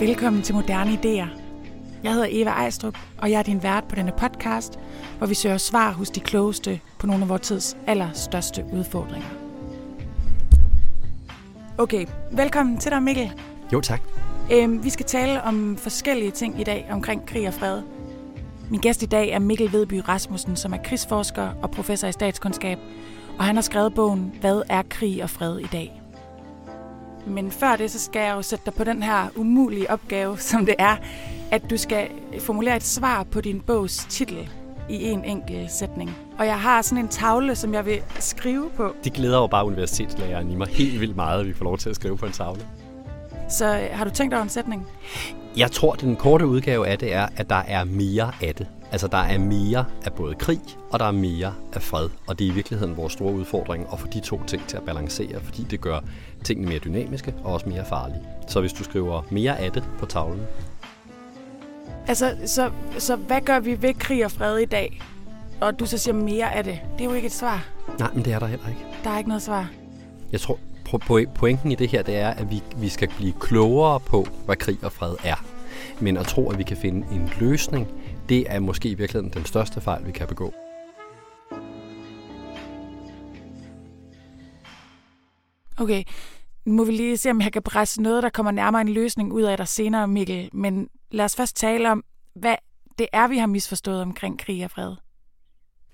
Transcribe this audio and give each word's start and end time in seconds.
Velkommen 0.00 0.42
til 0.42 0.54
Moderne 0.54 0.90
Idéer. 0.90 1.40
Jeg 2.02 2.12
hedder 2.12 2.28
Eva 2.30 2.50
Ejstrup, 2.50 2.98
og 3.18 3.30
jeg 3.30 3.38
er 3.38 3.42
din 3.42 3.62
vært 3.62 3.84
på 3.84 3.94
denne 3.94 4.12
podcast, 4.18 4.78
hvor 5.18 5.26
vi 5.26 5.34
søger 5.34 5.58
svar 5.58 5.92
hos 5.92 6.10
de 6.10 6.20
klogeste 6.20 6.80
på 6.98 7.06
nogle 7.06 7.22
af 7.22 7.28
vores 7.28 7.40
tids 7.40 7.76
allerstørste 7.86 8.64
udfordringer. 8.72 9.28
Okay, 11.78 12.06
velkommen 12.32 12.78
til 12.78 12.90
dig 12.90 13.02
Mikkel. 13.02 13.32
Jo, 13.72 13.80
tak. 13.80 14.00
Øhm, 14.52 14.84
vi 14.84 14.90
skal 14.90 15.06
tale 15.06 15.42
om 15.42 15.76
forskellige 15.76 16.30
ting 16.30 16.60
i 16.60 16.64
dag 16.64 16.88
omkring 16.90 17.26
krig 17.26 17.48
og 17.48 17.54
fred. 17.54 17.82
Min 18.70 18.80
gæst 18.80 19.02
i 19.02 19.06
dag 19.06 19.30
er 19.30 19.38
Mikkel 19.38 19.72
Vedby 19.72 19.94
Rasmussen, 20.08 20.56
som 20.56 20.72
er 20.72 20.78
krigsforsker 20.84 21.48
og 21.62 21.70
professor 21.70 22.08
i 22.08 22.12
statskundskab, 22.12 22.78
og 23.38 23.44
han 23.44 23.54
har 23.54 23.62
skrevet 23.62 23.94
bogen 23.94 24.34
Hvad 24.40 24.62
er 24.68 24.82
krig 24.88 25.22
og 25.22 25.30
fred 25.30 25.58
i 25.58 25.66
dag? 25.72 26.00
Men 27.26 27.50
før 27.50 27.76
det, 27.76 27.90
så 27.90 27.98
skal 27.98 28.22
jeg 28.22 28.34
jo 28.34 28.42
sætte 28.42 28.64
dig 28.64 28.74
på 28.74 28.84
den 28.84 29.02
her 29.02 29.28
umulige 29.36 29.90
opgave, 29.90 30.38
som 30.50 30.66
det 30.66 30.74
er, 30.78 30.96
at 31.50 31.70
du 31.70 31.76
skal 31.76 32.08
formulere 32.40 32.76
et 32.76 32.82
svar 32.82 33.22
på 33.22 33.40
din 33.40 33.60
bogs 33.60 34.06
titel 34.10 34.48
i 34.88 35.04
en 35.04 35.24
enkelt 35.24 35.70
sætning. 35.70 36.16
Og 36.38 36.46
jeg 36.46 36.60
har 36.60 36.82
sådan 36.82 37.04
en 37.04 37.08
tavle, 37.08 37.54
som 37.54 37.74
jeg 37.74 37.86
vil 37.86 38.02
skrive 38.18 38.70
på. 38.76 38.94
Det 39.04 39.12
glæder 39.12 39.38
jo 39.38 39.46
bare 39.46 39.66
universitetslæreren 39.66 40.50
i 40.50 40.54
mig 40.54 40.68
helt 40.68 41.00
vildt 41.00 41.16
meget, 41.16 41.40
at 41.40 41.46
vi 41.46 41.52
får 41.52 41.64
lov 41.64 41.78
til 41.78 41.90
at 41.90 41.96
skrive 41.96 42.16
på 42.16 42.26
en 42.26 42.32
tavle. 42.32 42.66
Så 43.48 43.78
øh, 43.78 43.88
har 43.92 44.04
du 44.04 44.10
tænkt 44.10 44.34
over 44.34 44.42
en 44.42 44.48
sætning? 44.48 44.86
Jeg 45.56 45.70
tror, 45.70 45.94
den 45.94 46.16
korte 46.16 46.46
udgave 46.46 46.86
af 46.86 46.98
det 46.98 47.12
er, 47.12 47.28
at 47.36 47.50
der 47.50 47.62
er 47.68 47.84
mere 47.84 48.32
af 48.42 48.54
det. 48.54 48.66
Altså, 48.92 49.08
der 49.08 49.18
er 49.18 49.38
mere 49.38 49.84
af 50.04 50.12
både 50.12 50.34
krig, 50.34 50.60
og 50.90 50.98
der 50.98 51.04
er 51.06 51.12
mere 51.12 51.54
af 51.72 51.82
fred. 51.82 52.08
Og 52.26 52.38
det 52.38 52.46
er 52.46 52.50
i 52.50 52.54
virkeligheden 52.54 52.96
vores 52.96 53.12
store 53.12 53.32
udfordring 53.32 53.86
at 53.92 54.00
få 54.00 54.06
de 54.06 54.20
to 54.20 54.40
ting 54.46 54.66
til 54.66 54.76
at 54.76 54.82
balancere, 54.82 55.40
fordi 55.40 55.66
det 55.70 55.80
gør 55.80 56.00
tingene 56.44 56.68
mere 56.68 56.78
dynamiske 56.78 57.34
og 57.44 57.52
også 57.52 57.68
mere 57.68 57.84
farlige. 57.84 58.20
Så 58.48 58.60
hvis 58.60 58.72
du 58.72 58.84
skriver 58.84 59.22
mere 59.30 59.58
af 59.58 59.72
det 59.72 59.84
på 59.98 60.06
tavlen. 60.06 60.42
Altså, 62.08 62.36
så, 62.46 62.70
så 62.98 63.16
hvad 63.16 63.40
gør 63.40 63.60
vi 63.60 63.82
ved 63.82 63.94
krig 63.94 64.24
og 64.24 64.30
fred 64.30 64.58
i 64.58 64.64
dag? 64.64 65.02
Og 65.60 65.78
du 65.78 65.86
så 65.86 65.98
siger 65.98 66.14
mere 66.14 66.54
af 66.54 66.64
det. 66.64 66.80
Det 66.98 67.00
er 67.00 67.08
jo 67.08 67.14
ikke 67.14 67.26
et 67.26 67.32
svar. 67.32 67.66
Nej, 67.98 68.10
men 68.14 68.24
det 68.24 68.32
er 68.32 68.38
der 68.38 68.46
heller 68.46 68.68
ikke. 68.68 68.80
Der 69.04 69.10
er 69.10 69.18
ikke 69.18 69.28
noget 69.28 69.42
svar. 69.42 69.70
Jeg 70.32 70.40
tror, 70.40 70.58
pointen 71.34 71.72
i 71.72 71.74
det 71.74 71.88
her, 71.88 72.02
det 72.02 72.16
er, 72.16 72.30
at 72.30 72.50
vi, 72.50 72.62
vi 72.76 72.88
skal 72.88 73.08
blive 73.16 73.32
klogere 73.40 74.00
på, 74.00 74.26
hvad 74.44 74.56
krig 74.56 74.78
og 74.82 74.92
fred 74.92 75.14
er. 75.24 75.44
Men 76.00 76.16
at 76.16 76.26
tro, 76.26 76.50
at 76.50 76.58
vi 76.58 76.62
kan 76.62 76.76
finde 76.76 77.06
en 77.12 77.30
løsning, 77.40 77.88
det 78.28 78.52
er 78.52 78.60
måske 78.60 78.88
i 78.88 78.94
virkeligheden 78.94 79.32
den 79.32 79.44
største 79.44 79.80
fejl, 79.80 80.06
vi 80.06 80.12
kan 80.12 80.26
begå. 80.26 80.54
Okay, 85.76 86.04
nu 86.64 86.72
må 86.72 86.84
vi 86.84 86.92
lige 86.92 87.16
se, 87.16 87.30
om 87.30 87.40
jeg 87.40 87.52
kan 87.52 87.62
presse 87.62 88.02
noget, 88.02 88.22
der 88.22 88.28
kommer 88.28 88.52
nærmere 88.52 88.80
en 88.80 88.88
løsning 88.88 89.32
ud 89.32 89.42
af 89.42 89.56
dig 89.56 89.68
senere, 89.68 90.08
Mikkel. 90.08 90.50
Men 90.52 90.88
lad 91.10 91.24
os 91.24 91.36
først 91.36 91.56
tale 91.56 91.90
om, 91.90 92.04
hvad 92.34 92.56
det 92.98 93.06
er, 93.12 93.28
vi 93.28 93.38
har 93.38 93.46
misforstået 93.46 94.02
omkring 94.02 94.38
krig 94.38 94.64
og 94.64 94.70
fred. 94.70 94.94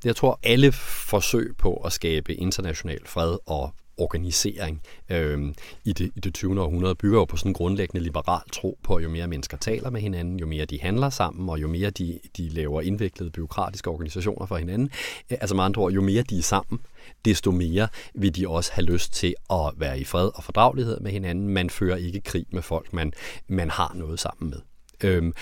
Jeg 0.05 0.17
tror, 0.17 0.41
alle 0.43 0.73
forsøg 0.73 1.55
på 1.59 1.75
at 1.75 1.93
skabe 1.93 2.35
international 2.35 3.07
fred 3.07 3.39
og 3.47 3.75
organisering 4.01 4.83
øh, 5.09 5.55
i, 5.85 5.93
det, 5.93 6.11
i 6.17 6.21
det 6.21 6.35
20. 6.35 6.63
århundrede 6.63 6.95
bygger 6.95 7.19
jo 7.19 7.25
på 7.25 7.37
sådan 7.37 7.51
en 7.51 7.55
grundlæggende 7.55 8.05
liberal 8.05 8.51
tro 8.53 8.79
på, 8.83 8.95
at 8.95 9.05
jo 9.05 9.09
mere 9.09 9.27
mennesker 9.27 9.57
taler 9.57 9.91
med 9.91 10.01
hinanden, 10.01 10.41
jo 10.41 10.47
mere 10.47 10.65
de 10.65 10.81
handler 10.81 11.11
sammen, 11.11 11.49
og 11.49 11.63
jo 11.63 11.69
mere 11.69 11.91
de, 11.91 12.21
de 12.37 12.49
laver 12.49 12.81
indviklede 12.81 13.31
byråkratiske 13.31 13.91
organisationer 13.91 14.47
for 14.47 14.57
hinanden, 14.57 14.91
øh, 15.31 15.39
altså 15.41 15.55
med 15.55 15.65
andre 15.65 15.83
ord, 15.83 15.93
jo 15.93 16.03
mere 16.03 16.23
de 16.23 16.39
er 16.39 16.43
sammen, 16.43 16.81
desto 17.25 17.51
mere 17.51 17.89
vil 18.15 18.37
de 18.37 18.49
også 18.49 18.73
have 18.73 18.85
lyst 18.85 19.13
til 19.13 19.35
at 19.51 19.73
være 19.77 20.01
i 20.01 20.05
fred 20.05 20.31
og 20.35 20.45
fordragelighed 20.45 21.01
med 21.01 21.11
hinanden. 21.11 21.49
Man 21.49 21.71
fører 21.71 21.97
ikke 21.97 22.21
krig 22.21 22.47
med 22.51 22.63
folk, 22.63 22.93
man, 22.93 23.13
man 23.49 23.71
har 23.71 23.93
noget 23.95 24.21
sammen 24.21 24.51
med. 24.51 24.59
Øhm, 25.05 25.33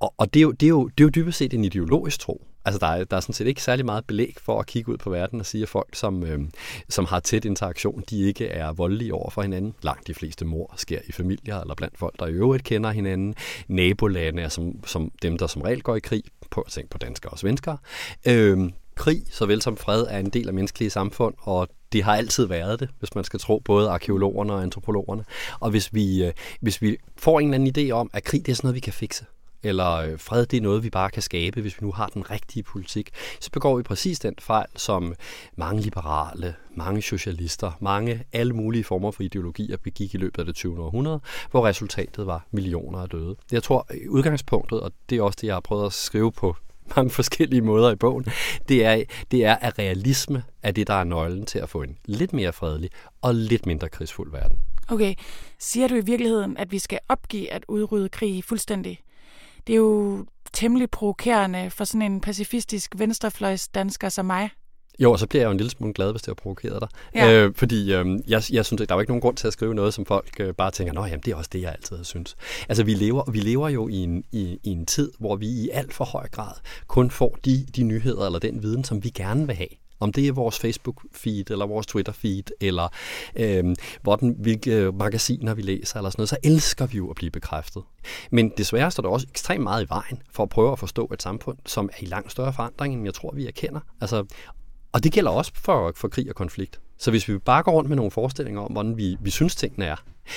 og 0.00 0.14
og 0.16 0.34
det, 0.34 0.40
er 0.40 0.42
jo, 0.42 0.52
det, 0.52 0.66
er 0.66 0.68
jo, 0.68 0.88
det 0.88 1.00
er 1.00 1.04
jo 1.04 1.10
dybest 1.14 1.38
set 1.38 1.54
en 1.54 1.64
ideologisk 1.64 2.20
tro. 2.20 2.46
Altså, 2.64 2.78
der 2.78 2.86
er, 2.86 3.04
der 3.04 3.16
er 3.16 3.20
sådan 3.20 3.32
set 3.32 3.46
ikke 3.46 3.62
særlig 3.62 3.84
meget 3.84 4.04
belæg 4.04 4.36
for 4.42 4.60
at 4.60 4.66
kigge 4.66 4.92
ud 4.92 4.96
på 4.96 5.10
verden 5.10 5.40
og 5.40 5.46
sige, 5.46 5.62
at 5.62 5.68
folk, 5.68 5.94
som, 5.94 6.24
øh, 6.24 6.40
som 6.88 7.04
har 7.04 7.20
tæt 7.20 7.44
interaktion, 7.44 8.04
de 8.10 8.20
ikke 8.20 8.46
er 8.46 8.72
voldelige 8.72 9.14
over 9.14 9.30
for 9.30 9.42
hinanden. 9.42 9.74
Langt 9.82 10.06
de 10.06 10.14
fleste 10.14 10.44
mor 10.44 10.74
sker 10.76 10.98
i 11.06 11.12
familier 11.12 11.60
eller 11.60 11.74
blandt 11.74 11.98
folk, 11.98 12.20
der 12.20 12.26
i 12.26 12.32
øvrigt 12.32 12.64
kender 12.64 12.90
hinanden. 12.90 13.34
Nabolande 13.68 14.42
er 14.42 14.48
som, 14.48 14.84
som 14.86 15.10
dem, 15.22 15.38
der 15.38 15.46
som 15.46 15.62
regel 15.62 15.82
går 15.82 15.96
i 15.96 16.00
krig. 16.00 16.22
På 16.50 16.60
at 16.60 16.72
tænke 16.72 16.90
på 16.90 16.98
danskere 16.98 17.32
og 17.32 17.38
svenskere. 17.38 17.78
Øh, 18.26 18.70
krig, 18.94 19.22
såvel 19.30 19.62
som 19.62 19.76
fred, 19.76 20.06
er 20.08 20.18
en 20.18 20.30
del 20.30 20.48
af 20.48 20.54
menneskelige 20.54 20.90
samfund, 20.90 21.34
og 21.38 21.68
det 21.92 22.02
har 22.02 22.16
altid 22.16 22.46
været 22.46 22.80
det, 22.80 22.88
hvis 22.98 23.14
man 23.14 23.24
skal 23.24 23.40
tro 23.40 23.58
både 23.58 23.88
arkeologerne 23.88 24.52
og 24.52 24.62
antropologerne. 24.62 25.24
Og 25.60 25.70
hvis 25.70 25.94
vi, 25.94 26.24
øh, 26.24 26.32
hvis 26.60 26.82
vi 26.82 26.96
får 27.16 27.40
en 27.40 27.54
eller 27.54 27.72
anden 27.72 27.88
idé 27.88 27.92
om, 27.92 28.10
at 28.12 28.24
krig 28.24 28.46
det 28.46 28.52
er 28.52 28.56
sådan 28.56 28.66
noget, 28.66 28.74
vi 28.74 28.80
kan 28.80 28.92
fikse, 28.92 29.24
eller 29.64 29.92
øh, 29.94 30.18
fred 30.18 30.46
det 30.46 30.56
er 30.56 30.60
noget, 30.60 30.82
vi 30.82 30.90
bare 30.90 31.10
kan 31.10 31.22
skabe, 31.22 31.60
hvis 31.60 31.80
vi 31.80 31.86
nu 31.86 31.92
har 31.92 32.06
den 32.06 32.30
rigtige 32.30 32.62
politik, 32.62 33.10
så 33.40 33.50
begår 33.50 33.76
vi 33.76 33.82
præcis 33.82 34.18
den 34.18 34.34
fejl, 34.40 34.66
som 34.76 35.14
mange 35.56 35.82
liberale, 35.82 36.54
mange 36.76 37.02
socialister, 37.02 37.72
mange 37.80 38.24
alle 38.32 38.52
mulige 38.52 38.84
former 38.84 39.10
for 39.10 39.22
ideologier 39.22 39.76
begik 39.76 40.14
i 40.14 40.18
løbet 40.18 40.38
af 40.38 40.46
det 40.46 40.54
20. 40.54 40.80
århundrede, 40.80 41.20
hvor 41.50 41.66
resultatet 41.66 42.26
var 42.26 42.46
millioner 42.50 42.98
af 42.98 43.08
døde. 43.08 43.36
Jeg 43.52 43.62
tror, 43.62 43.86
øh, 43.90 44.10
udgangspunktet, 44.10 44.80
og 44.80 44.92
det 45.10 45.18
er 45.18 45.22
også 45.22 45.38
det, 45.40 45.46
jeg 45.46 45.54
har 45.54 45.60
prøvet 45.60 45.86
at 45.86 45.92
skrive 45.92 46.32
på 46.32 46.56
mange 46.96 47.10
forskellige 47.10 47.62
måder 47.62 47.90
i 47.90 47.96
bogen, 47.96 48.26
det 48.68 48.84
er, 48.84 49.02
det 49.30 49.44
er, 49.44 49.54
at 49.54 49.78
realisme 49.78 50.42
er 50.62 50.70
det, 50.70 50.86
der 50.86 50.94
er 50.94 51.04
nøglen 51.04 51.46
til 51.46 51.58
at 51.58 51.68
få 51.68 51.82
en 51.82 51.98
lidt 52.04 52.32
mere 52.32 52.52
fredelig 52.52 52.90
og 53.22 53.34
lidt 53.34 53.66
mindre 53.66 53.88
krigsfuld 53.88 54.32
verden. 54.32 54.58
Okay, 54.88 55.14
siger 55.58 55.88
du 55.88 55.94
i 55.94 56.04
virkeligheden, 56.04 56.56
at 56.56 56.72
vi 56.72 56.78
skal 56.78 56.98
opgive 57.08 57.52
at 57.52 57.64
udrydde 57.68 58.08
krig 58.08 58.44
fuldstændig? 58.44 59.00
Det 59.66 59.72
er 59.72 59.76
jo 59.76 60.24
temmelig 60.52 60.90
provokerende 60.90 61.70
for 61.70 61.84
sådan 61.84 62.12
en 62.12 62.20
pacifistisk 62.20 62.94
venstrefløjs 62.98 63.68
dansker 63.68 64.08
som 64.08 64.26
mig. 64.26 64.50
Jo, 64.98 65.12
og 65.12 65.18
så 65.18 65.26
bliver 65.26 65.42
jeg 65.42 65.46
jo 65.46 65.50
en 65.50 65.56
lille 65.56 65.70
smule 65.70 65.92
glad, 65.92 66.10
hvis 66.10 66.22
det 66.22 66.26
har 66.26 66.34
provokeret 66.34 66.80
dig. 66.80 66.88
Ja. 67.14 67.32
Øh, 67.32 67.54
fordi 67.54 67.94
øh, 67.94 68.06
jeg, 68.28 68.42
jeg 68.52 68.64
synes, 68.64 68.70
der 68.78 68.86
er 68.88 68.94
jo 68.94 69.00
ikke 69.00 69.10
nogen 69.10 69.20
grund 69.20 69.36
til 69.36 69.46
at 69.46 69.52
skrive 69.52 69.74
noget, 69.74 69.94
som 69.94 70.06
folk 70.06 70.40
øh, 70.40 70.54
bare 70.54 70.70
tænker, 70.70 70.92
nå 70.92 71.04
jamen, 71.04 71.20
det 71.20 71.32
er 71.32 71.36
også 71.36 71.50
det, 71.52 71.62
jeg 71.62 71.72
altid 71.72 71.96
har 71.96 72.04
syntes. 72.04 72.36
Altså, 72.68 72.84
vi 72.84 72.94
lever, 72.94 73.30
vi 73.30 73.40
lever 73.40 73.68
jo 73.68 73.88
i 73.88 73.96
en, 73.96 74.24
i, 74.32 74.58
i 74.62 74.70
en 74.70 74.86
tid, 74.86 75.12
hvor 75.18 75.36
vi 75.36 75.46
i 75.46 75.68
alt 75.72 75.94
for 75.94 76.04
høj 76.04 76.28
grad 76.28 76.52
kun 76.86 77.10
får 77.10 77.38
de, 77.44 77.66
de 77.76 77.82
nyheder 77.82 78.26
eller 78.26 78.38
den 78.38 78.62
viden, 78.62 78.84
som 78.84 79.04
vi 79.04 79.08
gerne 79.08 79.46
vil 79.46 79.56
have. 79.56 79.68
Om 80.04 80.12
det 80.12 80.28
er 80.28 80.32
vores 80.32 80.64
Facebook-feed, 80.64 81.44
eller 81.50 81.66
vores 81.66 81.86
Twitter-feed, 81.86 82.56
eller 82.60 82.88
øhm, 83.36 83.70
øh, 83.70 83.76
hvordan, 84.02 84.36
hvilke 84.38 84.92
magasiner 84.92 85.54
vi 85.54 85.62
læser, 85.62 85.96
eller 85.96 86.10
sådan 86.10 86.20
noget, 86.20 86.28
så 86.28 86.36
elsker 86.44 86.86
vi 86.86 86.96
jo 86.96 87.10
at 87.10 87.16
blive 87.16 87.30
bekræftet. 87.30 87.82
Men 88.30 88.52
desværre 88.56 88.90
står 88.90 89.02
der 89.02 89.10
også 89.10 89.26
ekstremt 89.30 89.62
meget 89.62 89.84
i 89.84 89.88
vejen 89.88 90.22
for 90.32 90.42
at 90.42 90.48
prøve 90.48 90.72
at 90.72 90.78
forstå 90.78 91.10
et 91.12 91.22
samfund, 91.22 91.58
som 91.66 91.90
er 91.92 92.02
i 92.02 92.06
langt 92.06 92.32
større 92.32 92.52
forandring, 92.52 92.94
end 92.94 93.04
jeg 93.04 93.14
tror, 93.14 93.32
vi 93.34 93.46
erkender. 93.46 93.80
Altså, 94.00 94.24
og 94.92 95.04
det 95.04 95.12
gælder 95.12 95.30
også 95.30 95.52
for, 95.54 95.92
for 95.96 96.08
krig 96.08 96.28
og 96.28 96.34
konflikt. 96.34 96.80
Så 96.98 97.10
hvis 97.10 97.28
vi 97.28 97.38
bare 97.38 97.62
går 97.62 97.72
rundt 97.72 97.88
med 97.88 97.96
nogle 97.96 98.10
forestillinger 98.10 98.60
om, 98.60 98.72
hvordan 98.72 98.96
vi, 98.96 99.16
vi 99.20 99.30
synes, 99.30 99.56
tingene 99.56 99.84
er, 99.84 99.96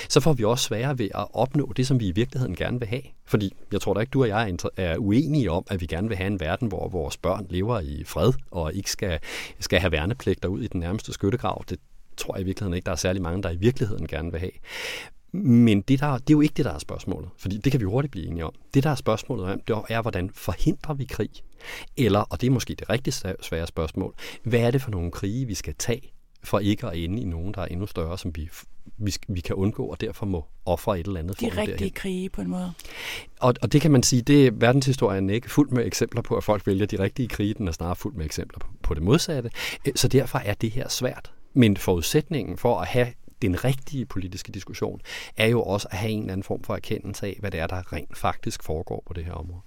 så 0.09 0.19
får 0.19 0.33
vi 0.33 0.43
også 0.43 0.63
sværere 0.63 0.99
ved 0.99 1.09
at 1.15 1.27
opnå 1.33 1.73
det, 1.77 1.87
som 1.87 1.99
vi 1.99 2.07
i 2.07 2.11
virkeligheden 2.11 2.55
gerne 2.55 2.79
vil 2.79 2.87
have. 2.87 3.01
Fordi 3.25 3.53
jeg 3.71 3.81
tror 3.81 3.93
da 3.93 3.99
ikke, 3.99 4.11
du 4.11 4.21
og 4.21 4.27
jeg 4.27 4.57
er 4.77 4.97
uenige 4.97 5.51
om, 5.51 5.65
at 5.69 5.81
vi 5.81 5.85
gerne 5.85 6.07
vil 6.07 6.17
have 6.17 6.27
en 6.27 6.39
verden, 6.39 6.67
hvor 6.67 6.89
vores 6.89 7.17
børn 7.17 7.45
lever 7.49 7.79
i 7.79 8.03
fred 8.03 8.33
og 8.51 8.73
ikke 8.73 8.91
skal, 8.91 9.19
skal 9.59 9.79
have 9.79 9.91
værnepligter 9.91 10.49
ud 10.49 10.61
i 10.61 10.67
den 10.67 10.79
nærmeste 10.79 11.13
skyttegrav. 11.13 11.63
Det 11.69 11.79
tror 12.17 12.35
jeg 12.35 12.41
i 12.41 12.45
virkeligheden 12.45 12.75
ikke, 12.75 12.85
der 12.85 12.91
er 12.91 12.95
særlig 12.95 13.21
mange, 13.21 13.43
der 13.43 13.49
i 13.49 13.55
virkeligheden 13.55 14.07
gerne 14.07 14.31
vil 14.31 14.39
have. 14.39 14.51
Men 15.31 15.81
det, 15.81 15.99
der, 15.99 16.17
det 16.17 16.29
er 16.29 16.33
jo 16.33 16.41
ikke 16.41 16.53
det, 16.57 16.65
der 16.65 16.71
er 16.71 16.79
spørgsmålet, 16.79 17.29
fordi 17.37 17.57
det 17.57 17.71
kan 17.71 17.81
vi 17.81 17.85
hurtigt 17.85 18.11
blive 18.11 18.27
enige 18.27 18.45
om. 18.45 18.53
Det, 18.73 18.83
der 18.83 18.89
er 18.89 18.95
spørgsmålet 18.95 19.45
om, 19.45 19.59
det 19.67 19.75
er, 19.89 20.01
hvordan 20.01 20.29
forhindrer 20.33 20.93
vi 20.93 21.05
krig? 21.05 21.29
Eller, 21.97 22.19
og 22.19 22.41
det 22.41 22.47
er 22.47 22.51
måske 22.51 22.75
det 22.75 22.89
rigtig 22.89 23.13
svære 23.13 23.67
spørgsmål, 23.67 24.13
hvad 24.43 24.59
er 24.59 24.71
det 24.71 24.81
for 24.81 24.91
nogle 24.91 25.11
krige, 25.11 25.45
vi 25.45 25.53
skal 25.53 25.75
tage, 25.79 26.11
for 26.43 26.59
ikke 26.59 26.87
at 26.87 26.97
ende 26.97 27.21
i 27.21 27.25
nogen, 27.25 27.53
der 27.53 27.61
er 27.61 27.65
endnu 27.65 27.87
større, 27.87 28.17
som 28.17 28.35
vi, 28.35 28.49
vi, 28.97 29.13
vi 29.27 29.39
kan 29.39 29.55
undgå, 29.55 29.85
og 29.85 30.01
derfor 30.01 30.25
må 30.25 30.45
ofre 30.65 30.99
et 30.99 31.07
eller 31.07 31.19
andet. 31.19 31.39
De 31.39 31.45
rigtige 31.45 31.77
derhen. 31.77 31.91
krige 31.93 32.29
på 32.29 32.41
en 32.41 32.49
måde. 32.49 32.73
Og, 33.39 33.53
og 33.61 33.73
det 33.73 33.81
kan 33.81 33.91
man 33.91 34.03
sige, 34.03 34.21
det 34.21 34.47
er 34.47 34.51
verdenshistorien 34.53 35.29
ikke 35.29 35.49
fuld 35.49 35.69
med 35.69 35.85
eksempler 35.85 36.21
på, 36.21 36.35
at 36.35 36.43
folk 36.43 36.67
vælger 36.67 36.85
de 36.85 36.99
rigtige 36.99 37.27
krige, 37.27 37.53
den 37.53 37.67
er 37.67 37.71
snarere 37.71 37.95
fuld 37.95 38.15
med 38.15 38.25
eksempler 38.25 38.59
på, 38.59 38.67
på 38.83 38.93
det 38.93 39.03
modsatte. 39.03 39.49
Så 39.95 40.07
derfor 40.07 40.39
er 40.39 40.53
det 40.53 40.71
her 40.71 40.89
svært. 40.89 41.31
Men 41.53 41.77
forudsætningen 41.77 42.57
for 42.57 42.79
at 42.79 42.87
have 42.87 43.07
den 43.41 43.63
rigtige 43.63 44.05
politiske 44.05 44.51
diskussion, 44.51 45.01
er 45.37 45.47
jo 45.47 45.63
også 45.63 45.87
at 45.91 45.97
have 45.97 46.11
en 46.11 46.19
eller 46.19 46.33
anden 46.33 46.43
form 46.43 46.63
for 46.63 46.75
erkendelse 46.75 47.25
af, 47.25 47.37
hvad 47.39 47.51
det 47.51 47.59
er, 47.59 47.67
der 47.67 47.93
rent 47.93 48.17
faktisk 48.17 48.63
foregår 48.63 49.03
på 49.05 49.13
det 49.13 49.25
her 49.25 49.31
område. 49.31 49.61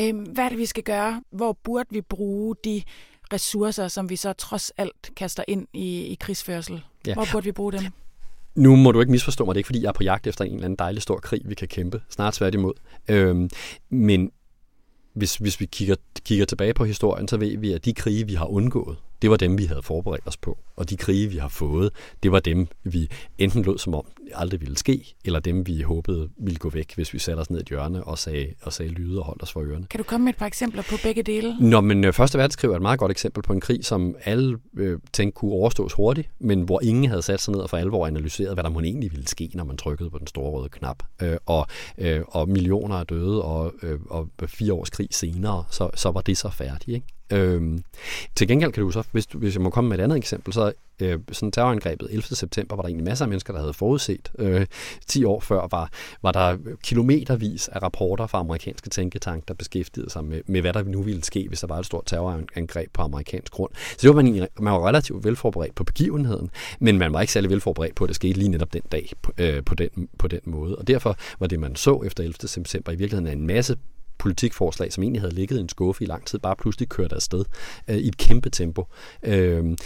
Øhm, 0.00 0.18
hvad 0.18 0.44
er 0.44 0.48
det, 0.48 0.58
vi 0.58 0.66
skal 0.66 0.82
gøre? 0.82 1.22
Hvor 1.30 1.52
burde 1.52 1.88
vi 1.90 2.00
bruge 2.00 2.56
de 2.64 2.82
ressourcer, 3.32 3.88
som 3.88 4.10
vi 4.10 4.16
så 4.16 4.32
trods 4.32 4.70
alt 4.70 5.10
kaster 5.16 5.44
ind 5.48 5.66
i, 5.72 6.06
i 6.06 6.16
krigsførsel? 6.20 6.84
Ja. 7.06 7.14
Hvor 7.14 7.26
burde 7.32 7.44
vi 7.44 7.52
bruge 7.52 7.72
dem? 7.72 7.82
Nu 8.54 8.76
må 8.76 8.92
du 8.92 9.00
ikke 9.00 9.12
misforstå 9.12 9.44
mig, 9.44 9.54
det 9.54 9.56
er 9.56 9.60
ikke 9.60 9.66
fordi, 9.66 9.82
jeg 9.82 9.88
er 9.88 9.92
på 9.92 10.02
jagt 10.02 10.26
efter 10.26 10.44
en 10.44 10.52
eller 10.52 10.64
anden 10.64 10.76
dejlig 10.76 11.02
stor 11.02 11.18
krig, 11.18 11.42
vi 11.44 11.54
kan 11.54 11.68
kæmpe. 11.68 12.02
Snart 12.08 12.34
tværtimod. 12.34 12.72
Øhm, 13.08 13.50
men 13.90 14.30
hvis, 15.14 15.36
hvis 15.36 15.60
vi 15.60 15.66
kigger, 15.66 15.96
kigger 16.24 16.44
tilbage 16.44 16.74
på 16.74 16.84
historien, 16.84 17.28
så 17.28 17.36
ved 17.36 17.58
vi, 17.58 17.72
at 17.72 17.84
de 17.84 17.94
krige, 17.94 18.26
vi 18.26 18.34
har 18.34 18.46
undgået, 18.46 18.96
det 19.22 19.30
var 19.30 19.36
dem, 19.36 19.58
vi 19.58 19.64
havde 19.64 19.82
forberedt 19.82 20.26
os 20.26 20.36
på. 20.36 20.58
Og 20.76 20.90
de 20.90 20.96
krige, 20.96 21.28
vi 21.28 21.36
har 21.36 21.48
fået, 21.48 21.90
det 22.22 22.32
var 22.32 22.40
dem, 22.40 22.68
vi 22.84 23.08
enten 23.38 23.62
lød 23.62 23.78
som 23.78 23.94
om 23.94 24.06
aldrig 24.34 24.60
ville 24.60 24.78
ske, 24.78 25.14
eller 25.24 25.40
dem, 25.40 25.66
vi 25.66 25.82
håbede 25.82 26.28
ville 26.36 26.58
gå 26.58 26.70
væk, 26.70 26.94
hvis 26.94 27.14
vi 27.14 27.18
satte 27.18 27.40
os 27.40 27.50
ned 27.50 27.58
i 27.58 27.62
et 27.62 27.68
hjørne 27.68 28.04
og 28.04 28.18
sagde, 28.18 28.46
og 28.62 28.72
sagde 28.72 28.90
lyde 28.90 29.18
og 29.18 29.24
holdt 29.24 29.42
os 29.42 29.52
for 29.52 29.60
ørerne. 29.60 29.86
Kan 29.90 29.98
du 29.98 30.04
komme 30.04 30.24
med 30.24 30.32
et 30.32 30.38
par 30.38 30.46
eksempler 30.46 30.82
på 30.82 30.96
begge 31.02 31.22
dele? 31.22 31.56
Nå, 31.60 31.80
men 31.80 32.04
øh, 32.04 32.12
Første 32.12 32.38
Verdenskrig 32.38 32.70
er 32.70 32.76
et 32.76 32.82
meget 32.82 32.98
godt 32.98 33.10
eksempel 33.10 33.42
på 33.42 33.52
en 33.52 33.60
krig, 33.60 33.84
som 33.84 34.16
alle 34.24 34.58
øh, 34.76 34.98
tænkte 35.12 35.36
kunne 35.36 35.52
overstås 35.52 35.92
hurtigt, 35.92 36.30
men 36.38 36.62
hvor 36.62 36.80
ingen 36.82 37.08
havde 37.08 37.22
sat 37.22 37.40
sig 37.40 37.52
ned 37.52 37.60
og 37.60 37.70
for 37.70 37.76
alvor 37.76 38.06
analyseret, 38.06 38.54
hvad 38.54 38.64
der 38.64 38.70
må 38.70 38.80
egentlig 38.80 39.12
ville 39.12 39.28
ske, 39.28 39.50
når 39.54 39.64
man 39.64 39.76
trykkede 39.76 40.10
på 40.10 40.18
den 40.18 40.26
store 40.26 40.50
røde 40.50 40.68
knap. 40.68 41.02
Øh, 41.22 41.36
og, 41.46 41.66
øh, 41.98 42.20
og 42.28 42.48
millioner 42.48 42.96
er 42.96 43.04
døde, 43.04 43.42
og, 43.42 43.74
øh, 43.82 44.00
og 44.10 44.28
fire 44.46 44.72
års 44.72 44.90
krig 44.90 45.08
senere, 45.10 45.64
så, 45.70 45.90
så 45.94 46.10
var 46.10 46.20
det 46.20 46.38
så 46.38 46.50
færdigt. 46.50 46.88
Ikke? 46.88 47.06
Øhm, 47.32 47.84
til 48.36 48.48
gengæld 48.48 48.72
kan 48.72 48.82
du 48.82 48.90
så, 48.90 49.02
hvis, 49.12 49.26
du, 49.26 49.38
hvis 49.38 49.54
jeg 49.54 49.62
må 49.62 49.70
komme 49.70 49.90
med 49.90 49.98
et 49.98 50.02
andet 50.02 50.18
eksempel, 50.18 50.52
så 50.52 50.72
øh, 51.02 51.18
sådan 51.32 51.52
terrorangrebet 51.52 52.08
11. 52.10 52.22
september 52.22 52.76
var 52.76 52.82
der 52.82 52.88
egentlig 52.88 53.04
masser 53.04 53.24
af 53.24 53.28
mennesker, 53.28 53.52
der 53.52 53.60
havde 53.60 53.74
forudset. 53.74 54.32
Øh, 54.38 54.66
10 55.06 55.24
år 55.24 55.40
før 55.40 55.68
var, 55.70 55.90
var 56.22 56.32
der 56.32 56.58
kilometervis 56.82 57.68
af 57.68 57.82
rapporter 57.82 58.26
fra 58.26 58.38
amerikanske 58.38 58.90
tænketanke, 58.90 59.44
der 59.48 59.54
beskæftigede 59.54 60.10
sig 60.10 60.24
med, 60.24 60.40
med, 60.46 60.60
hvad 60.60 60.72
der 60.72 60.82
nu 60.82 61.02
ville 61.02 61.24
ske, 61.24 61.48
hvis 61.48 61.60
der 61.60 61.66
var 61.66 61.78
et 61.78 61.86
stort 61.86 62.06
terrorangreb 62.06 62.92
på 62.92 63.02
amerikansk 63.02 63.52
grund. 63.52 63.70
Så 63.74 63.98
det 64.02 64.16
var 64.16 64.22
man, 64.22 64.48
man 64.60 64.72
var 64.72 64.88
relativt 64.88 65.24
velforberedt 65.24 65.74
på 65.74 65.84
begivenheden, 65.84 66.50
men 66.78 66.98
man 66.98 67.12
var 67.12 67.20
ikke 67.20 67.32
særlig 67.32 67.50
velforberedt 67.50 67.94
på, 67.94 68.04
at 68.04 68.08
det 68.08 68.16
skete 68.16 68.38
lige 68.38 68.48
netop 68.48 68.72
den 68.72 68.82
dag 68.92 69.10
på, 69.22 69.32
øh, 69.38 69.64
på, 69.64 69.74
den, 69.74 70.08
på 70.18 70.28
den 70.28 70.40
måde. 70.44 70.76
Og 70.76 70.88
derfor 70.88 71.16
var 71.40 71.46
det, 71.46 71.60
man 71.60 71.76
så 71.76 72.02
efter 72.06 72.24
11. 72.24 72.48
september, 72.48 72.92
i 72.92 72.96
virkeligheden 72.96 73.38
en 73.38 73.46
masse 73.46 73.76
politikforslag, 74.22 74.92
som 74.92 75.02
egentlig 75.02 75.22
havde 75.22 75.34
ligget 75.34 75.56
i 75.56 75.60
en 75.60 75.68
skuffe 75.68 76.04
i 76.04 76.06
lang 76.06 76.26
tid, 76.26 76.38
bare 76.38 76.56
pludselig 76.56 76.88
kørt 76.88 77.12
afsted 77.12 77.44
øh, 77.88 77.96
i 77.96 78.08
et 78.08 78.16
kæmpe 78.16 78.50
tempo. 78.50 78.86
Øh, 79.22 79.76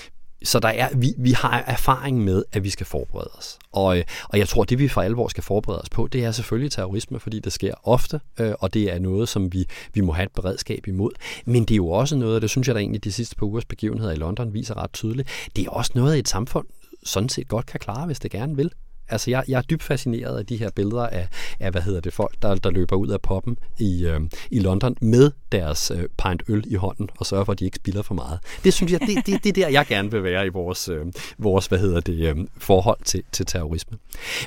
så 0.44 0.58
der 0.58 0.68
er, 0.68 0.88
vi, 0.96 1.14
vi 1.18 1.30
har 1.30 1.64
erfaring 1.66 2.24
med, 2.24 2.44
at 2.52 2.64
vi 2.64 2.70
skal 2.70 2.86
forberede 2.86 3.30
os. 3.38 3.58
Og, 3.72 3.98
øh, 3.98 4.04
og 4.28 4.38
jeg 4.38 4.48
tror, 4.48 4.64
det 4.64 4.78
vi 4.78 4.88
for 4.88 5.00
alvor 5.00 5.28
skal 5.28 5.42
forberede 5.42 5.80
os 5.80 5.88
på, 5.88 6.08
det 6.12 6.24
er 6.24 6.30
selvfølgelig 6.30 6.72
terrorisme, 6.72 7.20
fordi 7.20 7.40
det 7.40 7.52
sker 7.52 7.74
ofte, 7.82 8.20
øh, 8.40 8.52
og 8.60 8.74
det 8.74 8.92
er 8.92 8.98
noget, 8.98 9.28
som 9.28 9.52
vi, 9.52 9.66
vi 9.94 10.00
må 10.00 10.12
have 10.12 10.24
et 10.24 10.32
beredskab 10.32 10.86
imod. 10.86 11.10
Men 11.44 11.64
det 11.64 11.70
er 11.70 11.76
jo 11.76 11.88
også 11.88 12.16
noget, 12.16 12.34
og 12.34 12.42
det 12.42 12.50
synes 12.50 12.68
jeg 12.68 12.74
da 12.74 12.80
egentlig 12.80 13.04
de 13.04 13.12
sidste 13.12 13.36
par 13.36 13.46
ugers 13.46 13.64
begivenheder 13.64 14.12
i 14.12 14.16
London 14.16 14.54
viser 14.54 14.76
ret 14.76 14.92
tydeligt, 14.92 15.28
det 15.56 15.66
er 15.66 15.70
også 15.70 15.92
noget, 15.94 16.18
et 16.18 16.28
samfund 16.28 16.66
sådan 17.04 17.28
set 17.28 17.48
godt 17.48 17.66
kan 17.66 17.80
klare, 17.80 18.06
hvis 18.06 18.18
det 18.18 18.30
gerne 18.30 18.56
vil. 18.56 18.70
Altså, 19.08 19.30
jeg, 19.30 19.44
jeg 19.48 19.58
er 19.58 19.62
dybt 19.62 19.82
fascineret 19.82 20.38
af 20.38 20.46
de 20.46 20.56
her 20.56 20.70
billeder 20.70 21.06
af, 21.06 21.28
af 21.60 21.70
hvad 21.70 21.82
hedder 21.82 22.00
det, 22.00 22.12
folk, 22.12 22.42
der, 22.42 22.54
der 22.54 22.70
løber 22.70 22.96
ud 22.96 23.08
af 23.08 23.20
poppen 23.20 23.58
i, 23.78 24.06
øh, 24.06 24.20
i 24.50 24.58
London 24.58 24.96
med 25.00 25.30
deres 25.52 25.90
øh, 25.90 26.04
pint 26.24 26.42
øl 26.48 26.64
i 26.66 26.74
hånden 26.74 27.08
og 27.18 27.26
sørger 27.26 27.44
for, 27.44 27.52
at 27.52 27.58
de 27.58 27.64
ikke 27.64 27.76
spilder 27.76 28.02
for 28.02 28.14
meget. 28.14 28.38
Det 28.64 28.74
synes 28.74 28.92
jeg, 28.92 29.00
det, 29.00 29.26
det, 29.26 29.44
det 29.44 29.48
er 29.48 29.52
der, 29.52 29.68
jeg 29.68 29.86
gerne 29.86 30.10
vil 30.10 30.22
være 30.22 30.46
i 30.46 30.48
vores, 30.48 30.88
øh, 30.88 31.06
vores 31.38 31.66
hvad 31.66 31.78
hedder 31.78 32.00
det, 32.00 32.36
øh, 32.36 32.36
forhold 32.58 32.98
til, 33.04 33.22
til 33.32 33.46
terrorisme. 33.46 33.98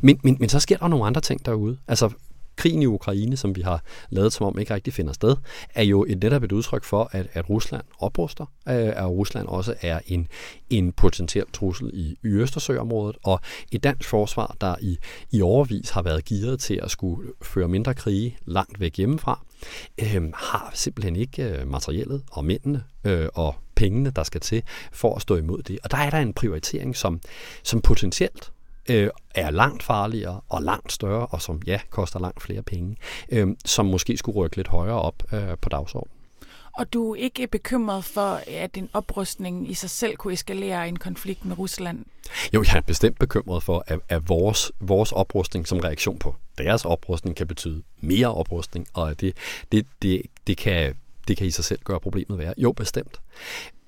Men, 0.04 0.20
men, 0.24 0.38
men 0.40 0.50
så 0.50 0.60
sker 0.60 0.78
der 0.78 0.88
nogle 0.88 1.06
andre 1.06 1.22
ting 1.22 1.46
derude. 1.46 1.78
Altså, 1.88 2.10
krigen 2.60 2.82
i 2.82 2.86
Ukraine, 2.86 3.38
som 3.38 3.56
vi 3.56 3.62
har 3.62 3.84
lavet 4.10 4.34
som 4.34 4.46
om 4.46 4.60
ikke 4.60 4.74
rigtig 4.74 4.94
finder 4.94 5.14
sted, 5.14 5.36
er 5.76 5.84
jo 5.84 6.06
et 6.10 6.24
netop 6.24 6.44
et 6.44 6.52
udtryk 6.52 6.84
for, 6.84 7.10
at, 7.12 7.28
at 7.34 7.50
Rusland 7.50 7.84
opruster, 8.00 8.46
øh, 8.68 8.76
at 8.76 9.06
Rusland 9.06 9.48
også 9.48 9.76
er 9.82 10.00
en, 10.08 10.28
en 10.70 10.92
potentiel 10.92 11.46
trussel 11.54 11.92
i, 11.94 12.18
i 12.24 12.28
Østersøområdet, 12.28 13.18
og 13.24 13.40
et 13.72 13.84
dansk 13.84 14.10
forsvar, 14.10 14.56
der 14.62 14.76
i, 14.82 14.98
i 15.32 15.42
overvis 15.42 15.90
har 15.90 16.02
været 16.02 16.26
gearet 16.26 16.60
til 16.60 16.80
at 16.84 16.92
skulle 16.92 17.30
føre 17.42 17.68
mindre 17.68 17.94
krige 17.94 18.38
langt 18.46 18.80
væk 18.80 18.98
hjemmefra, 18.98 19.40
øh, 20.02 20.32
har 20.34 20.72
simpelthen 20.74 21.16
ikke 21.16 21.44
øh, 21.44 21.68
materiellet 21.68 22.24
og 22.32 22.46
mændene 22.46 22.84
øh, 23.04 23.28
og 23.34 23.56
pengene, 23.76 24.10
der 24.10 24.24
skal 24.24 24.42
til 24.42 24.64
for 24.92 25.16
at 25.16 25.22
stå 25.22 25.36
imod 25.36 25.62
det. 25.64 25.80
Og 25.84 25.92
der 25.92 25.98
er 25.98 26.10
der 26.10 26.18
en 26.18 26.34
prioritering, 26.34 26.96
som, 26.96 27.22
som 27.64 27.82
potentielt 27.82 28.52
øh, 28.90 29.10
er 29.36 29.52
langt 29.52 29.84
farligere 29.84 30.42
og 30.50 30.64
langt 30.64 30.92
større, 30.92 31.26
og 31.26 31.42
som 31.42 31.62
ja, 31.68 31.80
koster 31.90 32.20
langt 32.20 32.42
flere 32.42 32.62
penge, 32.62 32.98
øh, 33.30 33.48
som 33.66 33.86
måske 33.86 34.18
skulle 34.18 34.36
rykke 34.38 34.56
lidt 34.56 34.68
højere 34.68 35.02
op 35.02 35.24
øh, 35.34 35.58
på 35.62 35.70
dagsordenen. 35.70 36.20
Og 36.74 36.94
du 36.94 37.12
er 37.12 37.16
ikke 37.16 37.48
bekymret 37.48 38.06
for, 38.06 38.42
at 38.48 38.78
en 38.78 38.90
oprustning 38.94 39.70
i 39.70 39.74
sig 39.74 39.90
selv 39.90 40.16
kunne 40.16 40.34
eskalere 40.34 40.88
en 40.88 41.00
konflikt 41.00 41.46
med 41.46 41.60
Rusland? 41.60 42.06
Jo, 42.54 42.64
jeg 42.68 42.78
er 42.78 42.82
bestemt 42.82 43.20
bekymret 43.20 43.64
for, 43.64 43.84
at, 43.88 44.00
at 44.10 44.30
vores, 44.30 44.72
vores 44.80 45.12
oprustning 45.12 45.68
som 45.68 45.80
reaktion 45.80 46.20
på 46.20 46.36
deres 46.58 46.86
oprustning 46.86 47.36
kan 47.36 47.48
betyde 47.48 47.84
mere 48.02 48.34
oprustning, 48.34 48.88
og 48.94 49.10
at 49.10 49.22
det, 49.22 49.38
det, 49.72 49.86
det, 50.02 50.22
det, 50.48 50.58
kan, 50.58 50.96
det 51.28 51.38
kan 51.38 51.48
i 51.48 51.52
sig 51.52 51.66
selv 51.66 51.80
gøre 51.84 52.00
problemet 52.00 52.38
værre. 52.38 52.54
Jo, 52.58 52.72
bestemt. 52.72 53.22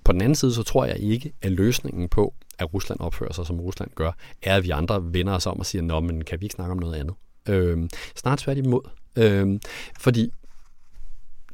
På 0.04 0.12
den 0.12 0.22
anden 0.22 0.36
side, 0.36 0.54
så 0.54 0.64
tror 0.64 0.86
jeg 0.86 1.00
ikke, 1.00 1.34
at 1.42 1.52
løsningen 1.52 2.10
på, 2.10 2.34
at 2.60 2.74
Rusland 2.74 3.00
opfører 3.00 3.34
sig, 3.34 3.46
som 3.46 3.60
Rusland 3.60 3.92
gør, 3.96 4.12
er, 4.44 4.56
at 4.56 4.64
vi 4.64 4.70
andre 4.70 5.14
vender 5.14 5.34
os 5.34 5.46
om 5.46 5.60
og 5.60 5.66
siger, 5.66 5.82
nå, 5.82 6.00
men 6.00 6.24
kan 6.24 6.42
vi 6.42 6.46
ikke 6.46 6.54
snakke 6.54 6.72
om 6.72 6.78
noget 6.78 6.96
andet? 6.96 7.16
Øh, 7.50 7.90
snart 8.16 8.40
tværtimod. 8.40 8.82
Øh, 9.16 9.60
fordi 10.00 10.32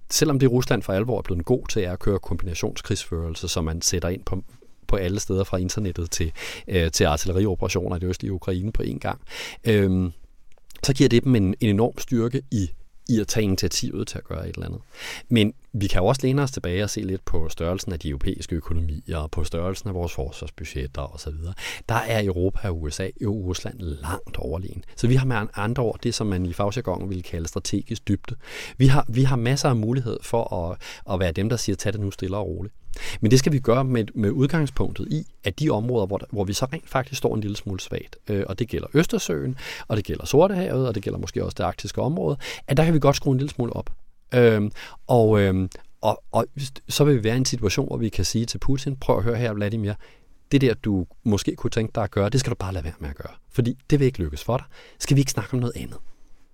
selvom 0.09 0.39
det 0.39 0.51
Rusland 0.51 0.83
for 0.83 0.93
alvor 0.93 1.17
er 1.17 1.21
blevet 1.21 1.45
god 1.45 1.67
til, 1.67 1.79
at 1.79 1.99
køre 1.99 2.19
kombinationskrigsførelse, 2.19 3.47
som 3.47 3.65
man 3.65 3.81
sætter 3.81 4.09
ind 4.09 4.23
på, 4.23 4.43
på 4.87 4.95
alle 4.95 5.19
steder 5.19 5.43
fra 5.43 5.57
internettet 5.57 6.11
til, 6.11 6.31
øh, 6.67 6.91
til 6.91 7.03
artillerioperationer 7.03 7.95
i 7.95 7.99
det 7.99 8.07
østlige 8.07 8.33
Ukraine 8.33 8.71
på 8.71 8.83
én 8.83 8.97
gang, 8.99 9.21
øh, 9.63 10.11
så 10.83 10.93
giver 10.93 11.09
det 11.09 11.23
dem 11.23 11.35
en, 11.35 11.43
en 11.43 11.69
enorm 11.69 11.97
styrke 11.97 12.41
i 12.51 12.69
i 13.09 13.19
at 13.19 13.27
tage 13.27 13.43
initiativet 13.43 14.07
til 14.07 14.17
at 14.17 14.23
gøre 14.23 14.49
et 14.49 14.55
eller 14.55 14.65
andet. 14.65 14.81
Men 15.29 15.53
vi 15.73 15.87
kan 15.87 16.01
jo 16.01 16.05
også 16.05 16.21
læne 16.23 16.41
os 16.41 16.51
tilbage 16.51 16.83
og 16.83 16.89
se 16.89 17.01
lidt 17.01 17.25
på 17.25 17.49
størrelsen 17.49 17.93
af 17.93 17.99
de 17.99 18.09
europæiske 18.09 18.55
økonomier, 18.55 19.27
på 19.31 19.43
størrelsen 19.43 19.89
af 19.89 19.95
vores 19.95 20.13
forsvarsbudgetter 20.13 21.15
osv. 21.15 21.33
Der 21.89 21.95
er 21.95 22.25
Europa 22.25 22.67
og 22.67 22.81
USA 22.81 23.07
og 23.25 23.35
Rusland 23.35 23.79
langt 23.79 24.37
overlegen. 24.37 24.83
Så 24.95 25.07
vi 25.07 25.15
har 25.15 25.25
med 25.25 25.47
andre 25.55 25.83
ord 25.83 25.99
det, 26.03 26.15
som 26.15 26.27
man 26.27 26.45
i 26.45 26.53
fagjargonen 26.53 27.09
ville 27.09 27.23
kalde 27.23 27.47
strategisk 27.47 28.07
dybde. 28.07 28.35
Vi 28.77 28.87
har, 28.87 29.05
vi 29.09 29.23
har 29.23 29.35
masser 29.35 29.69
af 29.69 29.75
mulighed 29.75 30.17
for 30.21 30.53
at, 30.53 30.77
at 31.13 31.19
være 31.19 31.31
dem, 31.31 31.49
der 31.49 31.57
siger, 31.57 31.75
tag 31.75 31.93
det 31.93 32.01
nu 32.01 32.11
stille 32.11 32.37
og 32.37 32.47
roligt. 32.47 32.73
Men 33.21 33.31
det 33.31 33.39
skal 33.39 33.51
vi 33.51 33.59
gøre 33.59 33.83
med, 33.83 34.05
med 34.15 34.31
udgangspunktet 34.31 35.07
i, 35.11 35.25
at 35.43 35.59
de 35.59 35.69
områder, 35.69 36.05
hvor, 36.05 36.21
hvor 36.31 36.43
vi 36.43 36.53
så 36.53 36.65
rent 36.73 36.89
faktisk 36.89 37.17
står 37.17 37.35
en 37.35 37.41
lille 37.41 37.57
smule 37.57 37.79
svagt, 37.79 38.15
øh, 38.29 38.43
og 38.47 38.59
det 38.59 38.67
gælder 38.67 38.87
Østersøen, 38.93 39.57
og 39.87 39.97
det 39.97 40.05
gælder 40.05 40.25
Sortehavet, 40.25 40.87
og 40.87 40.95
det 40.95 41.03
gælder 41.03 41.19
måske 41.19 41.45
også 41.45 41.55
det 41.57 41.63
arktiske 41.63 42.01
område, 42.01 42.37
at 42.67 42.77
der 42.77 42.85
kan 42.85 42.93
vi 42.93 42.99
godt 42.99 43.15
skrue 43.15 43.31
en 43.31 43.37
lille 43.37 43.51
smule 43.51 43.73
op. 43.73 43.89
Øh, 44.33 44.71
og, 45.07 45.41
øh, 45.41 45.69
og, 46.01 46.23
og 46.31 46.45
så 46.89 47.03
vil 47.03 47.15
vi 47.15 47.23
være 47.23 47.35
i 47.35 47.37
en 47.37 47.45
situation, 47.45 47.87
hvor 47.87 47.97
vi 47.97 48.09
kan 48.09 48.25
sige 48.25 48.45
til 48.45 48.57
Putin, 48.57 48.95
prøv 48.95 49.17
at 49.17 49.23
høre 49.23 49.35
her, 49.35 49.53
Vladimir, 49.53 49.93
det 50.51 50.61
der, 50.61 50.73
du 50.73 51.05
måske 51.23 51.55
kunne 51.55 51.71
tænke 51.71 51.91
dig 51.95 52.03
at 52.03 52.11
gøre, 52.11 52.29
det 52.29 52.39
skal 52.39 52.49
du 52.49 52.55
bare 52.55 52.73
lade 52.73 52.83
være 52.83 52.93
med 52.99 53.09
at 53.09 53.15
gøre. 53.15 53.33
Fordi 53.51 53.77
det 53.89 53.99
vil 53.99 54.05
ikke 54.05 54.19
lykkes 54.19 54.43
for 54.43 54.57
dig. 54.57 54.65
Skal 54.99 55.15
vi 55.15 55.21
ikke 55.21 55.31
snakke 55.31 55.53
om 55.53 55.59
noget 55.59 55.73
andet? 55.75 55.97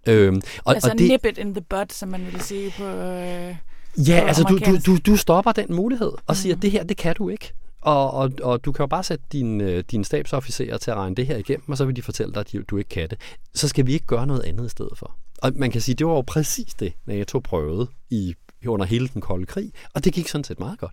Øhm, 0.07 0.41
og, 0.63 0.73
altså 0.73 0.91
og 0.91 0.97
det, 0.97 1.07
nip 1.07 1.25
it 1.25 1.37
in 1.37 1.53
the 1.53 1.61
bud, 1.61 1.85
som 1.89 2.09
man 2.09 2.25
vil 2.31 2.41
sige 2.41 2.73
på... 2.77 2.85
Øh 2.85 3.55
Ja, 3.97 4.19
altså 4.27 4.43
du, 4.43 4.57
du, 4.57 4.77
du, 4.85 4.97
du 4.97 5.17
stopper 5.17 5.51
den 5.51 5.75
mulighed 5.75 6.11
og 6.27 6.35
siger, 6.35 6.55
mm. 6.55 6.61
det 6.61 6.71
her, 6.71 6.83
det 6.83 6.97
kan 6.97 7.15
du 7.15 7.29
ikke. 7.29 7.53
Og, 7.81 8.11
og, 8.11 8.31
og 8.41 8.65
du 8.65 8.71
kan 8.71 8.83
jo 8.83 8.87
bare 8.87 9.03
sætte 9.03 9.25
dine 9.31 9.63
øh, 9.63 9.83
din 9.91 10.03
stabsofficerer 10.03 10.77
til 10.77 10.91
at 10.91 10.97
regne 10.97 11.15
det 11.15 11.27
her 11.27 11.37
igennem, 11.37 11.69
og 11.69 11.77
så 11.77 11.85
vil 11.85 11.95
de 11.95 12.01
fortælle 12.01 12.33
dig, 12.33 12.39
at 12.39 12.69
du 12.69 12.77
ikke 12.77 12.89
kan 12.89 13.09
det. 13.09 13.19
Så 13.53 13.67
skal 13.67 13.87
vi 13.87 13.93
ikke 13.93 14.05
gøre 14.05 14.27
noget 14.27 14.41
andet 14.41 14.65
i 14.65 14.69
stedet 14.69 14.97
for. 14.97 15.15
Og 15.41 15.51
man 15.55 15.71
kan 15.71 15.81
sige, 15.81 15.95
det 15.95 16.07
var 16.07 16.13
jo 16.13 16.21
præcis 16.21 16.73
det, 16.73 16.93
NATO 17.05 17.39
prøvede 17.39 17.87
i, 18.09 18.35
under 18.67 18.85
hele 18.85 19.07
den 19.07 19.21
kolde 19.21 19.45
krig, 19.45 19.71
og 19.93 20.03
det 20.03 20.13
gik 20.13 20.27
sådan 20.27 20.43
set 20.43 20.59
meget 20.59 20.79
godt. 20.79 20.91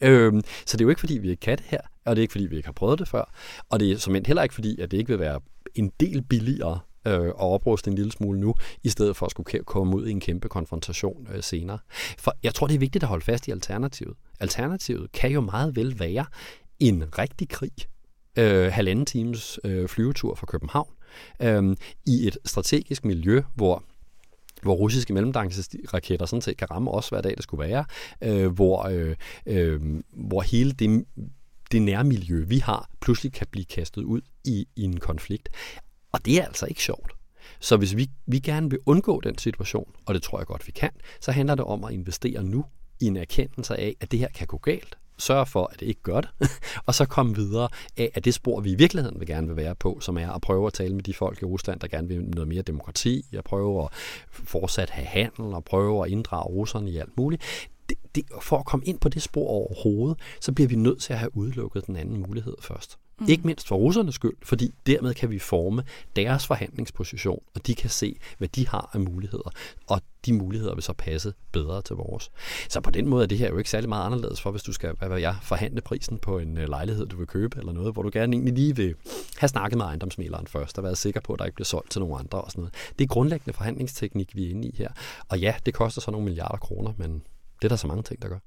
Øhm, 0.00 0.42
så 0.66 0.76
det 0.76 0.80
er 0.80 0.84
jo 0.84 0.88
ikke, 0.88 1.00
fordi 1.00 1.18
vi 1.18 1.30
ikke 1.30 1.40
kan 1.40 1.58
det 1.58 1.66
her, 1.68 1.80
og 2.04 2.16
det 2.16 2.20
er 2.20 2.22
ikke, 2.22 2.32
fordi 2.32 2.46
vi 2.46 2.56
ikke 2.56 2.68
har 2.68 2.72
prøvet 2.72 2.98
det 2.98 3.08
før, 3.08 3.32
og 3.70 3.80
det 3.80 3.92
er 3.92 3.98
som 3.98 4.14
heller 4.26 4.42
ikke, 4.42 4.54
fordi 4.54 4.80
at 4.80 4.90
det 4.90 4.98
ikke 4.98 5.08
vil 5.08 5.20
være 5.20 5.40
en 5.74 5.92
del 6.00 6.22
billigere 6.22 6.78
øh, 7.06 7.28
og 7.28 7.50
opruste 7.50 7.90
en 7.90 7.96
lille 7.96 8.12
smule 8.12 8.40
nu, 8.40 8.54
i 8.82 8.88
stedet 8.88 9.16
for 9.16 9.26
at 9.26 9.30
skulle 9.30 9.64
komme 9.64 9.96
ud 9.96 10.06
i 10.06 10.10
en 10.10 10.20
kæmpe 10.20 10.48
konfrontation 10.48 11.28
øh, 11.34 11.42
senere. 11.42 11.78
For 12.18 12.34
jeg 12.42 12.54
tror, 12.54 12.66
det 12.66 12.74
er 12.74 12.78
vigtigt 12.78 13.02
at 13.02 13.08
holde 13.08 13.24
fast 13.24 13.48
i 13.48 13.50
alternativet. 13.50 14.16
Alternativet 14.40 15.12
kan 15.12 15.30
jo 15.30 15.40
meget 15.40 15.76
vel 15.76 15.98
være 15.98 16.26
en 16.80 17.04
rigtig 17.18 17.48
krig, 17.48 17.72
øh, 18.38 18.72
halvanden 18.72 19.06
times 19.06 19.60
øh, 19.64 19.88
flyvetur 19.88 20.34
fra 20.34 20.46
København, 20.46 20.88
øh, 21.42 21.76
i 22.06 22.26
et 22.26 22.38
strategisk 22.44 23.04
miljø, 23.04 23.42
hvor 23.54 23.82
hvor 24.62 24.74
russiske 24.74 25.12
mellemdistanceraketter 25.12 26.26
sådan 26.26 26.42
set 26.42 26.56
kan 26.56 26.70
ramme 26.70 26.90
os 26.90 27.08
hver 27.08 27.20
dag, 27.20 27.34
det 27.36 27.42
skulle 27.42 27.68
være, 27.68 27.84
øh, 28.22 28.52
hvor, 28.52 28.88
øh, 28.88 29.16
øh, 29.46 29.80
hvor 30.12 30.40
hele 30.40 30.72
det, 30.72 31.04
det 31.72 31.82
nærmiljø, 31.82 32.44
vi 32.44 32.58
har, 32.58 32.90
pludselig 33.00 33.32
kan 33.32 33.46
blive 33.50 33.64
kastet 33.64 34.02
ud 34.02 34.20
i, 34.44 34.66
i 34.76 34.82
en 34.82 35.00
konflikt. 35.00 35.48
Og 36.12 36.24
det 36.24 36.38
er 36.38 36.44
altså 36.44 36.66
ikke 36.66 36.82
sjovt. 36.82 37.12
Så 37.60 37.76
hvis 37.76 37.96
vi, 37.96 38.10
vi 38.26 38.38
gerne 38.38 38.70
vil 38.70 38.78
undgå 38.86 39.20
den 39.20 39.38
situation, 39.38 39.92
og 40.06 40.14
det 40.14 40.22
tror 40.22 40.38
jeg 40.38 40.46
godt, 40.46 40.66
vi 40.66 40.72
kan, 40.72 40.90
så 41.20 41.32
handler 41.32 41.54
det 41.54 41.64
om 41.64 41.84
at 41.84 41.92
investere 41.92 42.42
nu 42.42 42.64
i 43.00 43.04
en 43.04 43.16
erkendelse 43.16 43.76
af, 43.76 43.96
at 44.00 44.12
det 44.12 44.18
her 44.18 44.28
kan 44.28 44.46
gå 44.46 44.58
galt. 44.58 44.96
Sørge 45.18 45.46
for, 45.46 45.66
at 45.72 45.80
det 45.80 45.86
ikke 45.86 46.02
gør 46.02 46.20
det, 46.20 46.30
og 46.86 46.94
så 46.94 47.04
komme 47.04 47.34
videre 47.34 47.68
af, 47.96 48.10
at 48.14 48.24
det 48.24 48.34
spor, 48.34 48.60
vi 48.60 48.70
i 48.72 48.74
virkeligheden 48.74 49.20
vil 49.20 49.28
gerne 49.28 49.46
vil 49.46 49.56
være 49.56 49.74
på, 49.74 49.98
som 50.00 50.18
er 50.18 50.30
at 50.30 50.40
prøve 50.40 50.66
at 50.66 50.72
tale 50.72 50.94
med 50.94 51.02
de 51.02 51.14
folk 51.14 51.42
i 51.42 51.44
Rusland, 51.44 51.80
der 51.80 51.88
gerne 51.88 52.08
vil 52.08 52.22
noget 52.22 52.48
mere 52.48 52.62
demokrati, 52.62 53.26
at 53.32 53.44
prøve 53.44 53.84
at 53.84 53.88
fortsat 54.30 54.90
have 54.90 55.06
handel, 55.06 55.54
og 55.54 55.64
prøve 55.64 56.04
at 56.04 56.10
inddrage 56.10 56.44
russerne 56.44 56.90
i 56.90 56.96
alt 56.96 57.16
muligt. 57.16 57.42
Det, 57.88 57.98
det, 58.14 58.24
for 58.40 58.58
at 58.58 58.64
komme 58.64 58.86
ind 58.86 58.98
på 58.98 59.08
det 59.08 59.22
spor 59.22 59.48
overhovedet, 59.48 60.18
så 60.40 60.52
bliver 60.52 60.68
vi 60.68 60.76
nødt 60.76 61.02
til 61.02 61.12
at 61.12 61.18
have 61.18 61.36
udelukket 61.36 61.86
den 61.86 61.96
anden 61.96 62.20
mulighed 62.20 62.54
først. 62.60 62.98
Mm. 63.20 63.26
Ikke 63.28 63.46
mindst 63.46 63.68
for 63.68 63.76
russernes 63.76 64.14
skyld, 64.14 64.36
fordi 64.42 64.74
dermed 64.86 65.14
kan 65.14 65.30
vi 65.30 65.38
forme 65.38 65.84
deres 66.16 66.46
forhandlingsposition, 66.46 67.42
og 67.54 67.66
de 67.66 67.74
kan 67.74 67.90
se, 67.90 68.16
hvad 68.38 68.48
de 68.48 68.68
har 68.68 68.90
af 68.92 69.00
muligheder, 69.00 69.50
og 69.86 70.00
de 70.26 70.32
muligheder 70.32 70.74
vil 70.74 70.82
så 70.82 70.92
passe 70.92 71.34
bedre 71.52 71.82
til 71.82 71.96
vores. 71.96 72.30
Så 72.68 72.80
på 72.80 72.90
den 72.90 73.08
måde 73.08 73.22
er 73.22 73.26
det 73.26 73.38
her 73.38 73.48
jo 73.48 73.58
ikke 73.58 73.70
særlig 73.70 73.88
meget 73.88 74.06
anderledes 74.06 74.40
for, 74.40 74.50
hvis 74.50 74.62
du 74.62 74.72
skal 74.72 74.94
hvad 74.96 75.20
jeg, 75.20 75.36
forhandle 75.42 75.80
prisen 75.80 76.18
på 76.18 76.38
en 76.38 76.58
øh, 76.58 76.68
lejlighed, 76.68 77.06
du 77.06 77.16
vil 77.16 77.26
købe, 77.26 77.58
eller 77.58 77.72
noget, 77.72 77.92
hvor 77.92 78.02
du 78.02 78.10
gerne 78.12 78.34
egentlig 78.36 78.54
lige 78.54 78.76
vil 78.76 78.94
have 79.38 79.48
snakket 79.48 79.78
med 79.78 79.86
ejendomsmæleren 79.86 80.46
først, 80.46 80.78
og 80.78 80.84
være 80.84 80.96
sikker 80.96 81.20
på, 81.20 81.32
at 81.32 81.38
der 81.38 81.44
ikke 81.44 81.54
bliver 81.54 81.66
solgt 81.66 81.90
til 81.90 82.00
nogen 82.00 82.16
andre 82.18 82.40
og 82.40 82.50
sådan 82.50 82.60
noget. 82.60 82.74
Det 82.98 83.04
er 83.04 83.08
grundlæggende 83.08 83.56
forhandlingsteknik, 83.56 84.36
vi 84.36 84.46
er 84.46 84.50
inde 84.50 84.68
i 84.68 84.74
her. 84.78 84.88
Og 85.28 85.38
ja, 85.38 85.54
det 85.66 85.74
koster 85.74 86.00
så 86.00 86.10
nogle 86.10 86.24
milliarder 86.24 86.58
kroner, 86.58 86.92
men 86.96 87.22
det 87.56 87.64
er 87.64 87.68
der 87.68 87.76
så 87.76 87.86
mange 87.86 88.02
ting, 88.02 88.22
der 88.22 88.28
gør. 88.28 88.38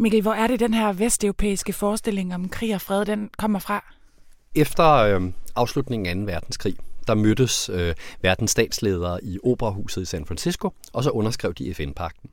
Mikkel, 0.00 0.22
hvor 0.22 0.32
er 0.32 0.46
det 0.46 0.60
den 0.60 0.74
her 0.74 0.92
vesteuropæiske 0.92 1.72
forestilling 1.72 2.34
om 2.34 2.48
krig 2.48 2.74
og 2.74 2.80
fred, 2.80 3.04
den 3.04 3.30
kommer 3.38 3.58
fra? 3.58 3.94
Efter 4.54 4.92
øh, 4.92 5.32
afslutningen 5.56 6.06
af 6.06 6.26
2. 6.26 6.32
verdenskrig, 6.32 6.76
der 7.06 7.14
mødtes 7.14 7.70
øh, 7.72 7.94
verdens 8.22 8.50
statsledere 8.50 9.24
i 9.24 9.38
Operahuset 9.44 10.02
i 10.02 10.04
San 10.04 10.26
Francisco, 10.26 10.70
og 10.92 11.04
så 11.04 11.10
underskrev 11.10 11.54
de 11.54 11.74
FN-pakten. 11.74 12.30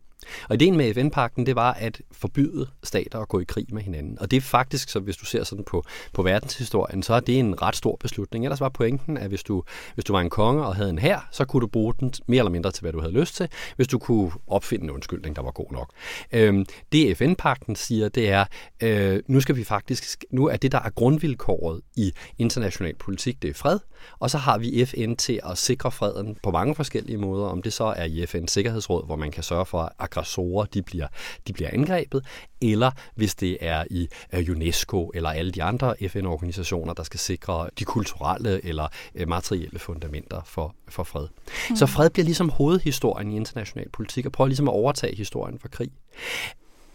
Og 0.49 0.55
ideen 0.55 0.77
med 0.77 0.93
FN-pakten, 0.93 1.45
det 1.45 1.55
var 1.55 1.73
at 1.73 2.01
forbyde 2.11 2.67
stater 2.83 3.19
at 3.19 3.27
gå 3.27 3.39
i 3.39 3.43
krig 3.43 3.65
med 3.69 3.81
hinanden. 3.81 4.19
Og 4.19 4.31
det 4.31 4.37
er 4.37 4.41
faktisk, 4.41 4.89
så 4.89 4.99
hvis 4.99 5.17
du 5.17 5.25
ser 5.25 5.43
sådan 5.43 5.65
på, 5.65 5.83
på 6.13 6.21
verdenshistorien, 6.21 7.03
så 7.03 7.13
er 7.13 7.19
det 7.19 7.39
en 7.39 7.61
ret 7.61 7.75
stor 7.75 7.97
beslutning. 7.99 8.45
Ellers 8.45 8.61
var 8.61 8.69
pointen, 8.69 9.17
at 9.17 9.27
hvis 9.29 9.43
du, 9.43 9.63
hvis 9.93 10.05
du 10.05 10.13
var 10.13 10.21
en 10.21 10.29
konge 10.29 10.65
og 10.65 10.75
havde 10.75 10.89
en 10.89 10.99
hær, 10.99 11.27
så 11.31 11.45
kunne 11.45 11.61
du 11.61 11.67
bruge 11.67 11.93
den 11.99 12.13
mere 12.27 12.39
eller 12.39 12.51
mindre 12.51 12.71
til, 12.71 12.81
hvad 12.81 12.93
du 12.93 12.99
havde 12.99 13.13
lyst 13.13 13.35
til, 13.35 13.49
hvis 13.75 13.87
du 13.87 13.99
kunne 13.99 14.31
opfinde 14.47 14.83
en 14.83 14.89
undskyldning, 14.89 15.35
der 15.35 15.41
var 15.41 15.51
god 15.51 15.71
nok. 15.71 15.91
Øhm, 16.31 16.65
det 16.91 17.17
FN-pakten 17.17 17.75
siger, 17.75 18.09
det 18.09 18.29
er, 18.29 18.45
øh, 18.83 19.23
nu 19.27 19.39
skal 19.39 19.55
vi 19.55 19.63
faktisk, 19.63 20.25
nu 20.31 20.47
er 20.47 20.55
det, 20.55 20.71
der 20.71 20.79
er 20.79 20.89
grundvilkåret 20.89 21.81
i 21.95 22.11
international 22.37 22.95
politik, 22.95 23.41
det 23.41 23.49
er 23.49 23.53
fred, 23.53 23.79
og 24.19 24.29
så 24.29 24.37
har 24.37 24.57
vi 24.57 24.85
FN 24.85 25.15
til 25.15 25.39
at 25.49 25.57
sikre 25.57 25.91
freden 25.91 26.37
på 26.43 26.51
mange 26.51 26.75
forskellige 26.75 27.17
måder, 27.17 27.45
om 27.45 27.61
det 27.61 27.73
så 27.73 27.83
er 27.83 28.03
i 28.03 28.23
FN's 28.23 28.47
Sikkerhedsråd, 28.47 29.05
hvor 29.05 29.15
man 29.15 29.31
kan 29.31 29.43
sørge 29.43 29.65
for, 29.65 29.93
at 29.99 30.06
aggressorer 30.07 30.65
de 30.65 30.81
bliver, 30.81 31.07
de 31.47 31.53
bliver 31.53 31.69
angrebet, 31.73 32.25
eller 32.61 32.91
hvis 33.15 33.35
det 33.35 33.57
er 33.61 33.83
i 33.89 34.07
øh, 34.33 34.45
UNESCO 34.49 35.11
eller 35.13 35.29
alle 35.29 35.51
de 35.51 35.63
andre 35.63 35.95
FN-organisationer, 36.09 36.93
der 36.93 37.03
skal 37.03 37.19
sikre 37.19 37.69
de 37.79 37.85
kulturelle 37.85 38.65
eller 38.65 38.87
øh, 39.15 39.27
materielle 39.27 39.79
fundamenter 39.79 40.41
for, 40.45 40.75
for 40.87 41.03
fred. 41.03 41.27
Mm. 41.69 41.75
Så 41.75 41.85
fred 41.85 42.09
bliver 42.09 42.25
ligesom 42.25 42.49
hovedhistorien 42.49 43.31
i 43.31 43.35
international 43.35 43.89
politik, 43.89 44.25
og 44.25 44.31
prøver 44.31 44.47
ligesom 44.47 44.67
at 44.67 44.73
overtage 44.73 45.15
historien 45.15 45.59
for 45.59 45.67
krig. 45.67 45.91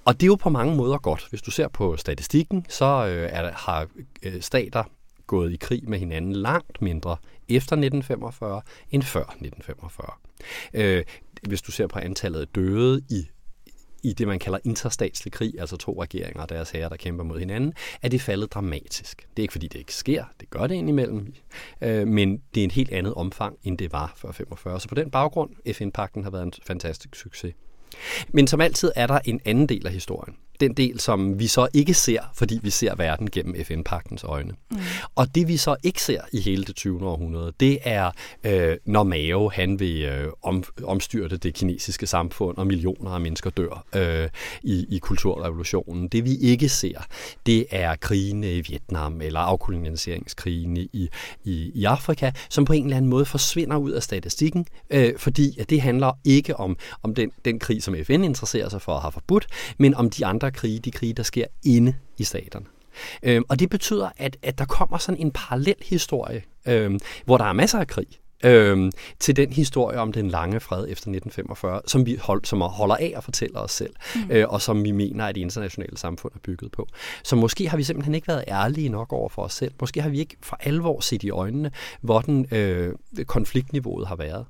Og 0.05 0.15
det 0.15 0.23
er 0.23 0.27
jo 0.27 0.35
på 0.35 0.51
mange 0.51 0.77
måder 0.77 0.99
godt. 0.99 1.27
Hvis 1.31 1.43
du 1.43 1.51
ser 1.51 1.69
på 1.69 1.97
statistikken, 1.97 2.67
så 2.69 3.07
øh, 3.07 3.29
er, 3.33 3.53
har 3.53 3.87
øh, 4.23 4.41
stater 4.41 4.85
gået 5.27 5.53
i 5.53 5.57
krig 5.57 5.89
med 5.89 5.99
hinanden 5.99 6.33
langt 6.33 6.83
mindre 6.83 7.17
efter 7.49 7.77
1945 7.77 8.63
end 8.91 9.03
før 9.03 9.23
1945. 9.23 10.11
Øh, 10.75 11.05
hvis 11.49 11.63
du 11.63 11.73
ser 11.73 11.87
på 11.87 11.99
antallet 11.99 12.41
af 12.41 12.47
døde 12.49 13.03
i 13.11 13.27
i 14.03 14.13
det, 14.13 14.29
man 14.29 14.39
kalder 14.39 14.59
interstatslig 14.65 15.33
krig, 15.33 15.55
altså 15.59 15.77
to 15.77 16.03
regeringer 16.03 16.43
og 16.43 16.49
deres 16.49 16.71
herrer, 16.71 16.89
der 16.89 16.97
kæmper 16.97 17.25
mod 17.25 17.39
hinanden, 17.39 17.73
er 18.03 18.09
det 18.09 18.21
faldet 18.21 18.53
dramatisk. 18.53 19.27
Det 19.31 19.39
er 19.39 19.43
ikke, 19.43 19.53
fordi 19.53 19.69
det 19.69 19.79
ikke 19.79 19.95
sker, 19.95 20.25
det 20.41 20.51
gør 20.51 20.67
det 20.67 20.75
indimellem, 20.75 21.35
øh, 21.81 22.07
men 22.09 22.43
det 22.55 22.61
er 22.61 22.65
et 22.65 22.73
helt 22.73 22.93
andet 22.93 23.15
omfang, 23.15 23.57
end 23.65 23.79
det 23.79 23.93
var 23.93 24.13
før 24.17 24.33
45. 24.33 24.81
Så 24.81 24.89
på 24.89 24.95
den 24.95 25.11
baggrund, 25.11 25.51
FN-pakten 25.73 26.25
har 26.25 26.31
været 26.31 26.43
en 26.43 26.53
fantastisk 26.67 27.17
succes. 27.17 27.55
Men 28.29 28.47
som 28.47 28.61
altid 28.61 28.93
er 28.97 29.07
der 29.07 29.19
en 29.25 29.41
anden 29.45 29.69
del 29.69 29.87
af 29.87 29.93
historien 29.93 30.37
den 30.63 30.75
del, 30.75 31.01
som 31.01 31.39
vi 31.39 31.47
så 31.47 31.69
ikke 31.75 31.95
ser, 31.95 32.21
fordi 32.35 32.61
vi 32.63 32.71
ser 32.71 32.95
verden 32.95 33.31
gennem 33.31 33.55
FN-paktens 33.65 34.25
øjne. 34.25 34.53
Mm. 34.71 34.79
Og 35.15 35.35
det 35.35 35.49
vi 35.49 35.57
så 35.57 35.77
ikke 35.83 36.03
ser 36.03 36.21
i 36.33 36.41
hele 36.41 36.65
det 36.65 36.77
20. 36.77 37.09
århundrede, 37.09 37.53
det 37.61 37.79
er, 37.85 38.11
øh, 38.45 38.77
når 38.85 39.03
Mao 39.03 39.49
han 39.49 39.81
vil 39.81 40.03
øh, 40.03 40.33
om, 40.43 40.65
omstyrte 40.85 41.37
det 41.37 41.55
kinesiske 41.55 42.07
samfund, 42.07 42.59
og 42.59 42.67
millioner 42.67 43.11
af 43.11 43.21
mennesker 43.21 43.51
dør 43.51 43.85
øh, 43.95 44.29
i, 44.63 44.87
i 44.89 44.99
kulturrevolutionen. 44.99 46.09
Det 46.09 46.25
vi 46.25 46.37
ikke 46.37 46.69
ser, 46.69 47.07
det 47.47 47.67
er 47.71 47.97
krigene 47.97 48.55
i 48.55 48.61
Vietnam, 48.61 49.21
eller 49.21 49.41
afkoloniseringskrigene 49.41 50.81
i, 50.81 51.09
i, 51.45 51.71
i 51.75 51.85
Afrika, 51.85 52.31
som 52.49 52.65
på 52.65 52.73
en 52.73 52.85
eller 52.85 52.97
anden 52.97 53.11
måde 53.11 53.25
forsvinder 53.25 53.77
ud 53.77 53.91
af 53.91 54.03
statistikken, 54.03 54.67
øh, 54.91 55.19
fordi 55.19 55.61
at 55.61 55.71
det 55.71 55.81
handler 55.81 56.13
ikke 56.25 56.57
om, 56.57 56.77
om 57.03 57.15
den, 57.15 57.31
den 57.45 57.59
krig, 57.59 57.83
som 57.83 57.97
FN 58.05 58.25
interesserer 58.25 58.69
sig 58.69 58.83
for 58.83 58.95
at 58.95 59.03
have 59.03 59.13
forbudt, 59.13 59.47
men 59.79 59.95
om 59.95 60.11
de 60.11 60.27
andre 60.27 60.52
krige, 60.53 60.79
de 60.79 60.91
krige, 60.91 61.13
der 61.13 61.23
sker 61.23 61.45
inde 61.65 61.95
i 62.19 62.25
staterne. 62.25 62.67
Øhm, 63.23 63.45
og 63.49 63.59
det 63.59 63.71
betyder, 63.71 64.11
at, 64.17 64.37
at 64.43 64.59
der 64.59 64.65
kommer 64.65 64.99
sådan 64.99 65.21
en 65.21 65.31
parallel 65.31 65.77
historie, 65.83 66.43
øhm, 66.67 66.99
hvor 67.25 67.39
der 67.39 67.45
er 67.45 67.53
masser 67.53 67.79
af 67.79 67.87
krig, 67.87 68.07
øhm, 68.45 68.93
til 69.19 69.37
den 69.37 69.53
historie 69.53 69.99
om 69.99 70.13
den 70.13 70.29
lange 70.29 70.61
fred 70.61 70.83
efter 70.83 70.93
1945, 70.93 71.81
som 71.87 72.07
vi 72.07 72.17
hold, 72.17 72.45
som 72.45 72.61
holder 72.61 72.97
af 72.97 73.13
at 73.17 73.25
fortælle 73.25 73.59
os 73.59 73.73
selv, 73.73 73.95
mm. 74.15 74.31
øh, 74.31 74.49
og 74.49 74.63
som 74.63 74.85
vi 74.85 74.91
mener, 74.91 75.27
at 75.27 75.35
det 75.35 75.41
internationale 75.41 75.99
samfund 75.99 76.33
er 76.35 76.39
bygget 76.43 76.73
på. 76.73 76.87
Så 77.25 77.37
måske 77.37 77.69
har 77.69 77.77
vi 77.77 77.83
simpelthen 77.83 78.15
ikke 78.15 78.29
været 78.29 78.45
ærlige 78.49 78.89
nok 78.89 79.13
over 79.13 79.29
for 79.29 79.43
os 79.43 79.55
selv. 79.55 79.73
Måske 79.81 80.03
har 80.03 80.09
vi 80.09 80.19
ikke 80.19 80.37
for 80.43 80.57
alvor 80.61 81.01
set 81.01 81.23
i 81.23 81.31
øjnene, 81.31 81.71
hvordan 82.01 82.47
øh, 82.51 82.95
konfliktniveauet 83.27 84.09
har 84.09 84.17
været. 84.17 84.47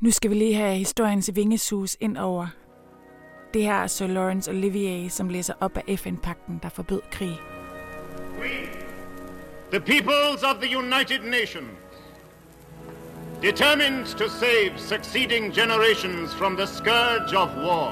Nu 0.00 0.10
skal 0.10 0.30
vi 0.30 0.34
lige 0.34 0.54
have 0.54 0.76
historiens 0.76 1.30
vingesus 1.34 1.96
ind 2.00 2.18
over 2.18 2.46
Det 3.54 3.62
her 3.62 3.74
er 3.74 3.86
Sir 3.86 4.06
Lawrence 4.06 4.50
Olivier, 4.50 5.10
som 5.10 5.28
læser 5.28 5.54
op 5.60 5.76
af 5.76 5.98
FN-pakten, 5.98 6.60
der 6.62 6.68
forbød 6.68 7.00
krig. 7.10 7.40
We, 8.40 8.50
the 9.70 9.80
peoples 9.80 10.42
of 10.42 10.56
the 10.62 10.76
United 10.78 11.20
Nations, 11.22 11.78
determined 13.42 14.06
to 14.06 14.28
save 14.28 14.72
succeeding 14.78 15.54
generations 15.54 16.34
from 16.34 16.56
the 16.56 16.66
scourge 16.66 17.36
of 17.36 17.48
war, 17.56 17.90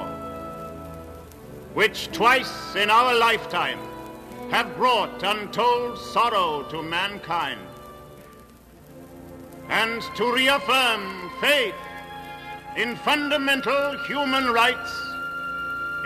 which 1.75 2.09
twice 2.11 2.83
in 2.83 2.89
our 2.89 3.13
lifetime 3.31 3.79
have 4.51 4.67
brought 4.77 5.23
untold 5.23 5.97
sorrow 6.13 6.63
to 6.69 6.81
mankind, 6.81 7.61
and 9.69 10.01
to 10.17 10.23
reaffirm 10.35 11.29
faith 11.41 11.81
in 12.77 12.97
fundamental 12.97 13.97
human 14.07 14.45
rights 14.53 15.12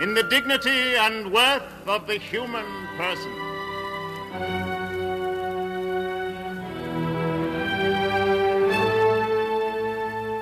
in 0.00 0.14
the 0.14 0.22
dignity 0.22 0.94
and 0.96 1.32
worth 1.32 1.68
of 1.86 2.06
the 2.06 2.18
human 2.18 2.64
person. 2.96 3.32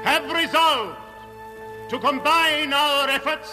Have 0.05 0.25
resolved 0.31 0.97
to 1.89 1.99
combine 1.99 2.73
our 2.75 3.09
efforts 3.09 3.51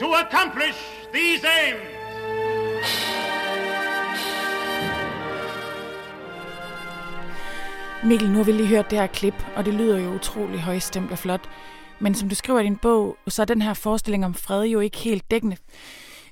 to 0.00 0.06
accomplish 0.14 0.76
these 1.12 1.44
aims. 1.44 1.98
Mikkel, 8.04 8.30
nu 8.30 8.36
har 8.36 8.44
vi 8.44 8.52
lige 8.52 8.68
hørt 8.68 8.90
det 8.90 8.98
her 8.98 9.06
klip, 9.06 9.34
og 9.56 9.64
det 9.64 9.74
lyder 9.74 9.98
jo 9.98 10.10
utrolig 10.10 10.60
højstemt 10.60 11.12
og 11.12 11.18
flot. 11.18 11.48
Men 12.00 12.14
som 12.14 12.28
du 12.28 12.34
skriver 12.34 12.60
i 12.60 12.64
din 12.64 12.76
bog, 12.76 13.16
så 13.28 13.42
er 13.42 13.46
den 13.46 13.62
her 13.62 13.74
forestilling 13.74 14.24
om 14.24 14.34
fred 14.34 14.64
jo 14.64 14.80
ikke 14.80 14.98
helt 14.98 15.30
dækkende. 15.30 15.56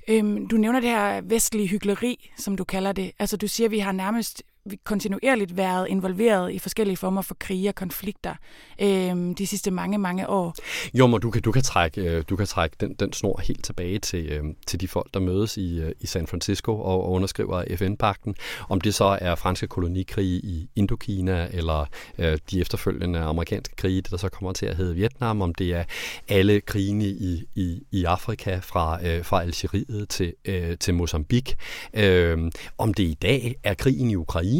Øhm, 0.07 0.47
du 0.47 0.57
nævner 0.57 0.79
det 0.79 0.89
her 0.89 1.21
vestlige 1.21 1.67
hyggeleri, 1.67 2.31
som 2.37 2.57
du 2.57 2.63
kalder 2.63 2.91
det. 2.91 3.11
Altså 3.19 3.37
du 3.37 3.47
siger, 3.47 3.67
at 3.67 3.71
vi 3.71 3.79
har 3.79 3.91
nærmest 3.91 4.43
kontinuerligt 4.83 5.57
været 5.57 5.87
involveret 5.89 6.51
i 6.51 6.59
forskellige 6.59 6.97
former 6.97 7.21
for 7.21 7.35
krige 7.39 7.69
og 7.69 7.75
konflikter 7.75 8.35
øh, 8.81 9.37
de 9.37 9.47
sidste 9.47 9.71
mange, 9.71 9.97
mange 9.97 10.29
år. 10.29 10.55
Jo, 10.93 11.07
men 11.07 11.21
du 11.21 11.31
kan, 11.31 11.41
du 11.41 11.51
kan 11.51 11.61
trække, 11.61 12.01
øh, 12.01 12.23
du 12.29 12.35
kan 12.35 12.45
trække 12.45 12.75
den, 12.79 12.93
den 12.93 13.13
snor 13.13 13.41
helt 13.43 13.63
tilbage 13.63 13.99
til, 13.99 14.25
øh, 14.25 14.43
til 14.67 14.81
de 14.81 14.87
folk, 14.87 15.13
der 15.13 15.19
mødes 15.19 15.57
i, 15.57 15.79
øh, 15.79 15.91
i 15.99 16.07
San 16.07 16.27
Francisco 16.27 16.71
og, 16.81 17.03
og 17.03 17.11
underskriver 17.11 17.63
FN-pakten. 17.77 18.35
Om 18.69 18.81
det 18.81 18.95
så 18.95 19.17
er 19.21 19.35
franske 19.35 19.67
kolonikrige 19.67 20.39
i 20.39 20.69
Indokina, 20.75 21.47
eller 21.51 21.85
øh, 22.17 22.37
de 22.51 22.61
efterfølgende 22.61 23.19
amerikanske 23.19 23.75
krige, 23.75 24.01
der 24.01 24.17
så 24.17 24.29
kommer 24.29 24.53
til 24.53 24.65
at 24.65 24.75
hedde 24.75 24.95
Vietnam, 24.95 25.41
om 25.41 25.55
det 25.55 25.73
er 25.73 25.83
alle 26.27 26.61
krigene 26.61 27.05
i, 27.05 27.43
i, 27.55 27.83
i 27.91 28.03
Afrika 28.03 28.59
fra, 28.63 29.05
øh, 29.05 29.25
fra 29.25 29.41
Algeriet 29.41 30.09
til, 30.09 30.33
øh, 30.45 30.77
til 30.77 30.93
Mozambique, 30.93 31.55
øh, 31.93 32.51
om 32.77 32.93
det 32.93 33.03
i 33.03 33.17
dag 33.21 33.55
er 33.63 33.73
krigen 33.73 34.11
i 34.11 34.15
Ukraine, 34.15 34.56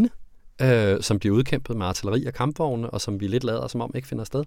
øh, 0.62 1.02
som 1.02 1.20
bliver 1.20 1.36
udkæmpet 1.36 1.78
med 1.78 1.86
artilleri 1.86 2.26
og 2.26 2.34
kampvogne, 2.34 2.90
og 2.90 3.02
som 3.02 3.20
vi 3.20 3.28
lidt 3.28 3.44
lader 3.44 3.68
som 3.68 3.82
om 3.82 3.92
ikke 3.96 4.08
finder 4.08 4.24
sted, 4.24 4.44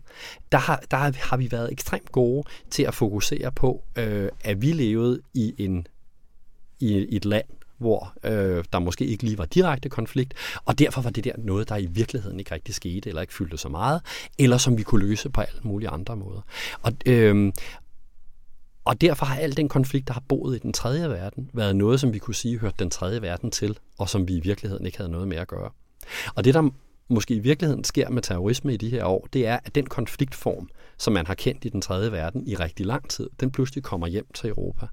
der 0.52 0.58
har, 0.58 0.82
der 0.90 0.96
har 0.96 1.36
vi 1.36 1.52
været 1.52 1.72
ekstremt 1.72 2.12
gode 2.12 2.44
til 2.70 2.82
at 2.82 2.94
fokusere 2.94 3.52
på, 3.52 3.84
øh, 3.96 4.28
at 4.44 4.62
vi 4.62 4.72
levede 4.72 5.20
i, 5.34 5.54
en, 5.58 5.86
i 6.80 7.16
et 7.16 7.24
land, 7.24 7.46
hvor 7.78 8.12
øh, 8.24 8.64
der 8.72 8.78
måske 8.78 9.06
ikke 9.06 9.24
lige 9.24 9.38
var 9.38 9.44
direkte 9.44 9.88
konflikt, 9.88 10.34
og 10.64 10.78
derfor 10.78 11.00
var 11.00 11.10
det 11.10 11.24
der 11.24 11.32
noget, 11.38 11.68
der 11.68 11.76
i 11.76 11.86
virkeligheden 11.86 12.38
ikke 12.38 12.54
rigtig 12.54 12.74
skete, 12.74 13.08
eller 13.08 13.22
ikke 13.22 13.34
fyldte 13.34 13.58
så 13.58 13.68
meget, 13.68 14.00
eller 14.38 14.58
som 14.58 14.78
vi 14.78 14.82
kunne 14.82 15.06
løse 15.06 15.30
på 15.30 15.40
alle 15.40 15.60
mulige 15.62 15.88
andre 15.88 16.16
måder. 16.16 16.40
Og, 16.82 16.92
øh, 17.06 17.52
og 18.84 19.00
derfor 19.00 19.26
har 19.26 19.36
al 19.36 19.56
den 19.56 19.68
konflikt, 19.68 20.08
der 20.08 20.14
har 20.14 20.22
boet 20.28 20.56
i 20.56 20.58
den 20.58 20.72
tredje 20.72 21.10
verden, 21.10 21.50
været 21.52 21.76
noget, 21.76 22.00
som 22.00 22.12
vi 22.12 22.18
kunne 22.18 22.34
sige 22.34 22.58
hørte 22.58 22.76
den 22.78 22.90
tredje 22.90 23.22
verden 23.22 23.50
til, 23.50 23.78
og 23.98 24.08
som 24.08 24.28
vi 24.28 24.36
i 24.36 24.40
virkeligheden 24.40 24.86
ikke 24.86 24.98
havde 24.98 25.10
noget 25.10 25.28
med 25.28 25.36
at 25.36 25.48
gøre. 25.48 25.70
Og 26.34 26.44
det, 26.44 26.54
der 26.54 26.70
måske 27.08 27.34
i 27.34 27.38
virkeligheden 27.38 27.84
sker 27.84 28.10
med 28.10 28.22
terrorisme 28.22 28.74
i 28.74 28.76
de 28.76 28.90
her 28.90 29.04
år, 29.04 29.28
det 29.32 29.46
er, 29.46 29.58
at 29.64 29.74
den 29.74 29.86
konfliktform, 29.86 30.68
som 30.98 31.12
man 31.12 31.26
har 31.26 31.34
kendt 31.34 31.64
i 31.64 31.68
den 31.68 31.82
tredje 31.82 32.12
verden 32.12 32.46
i 32.46 32.54
rigtig 32.54 32.86
lang 32.86 33.08
tid, 33.08 33.30
den 33.40 33.50
pludselig 33.50 33.84
kommer 33.84 34.06
hjem 34.06 34.26
til 34.34 34.48
Europa. 34.48 34.86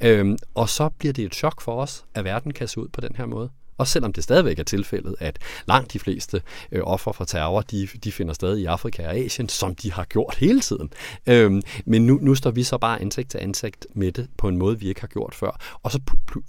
Øhm, 0.00 0.36
og 0.54 0.68
så 0.68 0.88
bliver 0.88 1.12
det 1.12 1.24
et 1.24 1.34
chok 1.34 1.60
for 1.60 1.82
os, 1.82 2.04
at 2.14 2.24
verden 2.24 2.52
kan 2.52 2.68
se 2.68 2.80
ud 2.80 2.88
på 2.88 3.00
den 3.00 3.16
her 3.16 3.26
måde. 3.26 3.50
Og 3.78 3.86
selvom 3.86 4.12
det 4.12 4.24
stadigvæk 4.24 4.58
er 4.58 4.62
tilfældet, 4.62 5.14
at 5.18 5.38
langt 5.68 5.92
de 5.92 5.98
fleste 5.98 6.42
øh, 6.72 6.82
offer 6.84 7.12
for 7.12 7.24
terror, 7.24 7.60
de, 7.60 7.88
de 8.04 8.12
finder 8.12 8.34
sted 8.34 8.56
i 8.56 8.64
Afrika 8.64 9.06
og 9.06 9.16
Asien, 9.16 9.48
som 9.48 9.74
de 9.74 9.92
har 9.92 10.04
gjort 10.04 10.34
hele 10.34 10.60
tiden. 10.60 10.90
Øhm, 11.26 11.62
men 11.86 12.06
nu, 12.06 12.18
nu 12.22 12.34
står 12.34 12.50
vi 12.50 12.62
så 12.62 12.78
bare 12.78 13.00
ansigt 13.00 13.30
til 13.30 13.38
ansigt 13.38 13.86
med 13.94 14.12
det 14.12 14.28
på 14.36 14.48
en 14.48 14.56
måde, 14.56 14.80
vi 14.80 14.88
ikke 14.88 15.00
har 15.00 15.08
gjort 15.08 15.34
før. 15.34 15.78
Og 15.82 15.92
så 15.92 16.00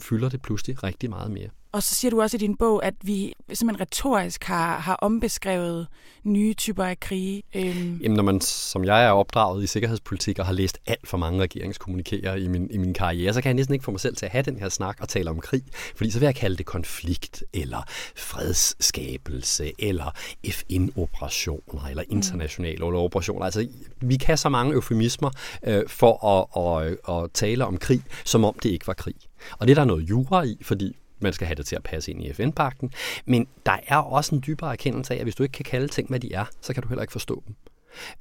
fylder 0.02 0.30
det 0.30 0.42
pludselig 0.42 0.84
rigtig 0.84 1.10
meget 1.10 1.32
mere. 1.32 1.50
Og 1.72 1.84
så 1.84 1.96
siger 1.96 2.12
du 2.12 2.22
også 2.22 2.38
i 2.38 2.40
din 2.40 2.58
bog, 2.58 2.86
at 2.86 2.94
vi 3.02 3.34
simpelthen 3.54 3.82
retorisk 3.82 4.44
har, 4.44 4.80
har 4.80 4.96
ombeskrevet 4.96 5.88
nye 6.24 6.54
typer 6.54 6.84
af 6.84 7.00
krige. 7.00 7.44
Øhm. 7.56 8.00
Jamen, 8.04 8.16
når 8.16 8.24
man, 8.24 8.42
som 8.42 8.86
jeg 8.86 9.06
er 9.06 9.10
opdraget 9.12 9.64
i 9.64 9.68
sikkerhedspolitik 9.68 10.40
og 10.40 10.46
har 10.46 10.54
læst 10.54 10.80
alt 10.86 11.08
for 11.08 11.18
mange 11.18 11.42
regeringskommunikerer 11.42 12.36
i 12.36 12.48
min, 12.48 12.68
i 12.72 12.78
min 12.78 12.94
karriere, 12.94 13.34
så 13.34 13.42
kan 13.42 13.50
jeg 13.50 13.54
næsten 13.54 13.74
ikke 13.74 13.86
få 13.86 13.92
mig 13.92 14.00
selv 14.00 14.16
til 14.16 14.26
at 14.26 14.32
have 14.32 14.42
den 14.42 14.60
her 14.60 14.70
snak 14.70 14.98
og 15.02 15.10
tale 15.10 15.30
om 15.30 15.40
krig. 15.40 15.64
Fordi 15.96 16.12
så 16.12 16.20
vil 16.20 16.26
jeg 16.26 16.36
kalde 16.36 16.58
det 16.58 16.66
konflikt, 16.66 17.44
eller 17.54 17.84
fredsskabelse, 18.16 19.72
eller 19.80 20.12
FN-operationer, 20.50 21.86
eller 21.90 22.04
mm. 22.10 22.16
internationale 22.16 22.90
mm. 22.90 22.96
operationer. 22.96 23.46
Altså, 23.46 23.68
vi 24.02 24.16
kan 24.16 24.38
så 24.38 24.50
mange 24.50 24.74
eufemismer 24.74 25.32
øh, 25.64 25.84
for 25.88 26.26
at, 26.26 26.88
at, 26.88 27.16
at 27.16 27.32
tale 27.34 27.66
om 27.66 27.78
krig, 27.78 28.02
som 28.26 28.44
om 28.44 28.56
det 28.64 28.70
ikke 28.70 28.88
var 28.88 28.94
krig. 28.94 29.16
Og 29.60 29.68
det 29.68 29.72
er 29.72 29.76
der 29.76 29.86
noget 29.86 30.10
jura 30.10 30.44
i, 30.44 30.58
fordi 30.62 30.96
man 31.22 31.34
skal 31.34 31.48
have 31.48 31.56
det 31.56 31.66
til 31.66 31.76
at 31.76 31.84
passe 31.84 32.12
ind 32.12 32.24
i 32.24 32.34
FN-pakten. 32.34 32.92
Men 33.26 33.48
der 33.66 33.78
er 33.88 33.98
også 33.98 34.36
en 34.36 34.44
dybere 34.48 34.72
erkendelse 34.72 35.14
af, 35.14 35.18
at 35.18 35.24
hvis 35.24 35.36
du 35.36 35.44
ikke 35.44 35.54
kan 35.54 35.66
kalde 35.66 35.88
ting, 35.88 36.10
hvad 36.10 36.20
de 36.20 36.34
er, 36.34 36.46
så 36.62 36.74
kan 36.74 36.84
du 36.84 36.90
heller 36.90 37.02
ikke 37.02 37.12
forstå 37.12 37.44
dem. 37.48 37.56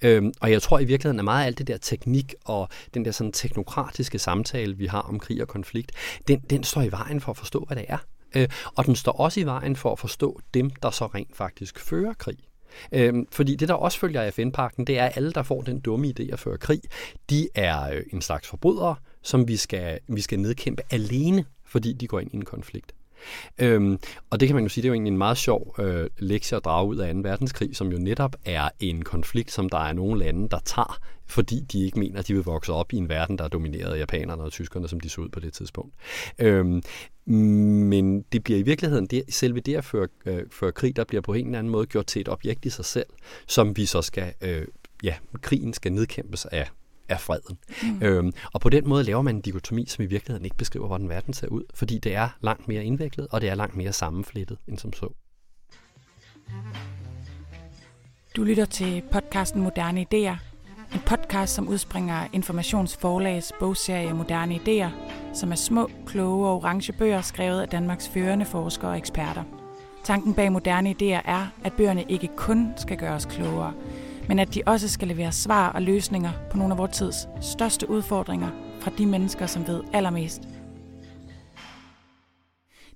Øhm, 0.03 0.33
og 0.41 0.51
jeg 0.51 0.63
tror 0.63 0.79
i 0.79 0.85
virkeligheden, 0.85 1.19
at 1.19 1.25
meget 1.25 1.43
af 1.43 1.47
alt 1.47 1.59
det 1.59 1.67
der 1.67 1.77
teknik 1.77 2.35
og 2.45 2.69
den 2.95 3.05
der 3.05 3.11
sådan 3.11 3.33
teknokratiske 3.33 4.19
samtale, 4.19 4.77
vi 4.77 4.87
har 4.87 5.01
om 5.01 5.19
krig 5.19 5.43
og 5.43 5.49
konflikt, 5.49 5.93
den, 6.29 6.41
den 6.51 6.65
står 6.65 6.83
i 6.83 6.93
vejen 6.93 7.21
for 7.21 7.33
at 7.33 7.37
forstå, 7.37 7.65
hvad 7.67 7.77
det 7.77 7.85
er. 7.89 7.99
Øh, 8.37 8.49
og 8.77 8.87
den 8.87 8.97
står 8.97 9.13
også 9.13 9.41
i 9.41 9.45
vejen 9.45 9.77
for 9.77 9.93
at 9.93 9.99
forstå 9.99 10.41
dem, 10.55 10.71
der 10.71 10.91
så 10.91 11.07
rent 11.07 11.37
faktisk 11.37 11.81
fører 11.81 12.15
krig. 12.15 12.39
Øhm, 12.93 13.27
fordi 13.33 13.57
det, 13.57 13.69
der 13.69 13.75
også 13.75 13.99
følger 13.99 14.23
af 14.23 14.35
FN-pakten, 14.35 14.87
det 14.87 14.99
er, 14.99 15.05
at 15.05 15.17
alle, 15.17 15.33
der 15.33 15.43
får 15.43 15.63
den 15.63 15.81
dumme 15.81 16.15
idé 16.19 16.33
at 16.33 16.39
føre 16.39 16.59
krig, 16.59 16.81
de 17.31 17.49
er 17.55 17.91
øh, 17.91 18.03
en 18.13 18.23
slags 18.23 18.49
forbrydere, 18.49 18.97
som 19.23 19.49
vi 19.49 19.57
skal, 19.57 19.99
vi 20.09 20.21
skal 20.21 20.41
nedkæmpe 20.41 20.83
alene 20.91 21.45
fordi 21.69 21.93
de 21.93 22.07
går 22.07 22.21
ind 22.21 22.33
i 22.33 22.37
en 22.37 22.45
konflikt. 22.45 22.93
Øhm, 23.59 23.99
og 24.31 24.41
det 24.41 24.49
kan 24.49 24.55
man 24.55 24.65
jo 24.65 24.69
sige, 24.69 24.83
det 24.83 24.89
er 24.89 24.91
jo 24.91 24.95
egentlig 24.95 25.11
en 25.11 25.19
meget 25.19 25.37
sjov 25.37 25.75
øh, 25.79 26.11
lektie 26.19 26.57
at 26.57 26.65
drage 26.65 26.89
ud 26.89 26.97
af 26.97 27.15
2. 27.15 27.21
verdenskrig, 27.21 27.77
som 27.77 27.93
jo 27.93 27.99
netop 27.99 28.37
er 28.45 28.69
en 28.81 29.03
konflikt, 29.03 29.53
som 29.53 29.69
der 29.69 29.79
er 29.79 29.93
nogle 29.93 30.19
lande, 30.19 30.49
der 30.49 30.59
tager, 30.65 30.99
fordi 31.27 31.61
de 31.61 31.85
ikke 31.85 31.99
mener, 31.99 32.19
at 32.19 32.29
de 32.29 32.35
vil 32.35 32.45
vokse 32.45 32.73
op 32.73 32.93
i 32.93 32.97
en 32.97 33.09
verden, 33.09 33.39
der 33.39 33.45
er 33.45 33.49
domineret 33.49 33.95
af 33.95 33.99
japanerne 33.99 34.43
og 34.43 34.53
tyskerne, 34.53 34.89
som 34.89 35.01
de 35.01 35.09
så 35.09 35.21
ud 35.21 35.29
på 35.29 35.41
det 35.41 35.53
tidspunkt. 35.53 35.95
Øhm, 36.39 36.83
men 37.27 38.25
det 38.33 38.45
bliver 38.45 38.59
i 38.59 38.63
virkeligheden, 38.63 39.07
det, 39.07 39.23
selve 39.29 39.61
det 39.61 39.77
at 39.77 39.85
føre, 39.85 40.09
øh, 40.27 40.43
føre 40.51 40.73
krig, 40.73 40.97
der 40.97 41.05
bliver 41.05 41.21
på 41.21 41.35
en 41.35 41.47
eller 41.47 41.59
anden 41.59 41.71
måde 41.71 41.87
gjort 41.87 42.07
til 42.07 42.21
et 42.21 42.29
objekt 42.29 42.65
i 42.65 42.71
sig 42.71 42.85
selv, 42.85 43.07
som 43.47 43.77
vi 43.77 43.87
så 43.87 44.03
skal, 44.03 44.33
øh, 44.41 44.67
ja, 45.03 45.15
krigen 45.43 45.73
skal 45.73 45.93
nedkæmpes 45.93 46.47
af 46.47 46.71
er 47.09 47.19
freden. 47.19 47.59
Mm. 47.83 48.03
Øhm, 48.03 48.33
og 48.53 48.61
på 48.61 48.69
den 48.69 48.89
måde 48.89 49.05
laver 49.05 49.23
man 49.23 49.35
en 49.35 49.41
dikotomi, 49.41 49.87
som 49.87 50.05
i 50.05 50.07
virkeligheden 50.07 50.45
ikke 50.45 50.57
beskriver, 50.57 50.87
hvordan 50.87 51.09
verden 51.09 51.35
ser 51.35 51.49
ud, 51.49 51.63
fordi 51.75 51.99
det 51.99 52.15
er 52.15 52.29
langt 52.41 52.69
mere 52.69 52.85
indviklet, 52.85 53.27
og 53.31 53.41
det 53.41 53.49
er 53.49 53.55
langt 53.55 53.77
mere 53.77 53.93
sammenflettet 53.93 54.59
end 54.69 54.79
som 54.79 54.93
så. 54.93 55.09
Du 58.37 58.45
lytter 58.45 58.65
til 58.65 59.03
podcasten 59.13 59.63
Moderne 59.63 60.01
Idéer, 60.01 60.37
en 60.95 61.01
podcast, 61.07 61.55
som 61.55 61.69
udspringer 61.69 62.27
Informationsforlags 62.33 63.53
bogserie 63.61 64.15
Moderne 64.15 64.55
Idéer, 64.55 64.91
som 65.35 65.53
er 65.53 65.57
små, 65.57 65.91
kloge 66.07 66.49
og 66.49 66.57
orange 66.57 66.93
bøger 66.93 67.21
skrevet 67.21 67.61
af 67.61 67.69
Danmarks 67.69 68.09
førende 68.09 68.45
forskere 68.45 68.91
og 68.91 68.99
eksperter. 68.99 69.43
Tanken 70.05 70.35
bag 70.35 70.53
Moderne 70.53 70.91
Idéer 70.91 71.31
er, 71.31 71.47
at 71.65 71.73
bøgerne 71.73 72.05
ikke 72.09 72.29
kun 72.37 72.73
skal 72.77 72.97
gøre 72.97 73.15
os 73.15 73.25
klogere, 73.25 73.75
men 74.29 74.39
at 74.39 74.55
de 74.55 74.63
også 74.67 74.89
skal 74.89 75.09
levere 75.09 75.33
svar 75.33 75.69
og 75.69 75.83
løsninger 75.83 76.33
på 76.51 76.57
nogle 76.57 76.75
af 76.75 76.79
vores 76.79 76.97
tids 76.97 77.29
største 77.41 77.91
udfordringer 77.91 78.51
fra 78.81 78.91
de 78.99 79.07
mennesker, 79.07 79.47
som 79.47 79.67
ved 79.67 79.83
allermest. 79.93 80.43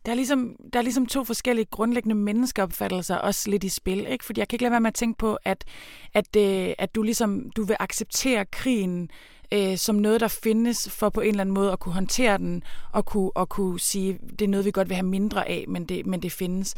Der 0.06 0.12
er, 0.12 0.16
ligesom, 0.16 0.56
der 0.72 0.78
er 0.78 0.82
ligesom 0.82 1.06
to 1.06 1.24
forskellige 1.24 1.66
grundlæggende 1.70 2.14
menneskeopfattelser 2.14 3.16
også 3.16 3.50
lidt 3.50 3.64
i 3.64 3.68
spil, 3.68 4.06
ikke? 4.08 4.24
Fordi 4.24 4.40
jeg 4.40 4.48
kan 4.48 4.56
ikke 4.56 4.62
lade 4.62 4.70
være 4.70 4.80
med 4.80 4.88
at 4.88 4.94
tænke 4.94 5.18
på, 5.18 5.38
at, 5.44 5.64
at, 6.14 6.36
øh, 6.36 6.74
at 6.78 6.94
du 6.94 7.02
ligesom 7.02 7.50
du 7.56 7.64
vil 7.64 7.76
acceptere 7.80 8.44
krigen 8.44 9.10
øh, 9.52 9.76
som 9.76 9.94
noget, 9.94 10.20
der 10.20 10.28
findes 10.28 10.90
for 10.90 11.08
på 11.08 11.20
en 11.20 11.28
eller 11.28 11.40
anden 11.40 11.54
måde 11.54 11.72
at 11.72 11.80
kunne 11.80 11.92
håndtere 11.94 12.38
den, 12.38 12.62
og 12.92 13.04
kunne, 13.04 13.30
og 13.36 13.48
kunne 13.48 13.80
sige, 13.80 14.18
det 14.38 14.42
er 14.42 14.48
noget, 14.48 14.66
vi 14.66 14.70
godt 14.70 14.88
vil 14.88 14.96
have 14.96 15.06
mindre 15.06 15.48
af, 15.48 15.64
men 15.68 15.84
det, 15.84 16.06
men 16.06 16.22
det 16.22 16.32
findes. 16.32 16.74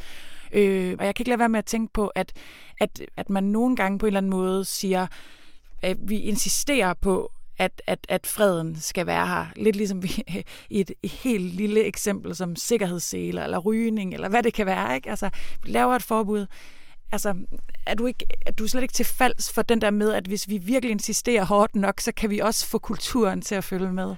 Øh, 0.54 0.96
og 0.98 1.06
jeg 1.06 1.14
kan 1.14 1.22
ikke 1.22 1.28
lade 1.28 1.38
være 1.38 1.48
med 1.48 1.58
at 1.58 1.64
tænke 1.64 1.92
på, 1.92 2.06
at, 2.06 2.32
at, 2.80 3.02
at 3.16 3.30
man 3.30 3.44
nogle 3.44 3.76
gange 3.76 3.98
på 3.98 4.06
en 4.06 4.08
eller 4.08 4.20
anden 4.20 4.30
måde 4.30 4.64
siger, 4.64 5.06
at 5.82 5.96
vi 6.00 6.18
insisterer 6.18 6.94
på, 6.94 7.30
at, 7.58 7.82
at, 7.86 7.98
at 8.08 8.26
freden 8.26 8.76
skal 8.80 9.06
være 9.06 9.26
her. 9.26 9.46
Lidt 9.56 9.76
ligesom 9.76 10.02
vi, 10.02 10.22
i 10.70 10.80
et, 10.80 10.90
et 11.02 11.10
helt 11.10 11.54
lille 11.54 11.84
eksempel 11.84 12.36
som 12.36 12.56
sikkerhedsseler 12.56 13.44
eller 13.44 13.58
rygning, 13.58 14.14
eller 14.14 14.28
hvad 14.28 14.42
det 14.42 14.54
kan 14.54 14.66
være. 14.66 14.94
Ikke? 14.94 15.10
Altså, 15.10 15.30
vi 15.62 15.70
laver 15.70 15.96
et 15.96 16.02
forbud. 16.02 16.46
Altså, 17.12 17.34
er 17.86 17.94
du, 17.94 18.06
ikke, 18.06 18.26
er 18.46 18.52
du 18.52 18.68
slet 18.68 18.82
ikke 18.82 18.94
til 18.94 19.06
falds 19.06 19.52
for 19.52 19.62
den 19.62 19.80
der 19.80 19.90
med, 19.90 20.12
at 20.12 20.26
hvis 20.26 20.48
vi 20.48 20.58
virkelig 20.58 20.90
insisterer 20.90 21.44
hårdt 21.44 21.76
nok, 21.76 22.00
så 22.00 22.12
kan 22.12 22.30
vi 22.30 22.38
også 22.38 22.66
få 22.66 22.78
kulturen 22.78 23.42
til 23.42 23.54
at 23.54 23.64
følge 23.64 23.92
med? 23.92 24.14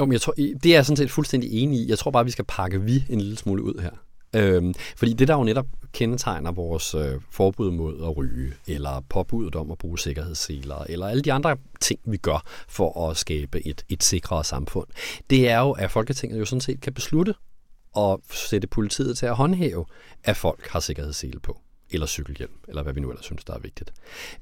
Jo, 0.00 0.04
men 0.04 0.12
jeg 0.12 0.20
tror, 0.20 0.32
det 0.32 0.66
er 0.66 0.74
jeg 0.74 0.86
sådan 0.86 0.96
set 0.96 1.10
fuldstændig 1.10 1.62
enig 1.62 1.80
i. 1.80 1.88
Jeg 1.88 1.98
tror 1.98 2.10
bare, 2.10 2.24
vi 2.24 2.30
skal 2.30 2.44
pakke 2.44 2.82
vi 2.82 3.04
en 3.08 3.20
lille 3.20 3.36
smule 3.36 3.62
ud 3.62 3.80
her. 3.82 3.90
Øhm, 4.36 4.74
fordi 4.96 5.12
det, 5.12 5.28
der 5.28 5.34
jo 5.34 5.44
netop 5.44 5.66
kendetegner 5.92 6.52
vores 6.52 6.94
øh, 6.94 7.20
forbud 7.30 7.70
mod 7.70 8.04
at 8.04 8.16
ryge, 8.16 8.52
eller 8.66 9.00
påbuddet 9.08 9.56
om 9.56 9.70
at 9.70 9.78
bruge 9.78 9.98
sikkerhedsseler, 9.98 10.84
eller 10.88 11.06
alle 11.06 11.22
de 11.22 11.32
andre 11.32 11.56
ting, 11.80 12.00
vi 12.04 12.16
gør 12.16 12.42
for 12.68 13.08
at 13.10 13.16
skabe 13.16 13.66
et, 13.66 13.84
et 13.88 14.02
sikrere 14.02 14.44
samfund, 14.44 14.86
det 15.30 15.48
er 15.48 15.58
jo, 15.58 15.70
at 15.70 15.90
Folketinget 15.90 16.38
jo 16.38 16.44
sådan 16.44 16.60
set 16.60 16.80
kan 16.80 16.92
beslutte 16.92 17.34
at 17.96 18.16
sætte 18.30 18.66
politiet 18.66 19.18
til 19.18 19.26
at 19.26 19.36
håndhæve, 19.36 19.86
at 20.24 20.36
folk 20.36 20.68
har 20.68 20.80
sikkerhedssele 20.80 21.40
på 21.40 21.60
eller 21.92 22.06
cykelhjelm, 22.06 22.52
eller 22.68 22.82
hvad 22.82 22.92
vi 22.92 23.00
nu 23.00 23.10
ellers 23.10 23.24
synes, 23.24 23.44
der 23.44 23.54
er 23.54 23.58
vigtigt. 23.58 23.92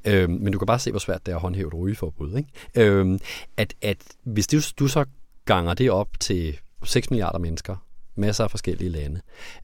Øhm, 0.05 0.33
men 0.33 0.53
du 0.53 0.59
kan 0.59 0.67
bare 0.67 0.79
se, 0.79 0.91
hvor 0.91 0.99
svært 0.99 1.27
det 1.27 1.33
er 1.33 1.37
at 1.37 1.43
håndhæve 1.43 1.69
et 1.69 1.75
rygeforbud. 1.75 2.37
Ikke? 2.37 2.49
Øhm, 2.91 3.19
at, 3.57 3.75
at 3.83 3.97
hvis 4.25 4.47
du, 4.47 4.61
du 4.79 4.89
så 4.89 5.05
ganger 5.45 5.75
det 5.75 5.91
op 5.91 6.21
til 6.21 6.59
6 6.85 7.11
milliarder 7.11 7.39
mennesker, 7.39 7.77
masser 8.19 8.45
af 8.45 8.51
forskellige 8.51 8.91
lande, 8.91 9.21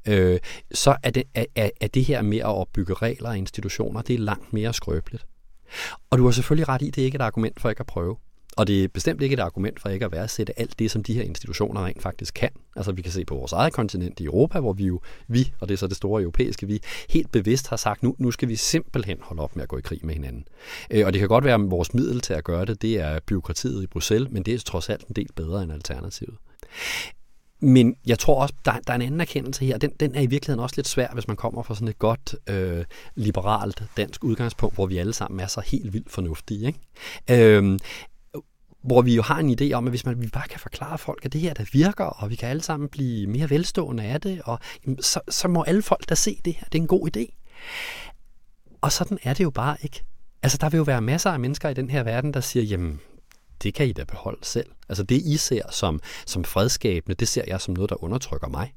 øh, 0.08 0.38
så 0.72 0.96
er 1.02 1.10
det, 1.10 1.22
er, 1.34 1.70
er 1.80 1.88
det 1.88 2.04
her 2.04 2.22
med 2.22 2.38
at 2.38 2.44
opbygge 2.44 2.94
regler 2.94 3.28
og 3.28 3.38
institutioner, 3.38 4.02
det 4.02 4.14
er 4.14 4.18
langt 4.18 4.52
mere 4.52 4.74
skrøbeligt. 4.74 5.26
Og 6.10 6.18
du 6.18 6.24
har 6.24 6.30
selvfølgelig 6.30 6.68
ret 6.68 6.82
i, 6.82 6.90
det 6.90 6.98
er 6.98 7.04
ikke 7.04 7.16
et 7.16 7.22
argument 7.22 7.60
for 7.60 7.70
ikke 7.70 7.80
at 7.80 7.86
prøve. 7.86 8.16
Og 8.56 8.66
det 8.66 8.84
er 8.84 8.88
bestemt 8.88 9.22
ikke 9.22 9.32
et 9.32 9.40
argument 9.40 9.80
for 9.80 9.88
ikke 9.88 10.04
at 10.04 10.12
værdsætte 10.12 10.60
alt 10.60 10.78
det, 10.78 10.90
som 10.90 11.02
de 11.02 11.14
her 11.14 11.22
institutioner 11.22 11.84
rent 11.84 12.02
faktisk 12.02 12.34
kan. 12.34 12.50
Altså 12.76 12.92
vi 12.92 13.02
kan 13.02 13.12
se 13.12 13.24
på 13.24 13.34
vores 13.34 13.52
eget 13.52 13.72
kontinent 13.72 14.20
i 14.20 14.24
Europa, 14.24 14.60
hvor 14.60 14.72
vi 14.72 14.86
jo, 14.86 15.00
vi, 15.28 15.52
og 15.60 15.68
det 15.68 15.74
er 15.74 15.78
så 15.78 15.86
det 15.86 15.96
store 15.96 16.22
europæiske 16.22 16.66
vi, 16.66 16.80
helt 17.10 17.32
bevidst 17.32 17.68
har 17.68 17.76
sagt, 17.76 18.02
nu, 18.02 18.14
nu 18.18 18.30
skal 18.30 18.48
vi 18.48 18.56
simpelthen 18.56 19.18
holde 19.20 19.42
op 19.42 19.56
med 19.56 19.62
at 19.62 19.68
gå 19.68 19.78
i 19.78 19.80
krig 19.80 20.00
med 20.02 20.14
hinanden. 20.14 20.48
Øh, 20.90 21.06
og 21.06 21.12
det 21.12 21.18
kan 21.18 21.28
godt 21.28 21.44
være, 21.44 21.54
at 21.54 21.70
vores 21.70 21.94
middel 21.94 22.20
til 22.20 22.34
at 22.34 22.44
gøre 22.44 22.64
det, 22.64 22.82
det 22.82 23.00
er 23.00 23.20
byråkratiet 23.26 23.82
i 23.82 23.86
Bruxelles, 23.86 24.32
men 24.32 24.42
det 24.42 24.54
er 24.54 24.58
trods 24.58 24.88
alt 24.88 25.06
en 25.06 25.14
del 25.16 25.28
bedre 25.36 25.62
end 25.62 25.72
alternativet. 25.72 26.34
Men 27.60 27.96
jeg 28.06 28.18
tror 28.18 28.42
også, 28.42 28.54
der, 28.64 28.72
der 28.86 28.92
er 28.92 28.94
en 28.94 29.02
anden 29.02 29.20
erkendelse 29.20 29.64
her. 29.64 29.78
Den, 29.78 29.90
den 30.00 30.14
er 30.14 30.20
i 30.20 30.26
virkeligheden 30.26 30.62
også 30.62 30.74
lidt 30.76 30.88
svær, 30.88 31.08
hvis 31.12 31.28
man 31.28 31.36
kommer 31.36 31.62
fra 31.62 31.74
sådan 31.74 31.88
et 31.88 31.98
godt 31.98 32.34
øh, 32.46 32.84
liberalt 33.14 33.82
dansk 33.96 34.24
udgangspunkt, 34.24 34.74
hvor 34.74 34.86
vi 34.86 34.98
alle 34.98 35.12
sammen 35.12 35.40
er 35.40 35.46
så 35.46 35.60
helt 35.60 35.92
vildt 35.92 36.10
fornuftige. 36.10 36.66
Ikke? 36.66 36.78
Øh, 37.30 37.78
hvor 38.82 39.02
vi 39.02 39.14
jo 39.14 39.22
har 39.22 39.38
en 39.38 39.58
idé 39.60 39.72
om, 39.72 39.86
at 39.86 39.92
hvis 39.92 40.06
man 40.06 40.22
vi 40.22 40.28
bare 40.28 40.48
kan 40.48 40.60
forklare 40.60 40.98
folk, 40.98 41.24
at 41.24 41.32
det 41.32 41.40
her 41.40 41.54
der 41.54 41.64
virker, 41.72 42.04
og 42.04 42.30
vi 42.30 42.34
kan 42.34 42.48
alle 42.48 42.62
sammen 42.62 42.88
blive 42.88 43.26
mere 43.26 43.50
velstående 43.50 44.02
af 44.02 44.20
det, 44.20 44.42
og 44.44 44.58
jamen, 44.86 45.02
så, 45.02 45.20
så 45.28 45.48
må 45.48 45.62
alle 45.62 45.82
folk 45.82 46.08
da 46.08 46.14
se 46.14 46.40
det 46.44 46.52
her. 46.52 46.64
Det 46.72 46.78
er 46.78 46.82
en 46.82 46.88
god 46.88 47.16
idé. 47.16 47.34
Og 48.80 48.92
sådan 48.92 49.18
er 49.22 49.34
det 49.34 49.44
jo 49.44 49.50
bare 49.50 49.76
ikke. 49.82 50.04
Altså, 50.42 50.58
der 50.60 50.68
vil 50.68 50.78
jo 50.78 50.82
være 50.82 51.00
masser 51.00 51.30
af 51.30 51.40
mennesker 51.40 51.68
i 51.68 51.74
den 51.74 51.90
her 51.90 52.02
verden, 52.02 52.34
der 52.34 52.40
siger, 52.40 52.62
jamen, 52.62 53.00
det 53.64 53.74
kan 53.74 53.88
I 53.88 53.92
da 53.92 54.04
beholde 54.04 54.44
selv. 54.44 54.66
Altså 54.88 55.02
det, 55.02 55.16
I 55.16 55.36
ser 55.36 55.70
som, 55.70 56.00
som 56.26 56.44
fredskabende, 56.44 57.14
det 57.14 57.28
ser 57.28 57.42
jeg 57.46 57.60
som 57.60 57.74
noget, 57.74 57.90
der 57.90 58.04
undertrykker 58.04 58.48
mig. 58.48 58.74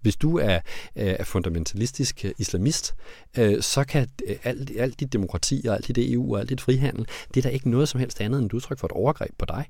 Hvis 0.00 0.16
du 0.16 0.38
er, 0.38 0.54
øh, 0.96 1.16
er 1.18 1.24
fundamentalistisk 1.24 2.24
øh, 2.24 2.32
islamist, 2.38 2.94
øh, 3.38 3.62
så 3.62 3.84
kan 3.84 4.08
øh, 4.26 4.36
alt, 4.44 4.70
alt 4.78 5.00
dit 5.00 5.12
demokrati 5.12 5.64
og 5.68 5.74
alt 5.74 5.88
dit 5.88 6.12
EU 6.12 6.34
og 6.34 6.40
alt 6.40 6.48
dit 6.48 6.60
frihandel, 6.60 7.06
det 7.34 7.36
er 7.36 7.42
da 7.42 7.54
ikke 7.54 7.70
noget 7.70 7.88
som 7.88 8.00
helst 8.00 8.20
andet 8.20 8.38
end 8.38 8.46
et 8.46 8.52
udtryk 8.52 8.78
for 8.78 8.86
et 8.86 8.92
overgreb 8.92 9.30
på 9.38 9.44
dig. 9.44 9.66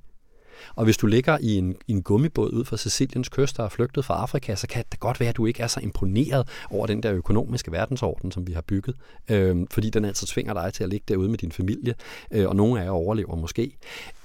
Og 0.74 0.84
hvis 0.84 0.96
du 0.96 1.06
ligger 1.06 1.38
i 1.40 1.56
en, 1.56 1.76
i 1.86 1.92
en 1.92 2.02
gummibåd 2.02 2.50
ud 2.50 2.64
fra 2.64 2.76
Siciliens 2.76 3.28
kyst 3.28 3.58
og 3.58 3.64
er 3.64 3.68
flygtet 3.68 4.04
fra 4.04 4.14
Afrika, 4.14 4.54
så 4.54 4.66
kan 4.66 4.84
det 4.92 5.00
godt 5.00 5.20
være, 5.20 5.28
at 5.28 5.36
du 5.36 5.46
ikke 5.46 5.62
er 5.62 5.66
så 5.66 5.80
imponeret 5.80 6.48
over 6.70 6.86
den 6.86 7.02
der 7.02 7.12
økonomiske 7.12 7.72
verdensorden, 7.72 8.32
som 8.32 8.46
vi 8.46 8.52
har 8.52 8.60
bygget. 8.60 8.96
Øh, 9.28 9.56
fordi 9.70 9.90
den 9.90 10.04
altså 10.04 10.26
tvinger 10.26 10.54
dig 10.54 10.74
til 10.74 10.84
at 10.84 10.90
ligge 10.90 11.04
derude 11.08 11.28
med 11.28 11.38
din 11.38 11.52
familie, 11.52 11.94
øh, 12.30 12.48
og 12.48 12.56
nogle 12.56 12.80
af 12.80 12.84
jer 12.84 12.90
overlever 12.90 13.36
måske. 13.36 13.76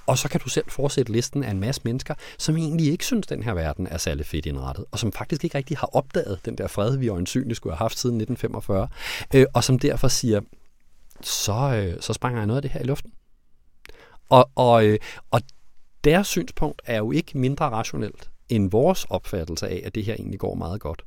Og 0.06 0.18
så 0.18 0.30
kan 0.30 0.40
du 0.40 0.50
selv 0.50 0.66
fortsætte 0.70 1.12
listen 1.12 1.44
af 1.44 1.52
en 1.52 1.60
masse 1.60 1.82
mennesker, 1.84 2.14
som 2.38 2.58
egentlig 2.58 2.88
ikke 2.92 3.06
synes, 3.06 3.26
at 3.26 3.30
den 3.30 3.44
her 3.44 3.54
verden 3.54 3.88
er 3.88 3.98
særlig 3.98 4.26
fedt 4.26 4.46
indrettet, 4.46 4.86
og 4.92 5.00
som 5.00 5.12
faktisk 5.12 5.44
ikke 5.44 5.58
rigtig 5.58 5.78
har 5.78 5.90
opdaget 5.96 6.40
den 6.46 6.58
der 6.58 6.68
fred, 6.68 6.98
vi 6.98 7.08
øjensynligt 7.08 7.58
skulle 7.58 7.74
have 7.74 7.84
haft 7.84 8.00
siden 8.00 8.16
1945, 8.16 8.88
øh, 9.34 9.46
og 9.54 9.64
som 9.64 9.80
derfor 9.80 10.08
siger, 10.08 10.42
så, 11.22 11.54
øh, 11.54 12.02
så 12.02 12.14
springer 12.14 12.40
jeg 12.40 12.48
noget 12.48 12.58
af 12.58 12.62
det 12.62 12.72
her 12.72 12.80
i 12.82 12.84
luften. 12.84 13.12
Og, 14.30 14.50
og, 14.56 14.86
øh, 14.86 15.00
og 15.32 15.42
deres 16.04 16.28
synspunkt 16.28 16.82
er 16.86 16.98
jo 16.98 17.12
ikke 17.12 17.38
mindre 17.38 17.66
rationelt 17.66 18.30
end 18.50 18.72
vores 18.72 19.06
opfattelse 19.10 19.68
af, 19.68 19.82
at 19.86 19.96
det 19.96 20.06
her 20.06 20.14
egentlig 20.14 20.40
går 20.40 20.56
meget 20.56 20.82
godt. 20.82 21.02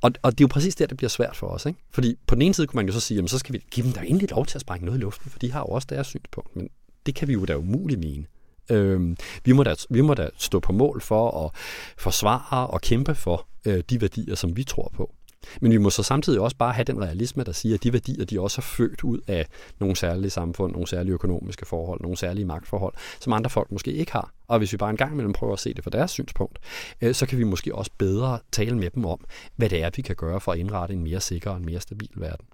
Og, 0.00 0.12
og 0.22 0.32
det 0.32 0.40
er 0.40 0.44
jo 0.44 0.52
præcis 0.52 0.74
der, 0.74 0.86
det 0.86 0.96
bliver 0.96 1.10
svært 1.10 1.36
for 1.36 1.46
os. 1.46 1.66
Ikke? 1.66 1.78
Fordi 1.90 2.16
på 2.26 2.34
den 2.34 2.42
ene 2.42 2.54
side 2.54 2.66
kunne 2.66 2.78
man 2.78 2.86
jo 2.86 2.92
så 2.92 3.00
sige, 3.00 3.16
jamen, 3.16 3.28
så 3.28 3.38
skal 3.38 3.52
vi 3.52 3.64
give 3.70 3.86
dem 3.86 3.92
da 3.92 4.00
endelig 4.00 4.30
lov 4.30 4.46
til 4.46 4.58
at 4.58 4.60
sprænge 4.60 4.86
noget 4.86 4.98
i 4.98 5.02
luften, 5.02 5.30
for 5.30 5.38
de 5.38 5.52
har 5.52 5.60
jo 5.60 5.66
også 5.66 5.86
deres 5.90 6.06
synspunkt. 6.06 6.56
Men 6.56 6.68
det 7.06 7.14
kan 7.14 7.28
vi 7.28 7.32
jo 7.32 7.44
da 7.44 7.56
umuligt 7.56 8.00
mene. 8.00 8.24
Øhm, 8.70 9.16
vi, 9.44 9.52
må 9.52 9.62
da, 9.62 9.74
vi 9.90 10.00
må 10.00 10.14
da 10.14 10.28
stå 10.36 10.60
på 10.60 10.72
mål 10.72 11.00
for 11.00 11.44
at 11.44 11.50
forsvare 11.98 12.66
og 12.66 12.80
kæmpe 12.80 13.14
for 13.14 13.46
øh, 13.66 13.82
de 13.90 14.00
værdier, 14.00 14.34
som 14.34 14.56
vi 14.56 14.64
tror 14.64 14.92
på. 14.94 15.14
Men 15.60 15.72
vi 15.72 15.76
må 15.76 15.90
så 15.90 16.02
samtidig 16.02 16.40
også 16.40 16.56
bare 16.56 16.72
have 16.72 16.84
den 16.84 17.02
realisme, 17.02 17.44
der 17.44 17.52
siger, 17.52 17.74
at 17.74 17.82
de 17.82 17.92
værdier, 17.92 18.24
de 18.24 18.40
også 18.40 18.60
er 18.60 18.62
født 18.62 19.04
ud 19.04 19.18
af 19.26 19.46
nogle 19.80 19.96
særlige 19.96 20.30
samfund, 20.30 20.72
nogle 20.72 20.88
særlige 20.88 21.12
økonomiske 21.12 21.66
forhold, 21.66 22.00
nogle 22.00 22.16
særlige 22.16 22.44
magtforhold, 22.44 22.94
som 23.20 23.32
andre 23.32 23.50
folk 23.50 23.72
måske 23.72 23.92
ikke 23.92 24.12
har. 24.12 24.32
Og 24.48 24.58
hvis 24.58 24.72
vi 24.72 24.76
bare 24.76 24.90
en 24.90 24.96
gang 24.96 25.12
imellem 25.12 25.32
prøver 25.32 25.52
at 25.52 25.60
se 25.60 25.74
det 25.74 25.84
fra 25.84 25.90
deres 25.90 26.10
synspunkt, 26.10 26.58
øh, 27.00 27.14
så 27.14 27.26
kan 27.26 27.38
vi 27.38 27.44
måske 27.44 27.74
også 27.74 27.90
bedre 27.98 28.38
tale 28.52 28.76
med 28.76 28.90
dem 28.90 29.04
om, 29.04 29.24
hvad 29.56 29.68
det 29.68 29.82
er, 29.82 29.90
vi 29.96 30.02
kan 30.02 30.16
gøre 30.16 30.40
for 30.40 30.52
at 30.52 30.58
indrette 30.58 30.94
en 30.94 31.04
mere 31.04 31.20
sikker 31.20 31.50
og 31.50 31.56
en 31.56 31.66
mere 31.66 31.80
stabil 31.80 32.10
verden. 32.16 32.46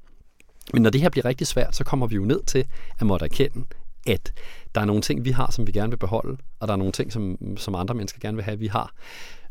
Men 0.73 0.83
når 0.83 0.91
det 0.91 1.01
her 1.01 1.09
bliver 1.09 1.25
rigtig 1.25 1.47
svært, 1.47 1.77
så 1.77 1.85
kommer 1.85 2.07
vi 2.07 2.15
jo 2.15 2.25
ned 2.25 2.43
til 2.43 2.67
at 3.01 3.07
måtte 3.07 3.25
erkende, 3.25 3.65
at 4.07 4.33
der 4.75 4.81
er 4.81 4.85
nogle 4.85 5.03
ting, 5.03 5.25
vi 5.25 5.31
har, 5.31 5.51
som 5.51 5.67
vi 5.67 5.73
gerne 5.73 5.91
vil 5.91 5.97
beholde, 5.97 6.37
og 6.61 6.69
der 6.69 6.75
er 6.75 6.79
nogle 6.79 6.93
ting, 6.93 7.13
som, 7.13 7.39
som 7.57 7.75
andre 7.75 7.95
mennesker 7.95 8.21
gerne 8.21 8.37
vil 8.37 8.45
have, 8.45 8.59
vi 8.59 8.67
har. 8.67 8.93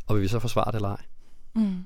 Og 0.08 0.15
vil 0.15 0.23
vi 0.23 0.28
så 0.28 0.39
forsvare 0.39 0.71
det 0.71 0.76
eller 0.76 0.89
ej? 0.89 1.02
Mm. 1.54 1.86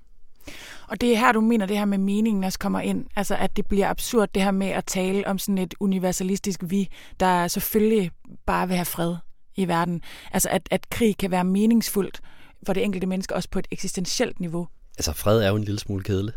Og 0.92 1.02
det 1.02 1.14
er 1.14 1.18
her, 1.18 1.32
du 1.32 1.42
mener, 1.42 1.66
det 1.66 1.78
her 1.78 1.86
med 1.86 1.98
meningen 1.98 2.44
også 2.44 2.60
kommer 2.60 2.80
ind. 2.80 3.06
Altså, 3.16 3.36
at 3.36 3.58
det 3.58 3.68
bliver 3.68 3.90
absurd, 3.90 4.30
det 4.36 4.44
her 4.44 4.52
med 4.52 4.68
at 4.68 4.86
tale 4.86 5.28
om 5.28 5.40
sådan 5.40 5.58
et 5.58 5.74
universalistisk 5.80 6.60
vi, 6.64 6.90
der 7.20 7.48
selvfølgelig 7.48 8.12
bare 8.46 8.68
vil 8.68 8.76
have 8.76 8.86
fred 8.86 9.16
i 9.56 9.68
verden. 9.68 10.02
Altså, 10.32 10.50
at, 10.50 10.68
at 10.72 10.90
krig 10.90 11.18
kan 11.18 11.32
være 11.32 11.44
meningsfuldt 11.44 12.22
for 12.66 12.74
det 12.74 12.84
enkelte 12.84 13.08
menneske, 13.08 13.36
også 13.36 13.50
på 13.50 13.60
et 13.60 13.68
eksistentielt 13.72 14.40
niveau. 14.40 14.68
Altså, 14.98 15.14
fred 15.14 15.42
er 15.42 15.50
jo 15.50 15.56
en 15.56 15.64
lille 15.64 15.80
smule 15.80 16.04
kedelig. 16.04 16.34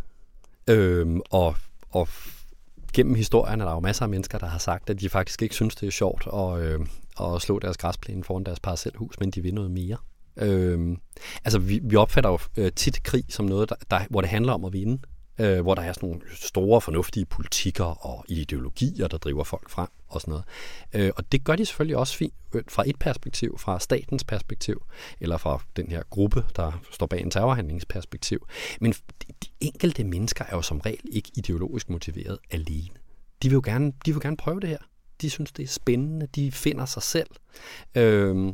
Øhm, 0.69 1.21
og, 1.31 1.57
og 1.91 2.09
gennem 2.93 3.15
historien 3.15 3.61
er 3.61 3.65
der 3.65 3.73
jo 3.73 3.81
masser 3.81 4.03
af 4.03 4.09
mennesker, 4.09 4.39
der 4.39 4.47
har 4.47 4.59
sagt, 4.59 4.91
at 4.91 5.01
de 5.01 5.09
faktisk 5.09 5.43
ikke 5.43 5.55
synes, 5.55 5.75
det 5.75 5.87
er 5.87 5.91
sjovt 5.91 6.27
at, 6.33 6.59
øh, 6.59 6.81
at 7.21 7.43
slå 7.43 7.59
deres 7.59 7.77
græsplæne 7.77 8.25
foran 8.25 8.45
deres 8.45 8.61
parcelhus, 8.61 9.21
men 9.21 9.31
de 9.31 9.41
vil 9.41 9.55
noget 9.55 9.71
mere. 9.71 9.97
Øh, 10.37 10.97
altså, 11.45 11.59
vi, 11.59 11.81
vi 11.83 11.97
opfatter 11.97 12.31
jo 12.31 12.39
øh, 12.57 12.73
tit 12.73 13.03
krig 13.03 13.25
som 13.29 13.45
noget, 13.45 13.69
der, 13.69 13.77
der, 13.91 14.01
hvor 14.11 14.21
det 14.21 14.31
handler 14.31 14.53
om 14.53 14.65
at 14.65 14.73
vinde 14.73 14.99
øh, 15.39 15.61
hvor 15.61 15.75
der 15.75 15.83
er 15.83 15.93
sådan 15.93 16.09
nogle 16.09 16.23
store, 16.35 16.81
fornuftige 16.81 17.27
politikker 17.27 18.07
og 18.07 18.25
ideologier, 18.29 19.09
der 19.09 19.19
driver 19.19 19.45
folk 19.45 19.71
frem 19.71 19.89
og 20.09 20.21
sådan 20.21 20.31
noget. 20.31 20.45
Øh, 20.93 21.13
og 21.17 21.33
det 21.33 21.45
gør 21.45 21.57
de 21.57 21.67
selvfølgelig 21.67 21.97
også 21.97 22.17
fint 22.17 22.35
øh, 22.55 22.63
fra 22.69 22.85
et 22.87 22.99
perspektiv, 22.99 23.59
fra 23.59 23.81
statens 23.81 24.25
perspektiv, 24.25 24.83
eller 25.21 25.37
fra 25.37 25.63
den 25.77 25.91
her 25.91 26.03
gruppe, 26.11 26.45
der 26.57 26.83
står 26.91 27.07
bag 27.07 27.21
en 27.21 27.31
terrorhandlingsperspektiv. 27.31 28.47
Men 28.81 28.93
de, 28.93 29.27
de 29.45 29.49
enkelte 29.61 30.05
mennesker 30.05 30.45
er 30.45 30.57
jo 30.57 30.63
som 30.63 30.81
regel 30.81 31.05
ikke 31.13 31.31
ideologisk 31.37 31.91
motiveret 31.91 32.39
alene. 32.51 32.95
De 33.43 33.49
vil 33.49 33.55
jo 33.55 33.63
gerne, 33.65 33.93
de 34.07 34.13
vil 34.13 34.23
gerne 34.23 34.37
prøve 34.37 34.61
det 34.61 34.69
her. 34.69 34.79
De 35.21 35.31
synes, 35.31 35.53
det 35.53 35.63
er 35.63 35.69
spændende. 35.69 36.27
De 36.27 36.53
finder 36.53 36.85
sig 36.85 37.03
selv. 37.03 37.31
Øh, 37.95 38.53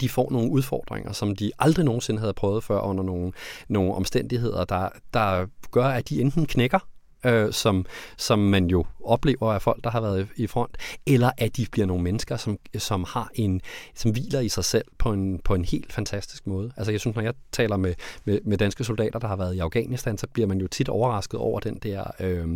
de 0.00 0.08
får 0.08 0.30
nogle 0.30 0.50
udfordringer, 0.50 1.12
som 1.12 1.36
de 1.36 1.52
aldrig 1.58 1.84
nogensinde 1.84 2.20
havde 2.20 2.34
prøvet 2.34 2.64
før 2.64 2.80
under 2.80 3.04
nogle, 3.04 3.32
nogle 3.68 3.94
omstændigheder, 3.94 4.64
der, 4.64 4.88
der 5.14 5.46
gør, 5.70 5.84
at 5.84 6.08
de 6.08 6.20
enten 6.20 6.46
knækker, 6.46 6.78
øh, 7.24 7.52
som, 7.52 7.86
som 8.16 8.38
man 8.38 8.66
jo 8.66 8.84
oplever 9.04 9.52
af 9.52 9.62
folk, 9.62 9.84
der 9.84 9.90
har 9.90 10.00
været 10.00 10.28
i 10.36 10.46
front, 10.46 10.76
eller 11.06 11.30
at 11.38 11.56
de 11.56 11.66
bliver 11.72 11.86
nogle 11.86 12.02
mennesker, 12.02 12.36
som, 12.36 12.58
som 12.78 13.04
har 13.08 13.30
en, 13.34 13.60
som 13.94 14.10
hviler 14.10 14.40
i 14.40 14.48
sig 14.48 14.64
selv 14.64 14.84
på 14.98 15.12
en, 15.12 15.38
på 15.38 15.54
en 15.54 15.64
helt 15.64 15.92
fantastisk 15.92 16.46
måde. 16.46 16.72
Altså 16.76 16.92
jeg 16.92 17.00
synes, 17.00 17.16
når 17.16 17.22
jeg 17.22 17.34
taler 17.52 17.76
med, 17.76 17.94
med, 18.24 18.40
med 18.44 18.58
danske 18.58 18.84
soldater, 18.84 19.18
der 19.18 19.28
har 19.28 19.36
været 19.36 19.54
i 19.54 19.58
Afghanistan, 19.58 20.18
så 20.18 20.26
bliver 20.32 20.46
man 20.46 20.60
jo 20.60 20.66
tit 20.66 20.88
overrasket 20.88 21.40
over 21.40 21.60
den 21.60 21.74
der, 21.74 22.04
øh, 22.20 22.48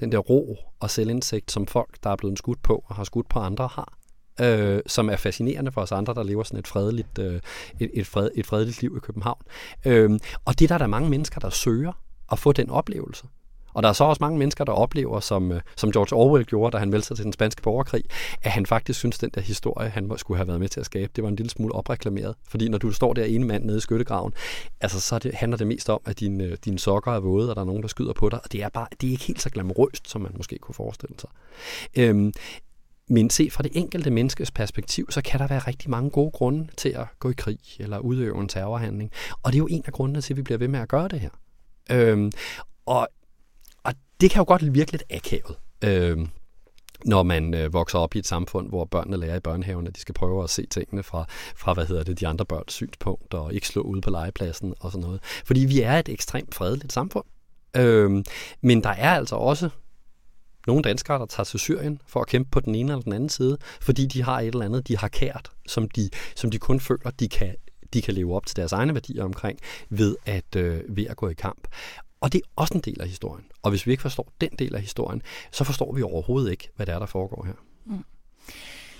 den 0.00 0.12
der 0.12 0.18
ro 0.18 0.58
og 0.80 0.90
selvindsigt, 0.90 1.52
som 1.52 1.66
folk, 1.66 1.96
der 2.04 2.10
er 2.10 2.16
blevet 2.16 2.38
skudt 2.38 2.62
på 2.62 2.84
og 2.86 2.96
har 2.96 3.04
skudt 3.04 3.28
på 3.28 3.38
andre, 3.38 3.68
har 3.72 3.92
øh, 4.40 4.80
som 4.86 5.10
er 5.10 5.16
fascinerende 5.16 5.72
for 5.72 5.80
os 5.80 5.92
andre, 5.92 6.14
der 6.14 6.22
lever 6.22 6.42
sådan 6.42 6.58
et 6.58 6.66
fredeligt, 6.66 7.18
øh, 7.18 7.40
et, 7.80 7.90
et, 7.94 8.06
fred, 8.06 8.30
et 8.34 8.46
fredeligt 8.46 8.82
liv 8.82 8.94
i 8.96 9.00
København. 9.00 9.42
Øh, 9.84 10.10
og 10.44 10.58
det 10.58 10.68
der 10.68 10.74
er 10.74 10.78
der 10.78 10.86
mange 10.86 11.10
mennesker, 11.10 11.40
der 11.40 11.50
søger 11.50 11.92
at 12.32 12.38
få 12.38 12.52
den 12.52 12.70
oplevelse. 12.70 13.26
Og 13.76 13.82
der 13.82 13.88
er 13.88 13.92
så 13.92 14.04
også 14.04 14.20
mange 14.20 14.38
mennesker, 14.38 14.64
der 14.64 14.72
oplever, 14.72 15.20
som, 15.20 15.52
øh, 15.52 15.60
som 15.76 15.92
George 15.92 16.16
Orwell 16.16 16.44
gjorde, 16.44 16.72
da 16.72 16.78
han 16.78 16.90
meldte 16.90 17.06
sig 17.06 17.16
til 17.16 17.24
den 17.24 17.32
spanske 17.32 17.62
borgerkrig, 17.62 18.04
at 18.42 18.50
han 18.50 18.66
faktisk 18.66 18.98
synes, 18.98 19.16
at 19.16 19.20
den 19.20 19.30
der 19.34 19.40
historie, 19.40 19.88
han 19.88 20.12
skulle 20.16 20.38
have 20.38 20.48
været 20.48 20.60
med 20.60 20.68
til 20.68 20.80
at 20.80 20.86
skabe, 20.86 21.12
det 21.16 21.24
var 21.24 21.30
en 21.30 21.36
lille 21.36 21.50
smule 21.50 21.74
opreklameret. 21.74 22.34
Fordi 22.48 22.68
når 22.68 22.78
du 22.78 22.92
står 22.92 23.12
der 23.12 23.24
ene 23.24 23.46
mand 23.46 23.64
nede 23.64 23.76
i 23.76 23.80
skyttegraven, 23.80 24.32
altså 24.80 25.00
så 25.00 25.18
det, 25.18 25.34
handler 25.34 25.58
det 25.58 25.66
mest 25.66 25.90
om, 25.90 26.00
at 26.04 26.20
dine, 26.20 26.44
din 26.44 26.50
øh, 26.50 26.58
dine 26.64 26.78
sokker 26.78 27.12
er 27.12 27.20
våde, 27.20 27.50
og 27.50 27.56
der 27.56 27.62
er 27.62 27.66
nogen, 27.66 27.82
der 27.82 27.88
skyder 27.88 28.12
på 28.12 28.28
dig. 28.28 28.40
Og 28.44 28.52
det 28.52 28.62
er, 28.62 28.68
bare, 28.68 28.86
det 29.00 29.06
er 29.06 29.10
ikke 29.10 29.24
helt 29.24 29.42
så 29.42 29.50
glamorøst, 29.50 30.10
som 30.10 30.20
man 30.20 30.32
måske 30.36 30.58
kunne 30.58 30.74
forestille 30.74 31.14
sig. 31.20 31.30
Øhm, 31.96 32.32
men 33.08 33.30
se 33.30 33.50
fra 33.50 33.62
det 33.62 33.72
enkelte 33.74 34.10
menneskes 34.10 34.50
perspektiv, 34.50 35.10
så 35.10 35.22
kan 35.22 35.40
der 35.40 35.46
være 35.46 35.58
rigtig 35.58 35.90
mange 35.90 36.10
gode 36.10 36.30
grunde 36.30 36.68
til 36.76 36.88
at 36.88 37.06
gå 37.18 37.30
i 37.30 37.34
krig 37.36 37.58
eller 37.78 37.98
udøve 37.98 38.40
en 38.40 38.48
terrorhandling. 38.48 39.10
Og 39.42 39.52
det 39.52 39.56
er 39.56 39.62
jo 39.62 39.68
en 39.70 39.82
af 39.86 39.92
grundene 39.92 40.20
til, 40.20 40.32
at 40.32 40.36
vi 40.36 40.42
bliver 40.42 40.58
ved 40.58 40.68
med 40.68 40.80
at 40.80 40.88
gøre 40.88 41.08
det 41.08 41.20
her. 41.20 41.30
Øhm, 41.90 42.32
og, 42.86 43.08
og 43.84 43.92
det 44.20 44.30
kan 44.30 44.40
jo 44.40 44.44
godt 44.44 44.74
virke 44.74 44.92
lidt 44.92 45.02
akavet. 45.10 45.56
Øhm, 45.84 46.28
når 47.04 47.22
man 47.22 47.54
øh, 47.54 47.72
vokser 47.72 47.98
op 47.98 48.14
i 48.14 48.18
et 48.18 48.26
samfund, 48.26 48.68
hvor 48.68 48.84
børnene 48.84 49.16
lærer 49.16 49.36
i 49.36 49.40
børnehaven, 49.40 49.86
at 49.86 49.96
de 49.96 50.00
skal 50.00 50.14
prøve 50.14 50.44
at 50.44 50.50
se 50.50 50.66
tingene 50.66 51.02
fra, 51.02 51.24
fra 51.56 51.74
hvad 51.74 51.86
hedder 51.86 52.04
det, 52.04 52.20
de 52.20 52.26
andre 52.26 52.44
børns 52.44 52.72
synspunkt, 52.72 53.34
og 53.34 53.54
ikke 53.54 53.68
slå 53.68 53.82
ud 53.82 54.00
på 54.00 54.10
legepladsen 54.10 54.74
og 54.80 54.92
sådan 54.92 55.04
noget. 55.04 55.20
Fordi 55.44 55.60
vi 55.60 55.80
er 55.80 55.98
et 55.98 56.08
ekstremt 56.08 56.54
fredeligt 56.54 56.92
samfund. 56.92 57.24
Øhm, 57.76 58.24
men 58.60 58.82
der 58.82 58.90
er 58.90 59.10
altså 59.10 59.36
også 59.36 59.68
nogle 60.66 60.82
danskere, 60.82 61.18
der 61.18 61.26
tager 61.26 61.44
til 61.44 61.60
Syrien 61.60 62.00
for 62.06 62.20
at 62.20 62.26
kæmpe 62.26 62.50
på 62.50 62.60
den 62.60 62.74
ene 62.74 62.92
eller 62.92 63.02
den 63.02 63.12
anden 63.12 63.28
side, 63.28 63.58
fordi 63.80 64.06
de 64.06 64.22
har 64.22 64.40
et 64.40 64.46
eller 64.46 64.64
andet, 64.64 64.88
de 64.88 64.96
har 64.96 65.08
kært, 65.08 65.50
som 65.66 65.88
de, 65.88 66.10
som 66.34 66.50
de 66.50 66.58
kun 66.58 66.80
føler, 66.80 67.10
de 67.10 67.28
kan, 67.28 67.54
de 67.92 68.02
kan 68.02 68.14
leve 68.14 68.36
op 68.36 68.46
til 68.46 68.56
deres 68.56 68.72
egne 68.72 68.94
værdier 68.94 69.24
omkring 69.24 69.58
ved 69.90 70.16
at, 70.26 70.56
øh, 70.56 70.80
ved 70.88 71.06
at 71.06 71.16
gå 71.16 71.28
i 71.28 71.34
kamp. 71.34 71.68
Og 72.20 72.32
det 72.32 72.38
er 72.38 72.48
også 72.56 72.74
en 72.74 72.80
del 72.80 73.00
af 73.00 73.08
historien. 73.08 73.44
Og 73.62 73.70
hvis 73.70 73.86
vi 73.86 73.90
ikke 73.90 74.02
forstår 74.02 74.32
den 74.40 74.50
del 74.58 74.74
af 74.74 74.80
historien, 74.80 75.22
så 75.52 75.64
forstår 75.64 75.92
vi 75.92 76.02
overhovedet 76.02 76.50
ikke, 76.50 76.70
hvad 76.76 76.86
det 76.86 76.94
er, 76.94 76.98
der 76.98 77.06
foregår 77.06 77.44
her. 77.44 77.54
Mm. 77.84 78.04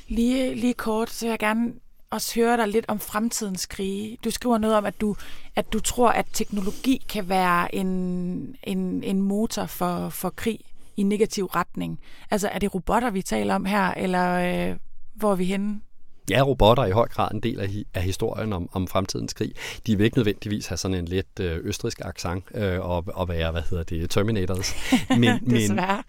Lige, 0.09 0.55
lige 0.55 0.75
kort, 0.75 1.11
så 1.11 1.25
vil 1.25 1.31
jeg 1.31 1.39
gerne 1.39 1.73
også 2.11 2.35
høre 2.35 2.57
dig 2.57 2.69
lidt 2.69 2.85
om 2.89 3.01
fremtidens 3.01 3.67
krige. 3.67 4.19
Du 4.25 4.31
skriver 4.31 4.59
noget 4.59 4.77
om, 4.77 4.85
at 4.85 5.01
du, 5.01 5.17
at 5.57 5.73
du 5.73 5.81
tror, 5.81 6.09
at 6.09 6.27
teknologi 6.33 7.05
kan 7.09 7.29
være 7.29 7.75
en, 7.75 7.87
en, 8.63 9.05
en 9.05 9.23
motor 9.23 9.67
for, 9.67 10.09
for 10.09 10.31
krig 10.31 10.61
i 10.97 11.03
negativ 11.03 11.45
retning. 11.45 12.01
Altså, 12.31 12.49
er 12.49 12.59
det 12.59 12.75
robotter, 12.75 13.11
vi 13.11 13.23
taler 13.23 13.55
om 13.55 13.65
her, 13.65 13.95
eller 13.95 14.33
øh, 14.71 14.77
hvor 15.15 15.33
er 15.33 15.37
vi 15.37 15.45
henne? 15.45 15.81
Ja, 16.31 16.43
robotter 16.43 16.83
er 16.83 16.87
i 16.87 16.91
høj 16.91 17.09
grad 17.09 17.31
en 17.35 17.41
del 17.41 17.61
af, 17.61 17.69
af 17.95 18.03
historien 18.03 18.53
om, 18.53 18.69
om 18.73 18.89
fremtidens 18.89 19.33
krig. 19.33 19.53
De 19.87 19.97
vil 19.97 20.05
ikke 20.05 20.17
nødvendigvis 20.19 20.67
have 20.67 20.77
sådan 20.77 20.97
en 20.97 21.05
lidt 21.05 21.41
øh, 21.41 21.59
østrisk 21.63 22.01
accent 22.05 22.45
øh, 22.55 22.81
og, 22.81 23.05
og 23.15 23.29
være, 23.29 23.51
hvad 23.51 23.63
hedder 23.71 23.85
det, 23.85 24.11
Terminators. 24.11 24.75
Men, 25.19 25.51
Desværre. 25.51 26.03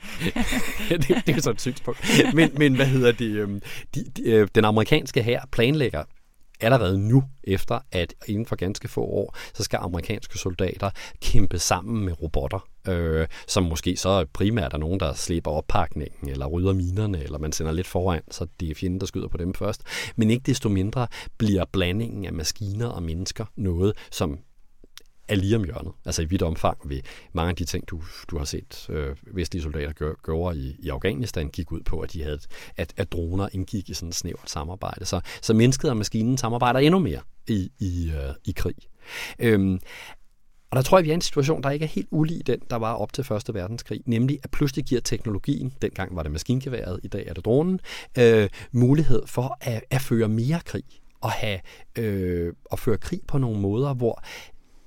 Men, 0.89 1.00
det, 1.02 1.08
det 1.28 1.36
er 1.36 1.41
sådan 1.41 1.56
et 1.56 1.62
synspunkt. 1.62 2.00
Men, 2.34 2.52
men 2.58 2.76
hvad 2.76 2.86
hedder 2.86 3.12
det, 3.12 3.32
øh, 3.32 3.50
de, 3.95 4.06
de, 4.17 4.30
øh, 4.30 4.47
den 4.56 4.65
amerikanske 4.65 5.23
her 5.23 5.41
planlægger 5.52 6.04
allerede 6.60 7.00
nu, 7.00 7.24
efter 7.43 7.80
at 7.91 8.13
inden 8.28 8.46
for 8.46 8.56
ganske 8.56 8.88
få 8.88 9.02
år, 9.02 9.38
så 9.54 9.63
skal 9.63 9.80
amerikanske 9.82 10.38
soldater 10.38 10.89
kæmpe 11.22 11.60
sammen 11.60 12.06
med 12.06 12.22
robotter, 12.22 12.67
øh, 12.88 13.28
som 13.48 13.63
måske 13.63 13.98
så 13.98 14.26
primært 14.34 14.74
er 14.74 14.78
nogen, 14.78 15.00
der 15.00 15.13
slipper 15.13 15.52
oppakningen, 15.52 16.30
eller 16.30 16.46
rydder 16.46 16.74
minerne, 16.74 17.24
eller 17.24 17.38
man 17.38 17.52
sender 17.52 17.72
lidt 17.72 17.88
foran, 17.88 18.22
så 18.32 18.48
det 18.60 18.72
er 18.72 18.76
fjenden, 18.76 19.00
der 19.00 19.06
skyder 19.06 19.28
på 19.28 19.38
dem 19.38 19.54
først. 19.54 19.82
Men 20.15 20.30
ikke 20.30 20.43
desto 20.46 20.70
mindre 20.70 21.08
bliver 21.38 21.65
blandingen 21.72 22.26
af 22.26 22.34
maskiner 22.34 22.88
og 22.88 23.04
mennesker 23.04 23.46
noget, 23.56 23.93
som 24.12 24.39
er 25.28 25.36
lige 25.36 25.56
om 25.56 25.63
hjørnet. 25.63 25.94
Altså 26.06 26.22
i 26.22 26.26
vidt 26.26 26.42
omfang 26.42 26.78
ved 26.86 27.00
mange 27.34 27.50
af 27.50 27.56
de 27.56 27.66
ting, 27.66 27.90
du, 27.90 28.02
du 28.28 28.38
har 28.38 28.46
set 28.46 28.88
øh, 28.90 29.16
vestlige 29.34 29.63
soldater 29.63 29.92
gøre, 29.94 30.16
gør 30.24 30.52
i, 30.52 30.76
i 30.80 30.90
Afghanistan, 30.90 31.50
gik 31.50 31.72
ud 31.72 31.82
på, 31.82 32.00
at 32.00 32.13
de 32.13 32.24
havde, 32.24 32.40
at, 32.78 32.94
at 32.98 33.12
droner 33.12 33.50
indgik 33.52 33.90
i 33.90 33.94
sådan 33.94 34.10
et 34.10 34.16
snævert 34.16 34.50
samarbejde. 34.50 35.06
Så, 35.06 35.22
så 35.42 35.54
mennesket 35.54 35.90
og 35.90 35.98
maskinen 35.98 36.38
samarbejder 36.38 36.80
endnu 36.80 37.00
mere 37.00 37.20
i, 37.48 37.72
i, 37.80 38.12
øh, 38.16 38.34
i 38.46 38.52
krig. 38.52 38.76
Øhm, 39.40 39.80
og 40.72 40.76
der 40.76 40.82
tror 40.82 40.98
jeg, 40.98 41.06
vi 41.06 41.10
er 41.10 41.13
i 41.13 41.16
en 41.16 41.22
situation, 41.22 41.63
der 41.63 41.70
ikke 41.70 41.84
er 41.84 41.90
helt 41.90 42.08
ulig 42.12 42.48
den, 42.48 42.60
der 42.70 42.76
var 42.76 42.94
op 42.94 43.13
til 43.13 43.24
Første 43.24 43.54
Verdenskrig, 43.54 44.02
nemlig 44.06 44.40
at 44.44 44.52
pludselig 44.52 44.86
giver 44.86 45.02
teknologien, 45.02 45.74
dengang 45.82 46.16
var 46.16 46.24
det 46.24 46.32
maskingeværet, 46.32 47.00
i 47.04 47.08
dag 47.08 47.28
er 47.28 47.34
det 47.34 47.46
dronen, 47.46 47.80
øh, 48.18 48.50
mulighed 48.72 49.28
for 49.28 49.58
at, 49.62 49.84
at 49.90 50.02
føre 50.02 50.28
mere 50.28 50.60
krig 50.66 50.84
og 51.22 51.32
have 51.32 51.60
øh, 51.98 52.54
at 52.72 52.80
føre 52.80 52.98
krig 52.98 53.22
på 53.28 53.38
nogle 53.38 53.60
måder, 53.60 53.94
hvor 53.94 54.24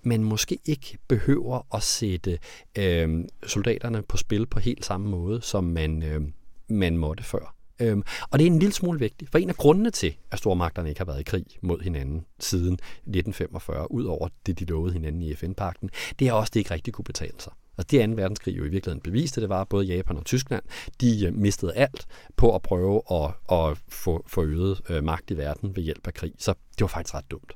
man 0.02 0.24
måske 0.24 0.58
ikke 0.64 0.98
behøver 1.08 1.74
at 1.74 1.82
sætte 1.82 2.38
øh, 2.78 3.24
soldaterne 3.46 4.02
på 4.02 4.16
spil 4.16 4.46
på 4.46 4.58
helt 4.58 4.84
samme 4.84 5.10
måde, 5.10 5.42
som 5.42 5.64
man, 5.64 6.02
øh, 6.02 6.20
man 6.68 6.96
måtte 6.96 7.24
før. 7.24 7.54
Øhm, 7.80 8.02
og 8.30 8.38
det 8.38 8.46
er 8.46 8.50
en 8.50 8.58
lille 8.58 8.72
smule 8.72 8.98
vigtigt, 8.98 9.30
for 9.30 9.38
en 9.38 9.48
af 9.48 9.56
grundene 9.56 9.90
til, 9.90 10.14
at 10.30 10.38
stormagterne 10.38 10.88
ikke 10.88 11.00
har 11.00 11.04
været 11.04 11.20
i 11.20 11.22
krig 11.22 11.46
mod 11.60 11.80
hinanden 11.80 12.24
siden 12.38 12.72
1945, 12.72 13.92
ud 13.92 14.04
over 14.04 14.28
det, 14.46 14.58
de 14.58 14.64
lovede 14.64 14.92
hinanden 14.92 15.22
i 15.22 15.34
FN-pakten, 15.34 15.90
det 16.18 16.28
er 16.28 16.32
også, 16.32 16.50
at 16.50 16.54
det 16.54 16.60
ikke 16.60 16.74
rigtig 16.74 16.94
kunne 16.94 17.04
betale 17.04 17.34
sig. 17.38 17.52
Og 17.76 17.90
det 17.90 18.08
2. 18.08 18.14
verdenskrig 18.14 18.58
jo 18.58 18.64
i 18.64 18.68
virkeligheden 18.68 19.00
beviste, 19.00 19.40
det 19.40 19.48
var, 19.48 19.60
at 19.60 19.68
både 19.68 19.84
Japan 19.86 20.16
og 20.16 20.24
Tyskland, 20.24 20.62
de 21.00 21.26
øh, 21.26 21.34
mistede 21.34 21.72
alt 21.74 22.06
på 22.36 22.54
at 22.54 22.62
prøve 22.62 23.02
at, 23.10 23.30
at 23.52 23.78
få, 23.88 24.24
få 24.26 24.44
øget 24.44 24.80
øh, 24.88 25.04
magt 25.04 25.30
i 25.30 25.36
verden 25.36 25.76
ved 25.76 25.82
hjælp 25.82 26.06
af 26.06 26.14
krig. 26.14 26.32
Så 26.38 26.54
det 26.70 26.80
var 26.80 26.86
faktisk 26.86 27.14
ret 27.14 27.30
dumt. 27.30 27.52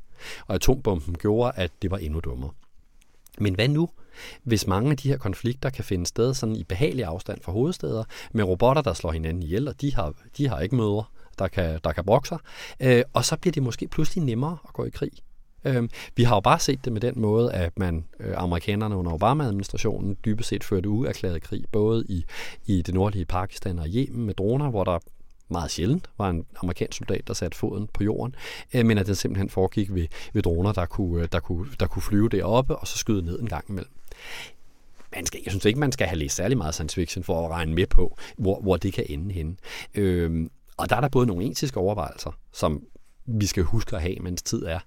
Og 0.46 0.54
atombomben 0.54 1.14
gjorde, 1.18 1.52
at 1.56 1.70
det 1.82 1.90
var 1.90 1.98
endnu 1.98 2.20
dummere. 2.20 2.50
Men 3.38 3.54
hvad 3.54 3.68
nu, 3.68 3.88
hvis 4.42 4.66
mange 4.66 4.90
af 4.90 4.96
de 4.96 5.08
her 5.08 5.16
konflikter 5.16 5.70
kan 5.70 5.84
finde 5.84 6.06
sted 6.06 6.34
sådan 6.34 6.56
i 6.56 6.64
behagelig 6.64 7.04
afstand 7.04 7.40
fra 7.42 7.52
hovedsteder, 7.52 8.04
med 8.32 8.44
robotter, 8.44 8.82
der 8.82 8.92
slår 8.92 9.12
hinanden 9.12 9.42
ihjel, 9.42 9.68
og 9.68 9.80
de 9.80 9.94
har, 9.94 10.14
de 10.36 10.48
har 10.48 10.60
ikke 10.60 10.76
møder, 10.76 11.12
der 11.38 11.48
kan, 11.48 11.80
der 11.84 11.92
kan 11.92 12.04
brokke 12.04 12.28
sig, 12.28 12.38
øh, 12.80 13.02
og 13.12 13.24
så 13.24 13.36
bliver 13.36 13.52
det 13.52 13.62
måske 13.62 13.88
pludselig 13.88 14.24
nemmere 14.24 14.58
at 14.68 14.72
gå 14.72 14.84
i 14.84 14.90
krig. 14.90 15.12
Øh, 15.64 15.88
vi 16.16 16.22
har 16.22 16.36
jo 16.36 16.40
bare 16.40 16.58
set 16.58 16.84
det 16.84 16.92
med 16.92 17.00
den 17.00 17.20
måde, 17.20 17.52
at 17.52 17.78
man, 17.78 18.04
øh, 18.20 18.34
amerikanerne 18.36 18.96
under 18.96 19.12
Obama-administrationen, 19.12 20.16
dybest 20.24 20.48
set 20.48 20.64
førte 20.64 20.88
uerklæret 20.88 21.42
krig, 21.42 21.64
både 21.72 22.04
i, 22.08 22.24
i 22.66 22.82
det 22.82 22.94
nordlige 22.94 23.24
Pakistan 23.24 23.78
og 23.78 23.86
Yemen 23.88 24.26
med 24.26 24.34
droner, 24.34 24.70
hvor 24.70 24.84
der 24.84 24.98
meget 25.48 25.70
sjældent 25.70 26.10
var 26.18 26.30
en 26.30 26.46
amerikansk 26.62 26.98
soldat, 26.98 27.26
der 27.26 27.34
satte 27.34 27.58
foden 27.58 27.88
på 27.92 28.04
jorden, 28.04 28.34
øh, 28.74 28.86
men 28.86 28.98
at 28.98 29.06
det 29.06 29.18
simpelthen 29.18 29.50
foregik 29.50 29.94
ved, 29.94 30.06
ved 30.32 30.42
droner, 30.42 30.72
der 30.72 30.86
kunne, 30.86 31.22
øh, 31.22 31.28
der, 31.32 31.40
kunne, 31.40 31.66
der 31.80 31.86
kunne 31.86 32.02
flyve 32.02 32.28
deroppe 32.28 32.76
og 32.76 32.86
så 32.86 32.98
skyde 32.98 33.22
ned 33.22 33.40
en 33.40 33.48
gang 33.48 33.64
imellem. 33.68 33.92
Man 35.14 35.26
skal, 35.26 35.40
jeg 35.44 35.52
synes 35.52 35.64
ikke, 35.64 35.80
man 35.80 35.92
skal 35.92 36.06
have 36.06 36.18
læst 36.18 36.36
særlig 36.36 36.58
meget 36.58 36.74
science 36.74 36.94
fiction 36.94 37.24
for 37.24 37.44
at 37.44 37.50
regne 37.50 37.74
med 37.74 37.86
på, 37.86 38.16
hvor, 38.38 38.60
hvor 38.60 38.76
det 38.76 38.92
kan 38.92 39.04
ende 39.08 39.34
henne. 39.34 39.56
Øh, 39.94 40.48
og 40.76 40.90
der 40.90 40.96
er 40.96 41.00
der 41.00 41.08
både 41.08 41.26
nogle 41.26 41.44
etiske 41.44 41.80
overvejelser, 41.80 42.30
som 42.52 42.82
vi 43.26 43.46
skal 43.46 43.62
huske 43.62 43.96
at 43.96 44.02
have, 44.02 44.16
mens 44.20 44.42
tid 44.42 44.62
er. 44.64 44.78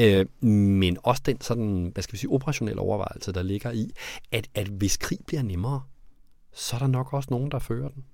Øh, 0.00 0.26
men 0.48 0.96
også 1.02 1.22
den 1.26 1.40
sådan, 1.40 1.90
hvad 1.94 2.02
skal 2.02 2.12
vi 2.12 2.18
sige, 2.18 2.30
operationelle 2.30 2.80
overvejelse, 2.80 3.32
der 3.32 3.42
ligger 3.42 3.70
i, 3.70 3.90
at, 4.32 4.48
at 4.54 4.66
hvis 4.66 4.96
krig 4.96 5.18
bliver 5.26 5.42
nemmere, 5.42 5.82
så 6.52 6.76
er 6.76 6.80
der 6.80 6.86
nok 6.86 7.12
også 7.12 7.28
nogen, 7.30 7.50
der 7.50 7.58
fører 7.58 7.88
den. 7.88 8.04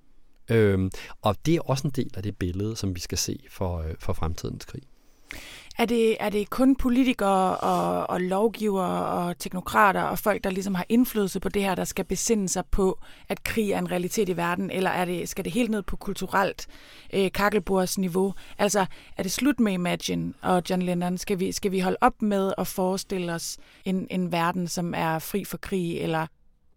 Øhm, 0.51 0.91
og 1.21 1.35
det 1.45 1.55
er 1.55 1.61
også 1.61 1.87
en 1.87 1.93
del 1.95 2.11
af 2.15 2.23
det 2.23 2.37
billede, 2.37 2.75
som 2.75 2.95
vi 2.95 2.99
skal 2.99 3.17
se 3.17 3.39
for, 3.49 3.77
øh, 3.77 3.93
for 3.99 4.13
fremtidens 4.13 4.65
krig. 4.65 4.81
Er 5.77 5.85
det, 5.85 6.17
er 6.19 6.29
det 6.29 6.49
kun 6.49 6.75
politikere 6.75 7.57
og, 7.57 8.09
og 8.09 8.21
lovgivere 8.21 9.05
og 9.05 9.37
teknokrater 9.39 10.01
og 10.01 10.19
folk, 10.19 10.43
der 10.43 10.49
ligesom 10.49 10.75
har 10.75 10.85
indflydelse 10.89 11.39
på 11.39 11.49
det 11.49 11.61
her, 11.61 11.75
der 11.75 11.83
skal 11.83 12.05
besinde 12.05 12.49
sig 12.49 12.63
på, 12.71 12.99
at 13.29 13.43
krig 13.43 13.71
er 13.71 13.79
en 13.79 13.91
realitet 13.91 14.29
i 14.29 14.37
verden, 14.37 14.71
eller 14.71 14.89
er 14.89 15.05
det, 15.05 15.29
skal 15.29 15.45
det 15.45 15.53
helt 15.53 15.71
ned 15.71 15.83
på 15.83 15.95
kulturelt 15.95 16.67
øh, 17.13 17.31
kakkelbordsniveau? 17.31 18.33
Altså, 18.57 18.85
er 19.17 19.23
det 19.23 19.31
slut 19.31 19.59
med 19.59 19.73
Imagine 19.73 20.33
og 20.41 20.63
John 20.69 20.81
Lennon? 20.81 21.17
Skal 21.17 21.39
vi, 21.39 21.51
skal 21.51 21.71
vi 21.71 21.79
holde 21.79 21.97
op 22.01 22.21
med 22.21 22.53
at 22.57 22.67
forestille 22.67 23.33
os 23.33 23.57
en, 23.85 24.07
en 24.09 24.31
verden, 24.31 24.67
som 24.67 24.93
er 24.97 25.19
fri 25.19 25.43
for 25.43 25.57
krig, 25.57 26.01
eller 26.01 26.27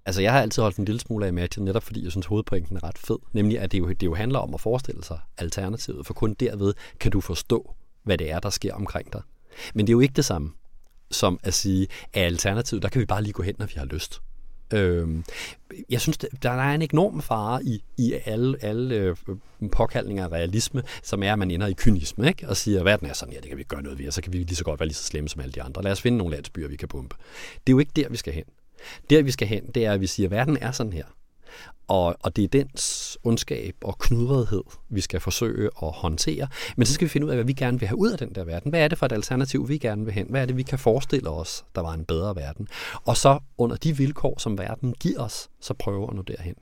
Altså, 0.09 0.23
jeg 0.23 0.33
har 0.33 0.41
altid 0.43 0.63
holdt 0.63 0.77
en 0.77 0.85
lille 0.85 1.01
smule 1.01 1.27
af 1.27 1.29
Imagine, 1.29 1.65
netop 1.65 1.83
fordi 1.83 2.05
jeg 2.05 2.11
synes, 2.11 2.27
hovedpointen 2.27 2.77
er 2.77 2.85
ret 2.85 2.99
fed. 2.99 3.17
Nemlig, 3.33 3.59
at 3.59 3.73
det 3.73 3.79
jo, 3.79 3.89
det 3.89 4.03
jo 4.03 4.15
handler 4.15 4.39
om 4.39 4.55
at 4.55 4.61
forestille 4.61 5.05
sig 5.05 5.19
alternativet, 5.39 6.07
for 6.07 6.15
kun 6.15 6.35
derved 6.35 6.75
kan 7.01 7.13
du 7.13 7.21
forstå, 7.21 7.75
hvad 8.03 8.19
det 8.19 8.31
er, 8.31 8.39
der 8.39 8.51
sker 8.51 8.75
omkring 8.75 9.13
dig. 9.13 9.23
Men 9.75 9.87
det 9.87 9.93
er 9.93 9.95
jo 9.95 10.01
ikke 10.01 10.15
det 10.15 10.25
samme 10.25 10.53
som 11.11 11.41
at 11.43 11.55
sige, 11.55 11.87
at 12.13 12.23
alternativet, 12.23 12.83
der 12.83 12.89
kan 12.89 13.01
vi 13.01 13.07
bare 13.07 13.23
lige 13.23 13.33
gå 13.33 13.43
hen, 13.43 13.55
når 13.59 13.67
vi 13.67 13.73
har 13.77 13.85
lyst. 13.85 14.21
Øhm, 14.73 15.25
jeg 15.91 16.01
synes, 16.01 16.19
der 16.19 16.51
er 16.51 16.75
en 16.75 16.83
enorm 16.83 17.23
fare 17.23 17.65
i, 17.65 17.85
i 17.97 18.15
alle, 18.25 18.65
alle 18.65 18.95
øh, 18.95 19.17
påkaldninger 19.73 20.25
af 20.25 20.33
realisme, 20.33 20.83
som 21.03 21.23
er, 21.23 21.33
at 21.33 21.39
man 21.39 21.51
ender 21.51 21.67
i 21.67 21.73
kynisme, 21.73 22.29
ikke? 22.29 22.49
og 22.49 22.57
siger, 22.57 22.79
at 22.79 22.85
verden 22.85 23.09
er 23.09 23.13
sådan, 23.13 23.35
ja, 23.35 23.41
det 23.41 23.49
kan 23.49 23.59
vi 23.59 23.63
gøre 23.63 23.83
noget 23.83 23.99
ved, 23.99 24.07
og 24.07 24.13
så 24.13 24.23
kan 24.23 24.33
vi 24.33 24.39
lige 24.39 24.57
så 24.57 24.65
godt 24.65 24.81
være 24.81 24.87
lige 24.87 24.97
så 24.97 25.05
slemme 25.05 25.29
som 25.29 25.41
alle 25.41 25.53
de 25.53 25.63
andre. 25.63 25.83
Lad 25.83 25.93
os 25.93 26.01
finde 26.01 26.19
nogle 26.19 26.35
landsbyer, 26.35 26.69
vi 26.69 26.77
kan 26.77 26.89
pumpe. 26.89 27.17
Det 27.67 27.73
er 27.73 27.75
jo 27.75 27.79
ikke 27.79 27.93
der, 27.97 28.09
vi 28.09 28.17
skal 28.17 28.33
hen. 28.33 28.45
Der 29.11 29.23
vi 29.23 29.31
skal 29.31 29.49
hen, 29.49 29.67
det 29.75 29.85
er, 29.85 29.93
at 29.93 30.01
vi 30.01 30.07
siger, 30.07 30.27
at 30.27 30.31
verden 30.31 30.59
er 30.61 30.73
sådan 30.73 30.93
her. 30.93 31.05
Og, 31.89 32.17
og 32.21 32.37
det 32.37 32.45
er 32.45 32.49
dens 32.49 33.19
ondskab 33.25 33.75
og 33.85 33.99
knudrethed, 33.99 34.63
vi 34.89 35.01
skal 35.01 35.21
forsøge 35.21 35.71
at 35.83 35.93
håndtere. 35.93 36.49
Men 36.77 36.87
så 36.87 36.93
skal 36.93 37.05
vi 37.05 37.09
finde 37.09 37.27
ud 37.27 37.31
af, 37.31 37.37
hvad 37.37 37.45
vi 37.45 37.53
gerne 37.53 37.81
vil 37.81 37.89
have 37.89 37.99
ud 37.99 38.11
af 38.11 38.19
den 38.19 38.35
der 38.35 38.45
verden. 38.45 38.71
Hvad 38.71 38.81
er 38.81 38.89
det 38.89 38.99
for 38.99 39.07
et 39.07 39.13
alternativ, 39.13 39.69
vi 39.69 39.79
gerne 39.79 40.05
vil 40.05 40.15
hen? 40.15 40.27
Hvad 40.31 40.43
er 40.43 40.47
det, 40.47 40.57
vi 40.57 40.63
kan 40.63 40.79
forestille 40.79 41.31
os, 41.31 41.65
der 41.75 41.81
var 41.81 41.93
en 41.93 42.05
bedre 42.05 42.37
verden? 42.37 42.69
Og 43.05 43.17
så 43.17 43.39
under 43.59 43.77
de 43.77 43.97
vilkår, 43.97 44.39
som 44.39 44.59
verden 44.59 44.95
giver 45.01 45.21
os, 45.21 45.49
så 45.61 45.75
prøve 45.75 46.09
at 46.09 46.15
nå 46.15 46.23
derhen. 46.23 46.55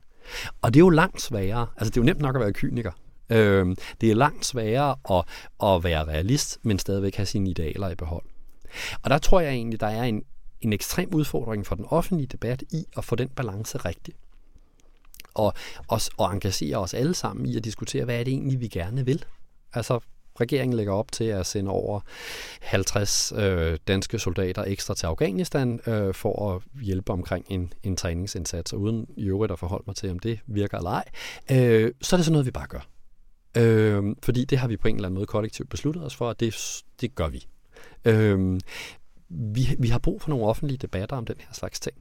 Og 0.63 0.75
det 0.75 0.81
er 0.81 0.85
jo 0.85 0.91
langt 0.91 1.23
sværere. 1.23 1.67
Altså 1.77 1.91
det 1.91 1.97
er 1.97 2.01
jo 2.01 2.07
nemt 2.07 2.21
nok 2.21 2.37
at 2.37 2.41
være 2.41 2.53
kyniker. 2.53 2.93
Øh, 3.31 3.77
det 4.01 4.11
er 4.11 4.15
langt 4.15 4.47
sværere 4.47 4.97
at, 5.11 5.25
at 5.63 5.85
være 5.85 6.05
realist, 6.05 6.59
men 6.63 6.79
stadigvæk 6.79 7.17
have 7.17 7.27
sine 7.27 7.51
idealer 7.51 7.91
i 7.91 7.95
behold. 7.95 8.25
Og 9.03 9.11
der 9.11 9.19
tror 9.19 9.41
jeg 9.41 9.53
egentlig, 9.53 9.81
der 9.81 9.87
er 9.87 10.03
en, 10.03 10.23
en 10.61 10.73
ekstrem 10.73 11.15
udfordring 11.15 11.67
for 11.67 11.75
den 11.75 11.85
offentlige 11.89 12.27
debat 12.27 12.63
i 12.71 12.85
at 12.97 13.05
få 13.05 13.17
den 13.17 13.29
balance 13.29 13.79
rigtig. 13.79 14.15
Og, 15.35 15.53
os, 15.89 16.11
og 16.17 16.33
engagere 16.33 16.77
os 16.77 16.95
alle 16.95 17.15
sammen 17.15 17.47
i 17.47 17.57
at 17.57 17.65
diskutere, 17.65 18.05
hvad 18.05 18.21
er 18.21 18.25
det 18.25 18.33
egentlig, 18.33 18.61
vi 18.61 18.69
gerne 18.69 19.05
vil. 19.05 19.25
Altså, 19.73 20.01
regeringen 20.41 20.77
lægger 20.77 20.93
op 20.93 21.13
til 21.13 21.25
at 21.25 21.47
sende 21.47 21.71
over 21.71 22.01
50 22.61 23.33
øh, 23.37 23.79
danske 23.89 24.19
soldater 24.19 24.65
ekstra 24.65 24.95
til 24.95 25.07
Afghanistan 25.07 25.81
øh, 25.87 26.15
for 26.15 26.55
at 26.55 26.63
hjælpe 26.83 27.13
omkring 27.13 27.47
en, 27.49 27.73
en 27.83 27.97
træningsindsats, 27.97 28.73
og 28.73 28.81
uden 28.81 29.07
i 29.17 29.25
øvrigt 29.25 29.53
at 29.53 29.59
forholde 29.59 29.85
mig 29.87 29.97
til, 29.97 30.11
om 30.11 30.19
det 30.19 30.41
virker 30.47 30.79
eller 30.79 30.91
ej, 30.91 31.05
øh, 31.51 31.93
så 32.01 32.17
er 32.17 32.19
det 32.19 32.25
sådan 32.25 32.33
noget, 32.33 32.47
vi 32.47 32.51
bare 32.51 32.67
gør. 32.67 32.87
Øh, 33.57 34.05
fordi 34.23 34.45
det 34.45 34.59
har 34.59 34.69
vi 34.69 34.77
på 34.77 34.89
en 34.89 34.97
eller 34.97 35.09
anden 35.09 35.15
måde 35.15 35.27
kollektivt 35.27 35.69
besluttet 35.69 36.05
os 36.05 36.15
for, 36.15 36.31
at 36.31 36.41
det, 36.41 36.83
det 37.01 37.15
gør 37.15 37.29
vi. 37.29 37.47
Øh, 38.05 38.61
vi, 39.29 39.77
vi 39.79 39.89
har 39.89 39.99
brug 39.99 40.23
for 40.23 40.31
nogle 40.31 40.45
offentlige 40.45 40.79
debatter 40.79 41.17
om 41.17 41.25
den 41.25 41.37
her 41.39 41.53
slags 41.53 41.81
ting. 41.81 41.97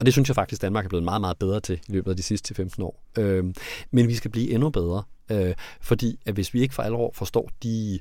Og 0.00 0.06
det 0.06 0.14
synes 0.14 0.28
jeg 0.28 0.34
faktisk, 0.34 0.62
Danmark 0.62 0.84
er 0.84 0.88
blevet 0.88 1.04
meget, 1.04 1.20
meget 1.20 1.38
bedre 1.38 1.60
til 1.60 1.80
i 1.88 1.92
løbet 1.92 2.10
af 2.10 2.16
de 2.16 2.22
sidste 2.22 2.54
15 2.54 2.82
år. 2.82 3.02
Øh, 3.18 3.44
men 3.90 4.08
vi 4.08 4.14
skal 4.14 4.30
blive 4.30 4.50
endnu 4.50 4.70
bedre, 4.70 5.02
øh, 5.30 5.54
fordi 5.80 6.18
at 6.26 6.34
hvis 6.34 6.54
vi 6.54 6.60
ikke 6.60 6.74
for 6.74 6.82
alvor 6.82 7.10
forstår 7.14 7.50
de, 7.62 7.98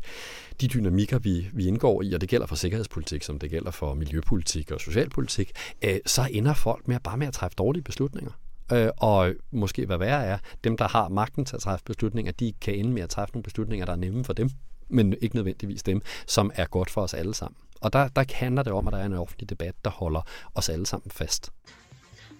de 0.61 0.67
dynamikker, 0.67 1.19
vi, 1.19 1.47
vi 1.53 1.67
indgår 1.67 2.01
i, 2.01 2.13
og 2.13 2.21
det 2.21 2.29
gælder 2.29 2.47
for 2.47 2.55
sikkerhedspolitik, 2.55 3.23
som 3.23 3.39
det 3.39 3.49
gælder 3.49 3.71
for 3.71 3.93
miljøpolitik 3.93 4.71
og 4.71 4.81
socialpolitik, 4.81 5.51
øh, 5.83 5.97
så 6.05 6.27
ender 6.31 6.53
folk 6.53 6.87
med 6.87 6.99
bare 6.99 7.17
med 7.17 7.27
at 7.27 7.33
træffe 7.33 7.55
dårlige 7.55 7.83
beslutninger. 7.83 8.31
Øh, 8.73 8.89
og 8.97 9.33
måske 9.51 9.85
hvad 9.85 9.97
værre 9.97 10.25
er, 10.25 10.37
dem, 10.63 10.77
der 10.77 10.87
har 10.87 11.09
magten 11.09 11.45
til 11.45 11.55
at 11.55 11.61
træffe 11.61 11.85
beslutninger, 11.85 12.31
de 12.31 12.53
kan 12.61 12.75
ende 12.75 12.91
med 12.91 13.01
at 13.01 13.09
træffe 13.09 13.33
nogle 13.33 13.43
beslutninger, 13.43 13.85
der 13.85 13.93
er 13.93 13.97
nemme 13.97 14.23
for 14.23 14.33
dem, 14.33 14.49
men 14.89 15.15
ikke 15.21 15.35
nødvendigvis 15.35 15.83
dem, 15.83 16.01
som 16.27 16.51
er 16.55 16.65
godt 16.65 16.89
for 16.89 17.01
os 17.01 17.13
alle 17.13 17.33
sammen. 17.33 17.57
Og 17.81 17.93
der, 17.93 18.07
der 18.07 18.23
handler 18.33 18.63
det 18.63 18.73
om, 18.73 18.87
at 18.87 18.93
der 18.93 18.99
er 18.99 19.05
en 19.05 19.13
offentlig 19.13 19.49
debat, 19.49 19.75
der 19.85 19.91
holder 19.91 20.21
os 20.55 20.69
alle 20.69 20.85
sammen 20.85 21.11
fast. 21.11 21.51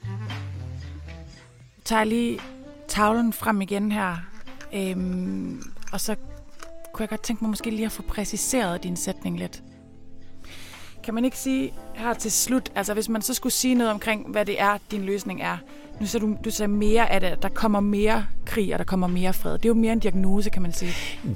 Jeg 0.04 1.86
tager 1.86 2.04
lige 2.04 2.40
tavlen 2.88 3.34
frem 3.34 3.62
igen 3.62 3.92
her, 3.92 4.18
øhm, 4.74 5.62
og 5.94 6.02
så 6.02 6.16
kunne 6.94 7.04
jeg 7.04 7.10
godt 7.10 7.22
tænke 7.22 7.44
mig 7.44 7.50
måske 7.50 7.70
lige 7.70 7.86
at 7.86 7.92
få 7.92 8.02
præciseret 8.02 8.84
din 8.84 8.98
sætning 8.98 9.40
lidt. 9.40 9.64
Kan 11.04 11.14
man 11.14 11.26
ikke 11.26 11.38
sige 11.38 11.74
her 11.96 12.14
til 12.14 12.32
slut, 12.32 12.72
altså 12.76 12.94
hvis 12.94 13.10
man 13.10 13.22
så 13.22 13.34
skulle 13.34 13.54
sige 13.54 13.76
noget 13.76 13.92
omkring, 13.92 14.32
hvad 14.32 14.46
det 14.46 14.62
er, 14.62 14.78
din 14.92 15.06
løsning 15.06 15.42
er. 15.42 15.58
Nu 16.00 16.06
så 16.06 16.20
du, 16.20 16.36
du 16.46 16.52
sagde 16.52 16.72
mere 16.72 17.12
at 17.12 17.42
der 17.42 17.50
kommer 17.50 17.80
mere 17.80 18.26
krig, 18.46 18.74
og 18.74 18.80
der 18.80 18.86
kommer 18.86 19.08
mere 19.08 19.34
fred. 19.34 19.54
Det 19.54 19.66
er 19.66 19.70
jo 19.70 19.74
mere 19.74 19.94
en 19.94 20.00
diagnose, 20.00 20.50
kan 20.50 20.62
man 20.62 20.74
sige. 20.74 20.92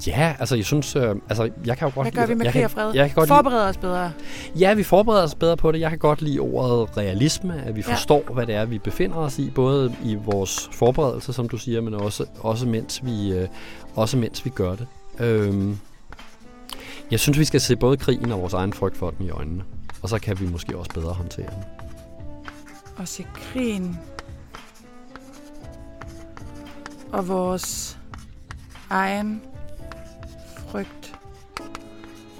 Ja, 0.06 0.34
altså 0.38 0.56
jeg 0.56 0.64
synes, 0.64 0.96
øh, 0.96 1.16
altså 1.28 1.50
jeg 1.64 1.78
kan 1.78 1.88
jo 1.88 1.94
godt 1.94 2.04
Hvad 2.04 2.12
gør 2.12 2.26
vi 2.26 2.34
med 2.34 2.44
jeg 2.44 2.52
krig 2.52 2.60
kan, 2.60 2.64
og 2.64 2.70
fred? 2.70 2.94
Jeg 2.94 3.06
kan 3.06 3.14
godt 3.14 3.28
Forbereder 3.28 3.68
os 3.68 3.76
bedre. 3.76 4.12
Ja, 4.58 4.74
vi 4.74 4.82
forbereder 4.82 5.22
os 5.24 5.34
bedre 5.34 5.56
på 5.56 5.72
det. 5.72 5.80
Jeg 5.80 5.90
kan 5.90 5.98
godt 5.98 6.22
lide 6.22 6.38
ordet 6.38 6.96
realisme, 6.96 7.62
at 7.66 7.76
vi 7.76 7.84
Ja. 7.88 7.94
forstår, 7.94 8.22
hvad 8.34 8.46
det 8.46 8.54
er, 8.54 8.64
vi 8.64 8.78
befinder 8.78 9.16
os 9.16 9.38
i, 9.38 9.50
både 9.50 9.94
i 10.04 10.14
vores 10.14 10.68
forberedelse, 10.72 11.32
som 11.32 11.48
du 11.48 11.56
siger, 11.58 11.80
men 11.80 11.94
også, 11.94 12.24
også, 12.40 12.66
mens, 12.66 13.04
vi, 13.04 13.32
øh, 13.32 13.48
også 13.94 14.16
mens 14.16 14.44
vi 14.44 14.50
gør 14.50 14.74
det. 14.74 14.86
Øhm, 15.20 15.78
jeg 17.10 17.20
synes, 17.20 17.38
vi 17.38 17.44
skal 17.44 17.60
se 17.60 17.76
både 17.76 17.96
krigen 17.96 18.32
og 18.32 18.40
vores 18.40 18.52
egen 18.54 18.72
frygt 18.72 18.96
for 18.96 19.10
den 19.10 19.26
i 19.26 19.30
øjnene. 19.30 19.62
Og 20.02 20.08
så 20.08 20.18
kan 20.18 20.40
vi 20.40 20.46
måske 20.46 20.76
også 20.76 20.90
bedre 20.94 21.12
håndtere 21.12 21.46
den. 21.46 21.64
Og 22.96 23.08
se 23.08 23.26
krigen. 23.34 23.98
Og 27.12 27.28
vores 27.28 27.98
egen 28.90 29.42
frygt 30.68 31.14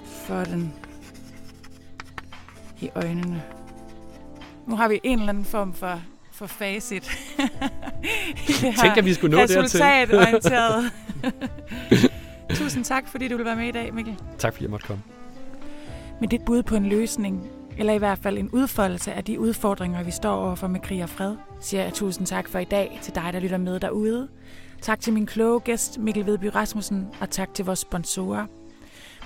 for 0.06 0.44
den 0.44 0.74
i 2.80 2.90
øjnene. 2.94 3.42
Nu 4.66 4.76
har 4.76 4.88
vi 4.88 5.00
en 5.02 5.18
eller 5.18 5.28
anden 5.28 5.44
form 5.44 5.74
for, 5.74 6.02
for 6.32 6.46
facit. 6.46 7.02
I 7.38 7.42
det 8.46 8.54
her 8.54 8.72
Tænk, 8.82 8.96
at 8.96 9.04
vi 9.04 9.14
skulle 9.14 9.36
nå 9.36 9.40
dertil. 9.40 9.60
Resultatorienteret. 9.60 10.92
Tusind 12.58 12.84
tak, 12.84 13.08
fordi 13.08 13.28
du 13.28 13.36
vil 13.36 13.46
være 13.46 13.56
med 13.56 13.68
i 13.68 13.72
dag, 13.72 13.94
Mikkel. 13.94 14.16
Tak 14.38 14.52
fordi 14.52 14.64
jeg 14.64 14.70
måtte 14.70 14.86
komme. 14.86 15.02
med 16.20 16.28
dit 16.28 16.44
bud 16.46 16.62
på 16.62 16.74
en 16.76 16.86
løsning, 16.86 17.50
eller 17.78 17.92
i 17.92 17.98
hvert 17.98 18.18
fald 18.18 18.38
en 18.38 18.50
udfoldelse 18.50 19.12
af 19.12 19.24
de 19.24 19.40
udfordringer, 19.40 20.02
vi 20.02 20.10
står 20.10 20.34
overfor 20.34 20.66
med 20.66 20.80
krig 20.80 21.02
og 21.02 21.08
fred, 21.08 21.36
siger 21.60 21.82
jeg 21.82 21.92
tusind 21.92 22.26
tak 22.26 22.48
for 22.48 22.58
i 22.58 22.64
dag 22.64 22.98
til 23.02 23.14
dig, 23.14 23.30
der 23.32 23.40
lytter 23.40 23.58
med 23.58 23.80
derude. 23.80 24.28
Tak 24.80 25.00
til 25.00 25.12
min 25.12 25.26
kloge 25.26 25.60
gæst, 25.60 25.98
Mikkel 25.98 26.26
Vedby 26.26 26.44
Rasmussen, 26.44 27.08
og 27.20 27.30
tak 27.30 27.54
til 27.54 27.64
vores 27.64 27.78
sponsorer. 27.78 28.46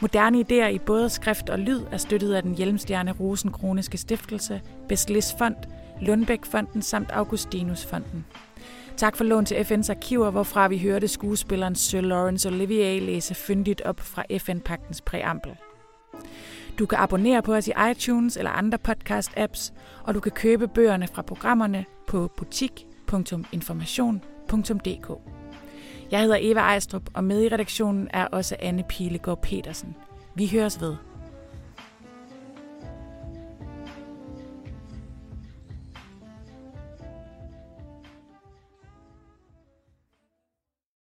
Moderne 0.01 0.39
idéer 0.39 0.69
i 0.69 0.79
både 0.79 1.09
skrift 1.11 1.51
og 1.51 1.59
lyd 1.59 1.81
er 1.93 1.97
støttet 1.97 2.35
af 2.35 2.43
den 2.43 2.55
Hjelmstjerne 2.55 3.13
Rosenkroniske 3.13 3.99
Stiftelse, 3.99 4.61
Bestlis 4.89 5.35
Fond, 5.39 5.57
Lundbæk 6.01 6.45
Fonden 6.45 6.83
samt 6.83 7.11
Augustinus 7.11 7.85
Fonden. 7.87 8.25
Tak 8.97 9.17
for 9.17 9.25
lån 9.25 9.45
til 9.45 9.55
FN's 9.55 9.91
arkiver, 9.91 10.31
hvorfra 10.31 10.69
vi 10.69 10.79
hørte 10.79 11.09
skuespilleren 11.09 11.75
Sir 11.75 12.01
Lawrence 12.01 12.49
Olivier 12.49 13.01
læse 13.01 13.35
fyndigt 13.35 13.81
op 13.81 14.01
fra 14.01 14.25
FN-pagtens 14.39 15.01
præambel. 15.01 15.53
Du 16.79 16.87
kan 16.87 16.99
abonnere 16.99 17.43
på 17.43 17.55
os 17.55 17.69
i 17.69 17.73
iTunes 17.91 18.37
eller 18.37 18.51
andre 18.51 18.79
podcast-apps, 18.89 19.73
og 20.05 20.15
du 20.15 20.21
kan 20.21 20.33
købe 20.33 20.69
bøgerne 20.69 21.09
fra 21.09 21.23
programmerne 21.23 21.85
på 22.07 22.31
butik.information.dk. 22.37 25.11
Jeg 26.11 26.21
hedder 26.21 26.39
Eva 26.41 26.61
Ejstrup, 26.61 27.03
og 27.15 27.25
med 27.25 27.43
i 27.43 27.49
redaktionen 27.49 28.09
er 28.13 28.25
også 28.25 28.57
Anne 28.59 28.85
Pilegaard 28.89 29.43
Petersen. 29.43 29.97
Vi 30.35 30.49
høres 30.53 30.81
ved. 30.81 30.97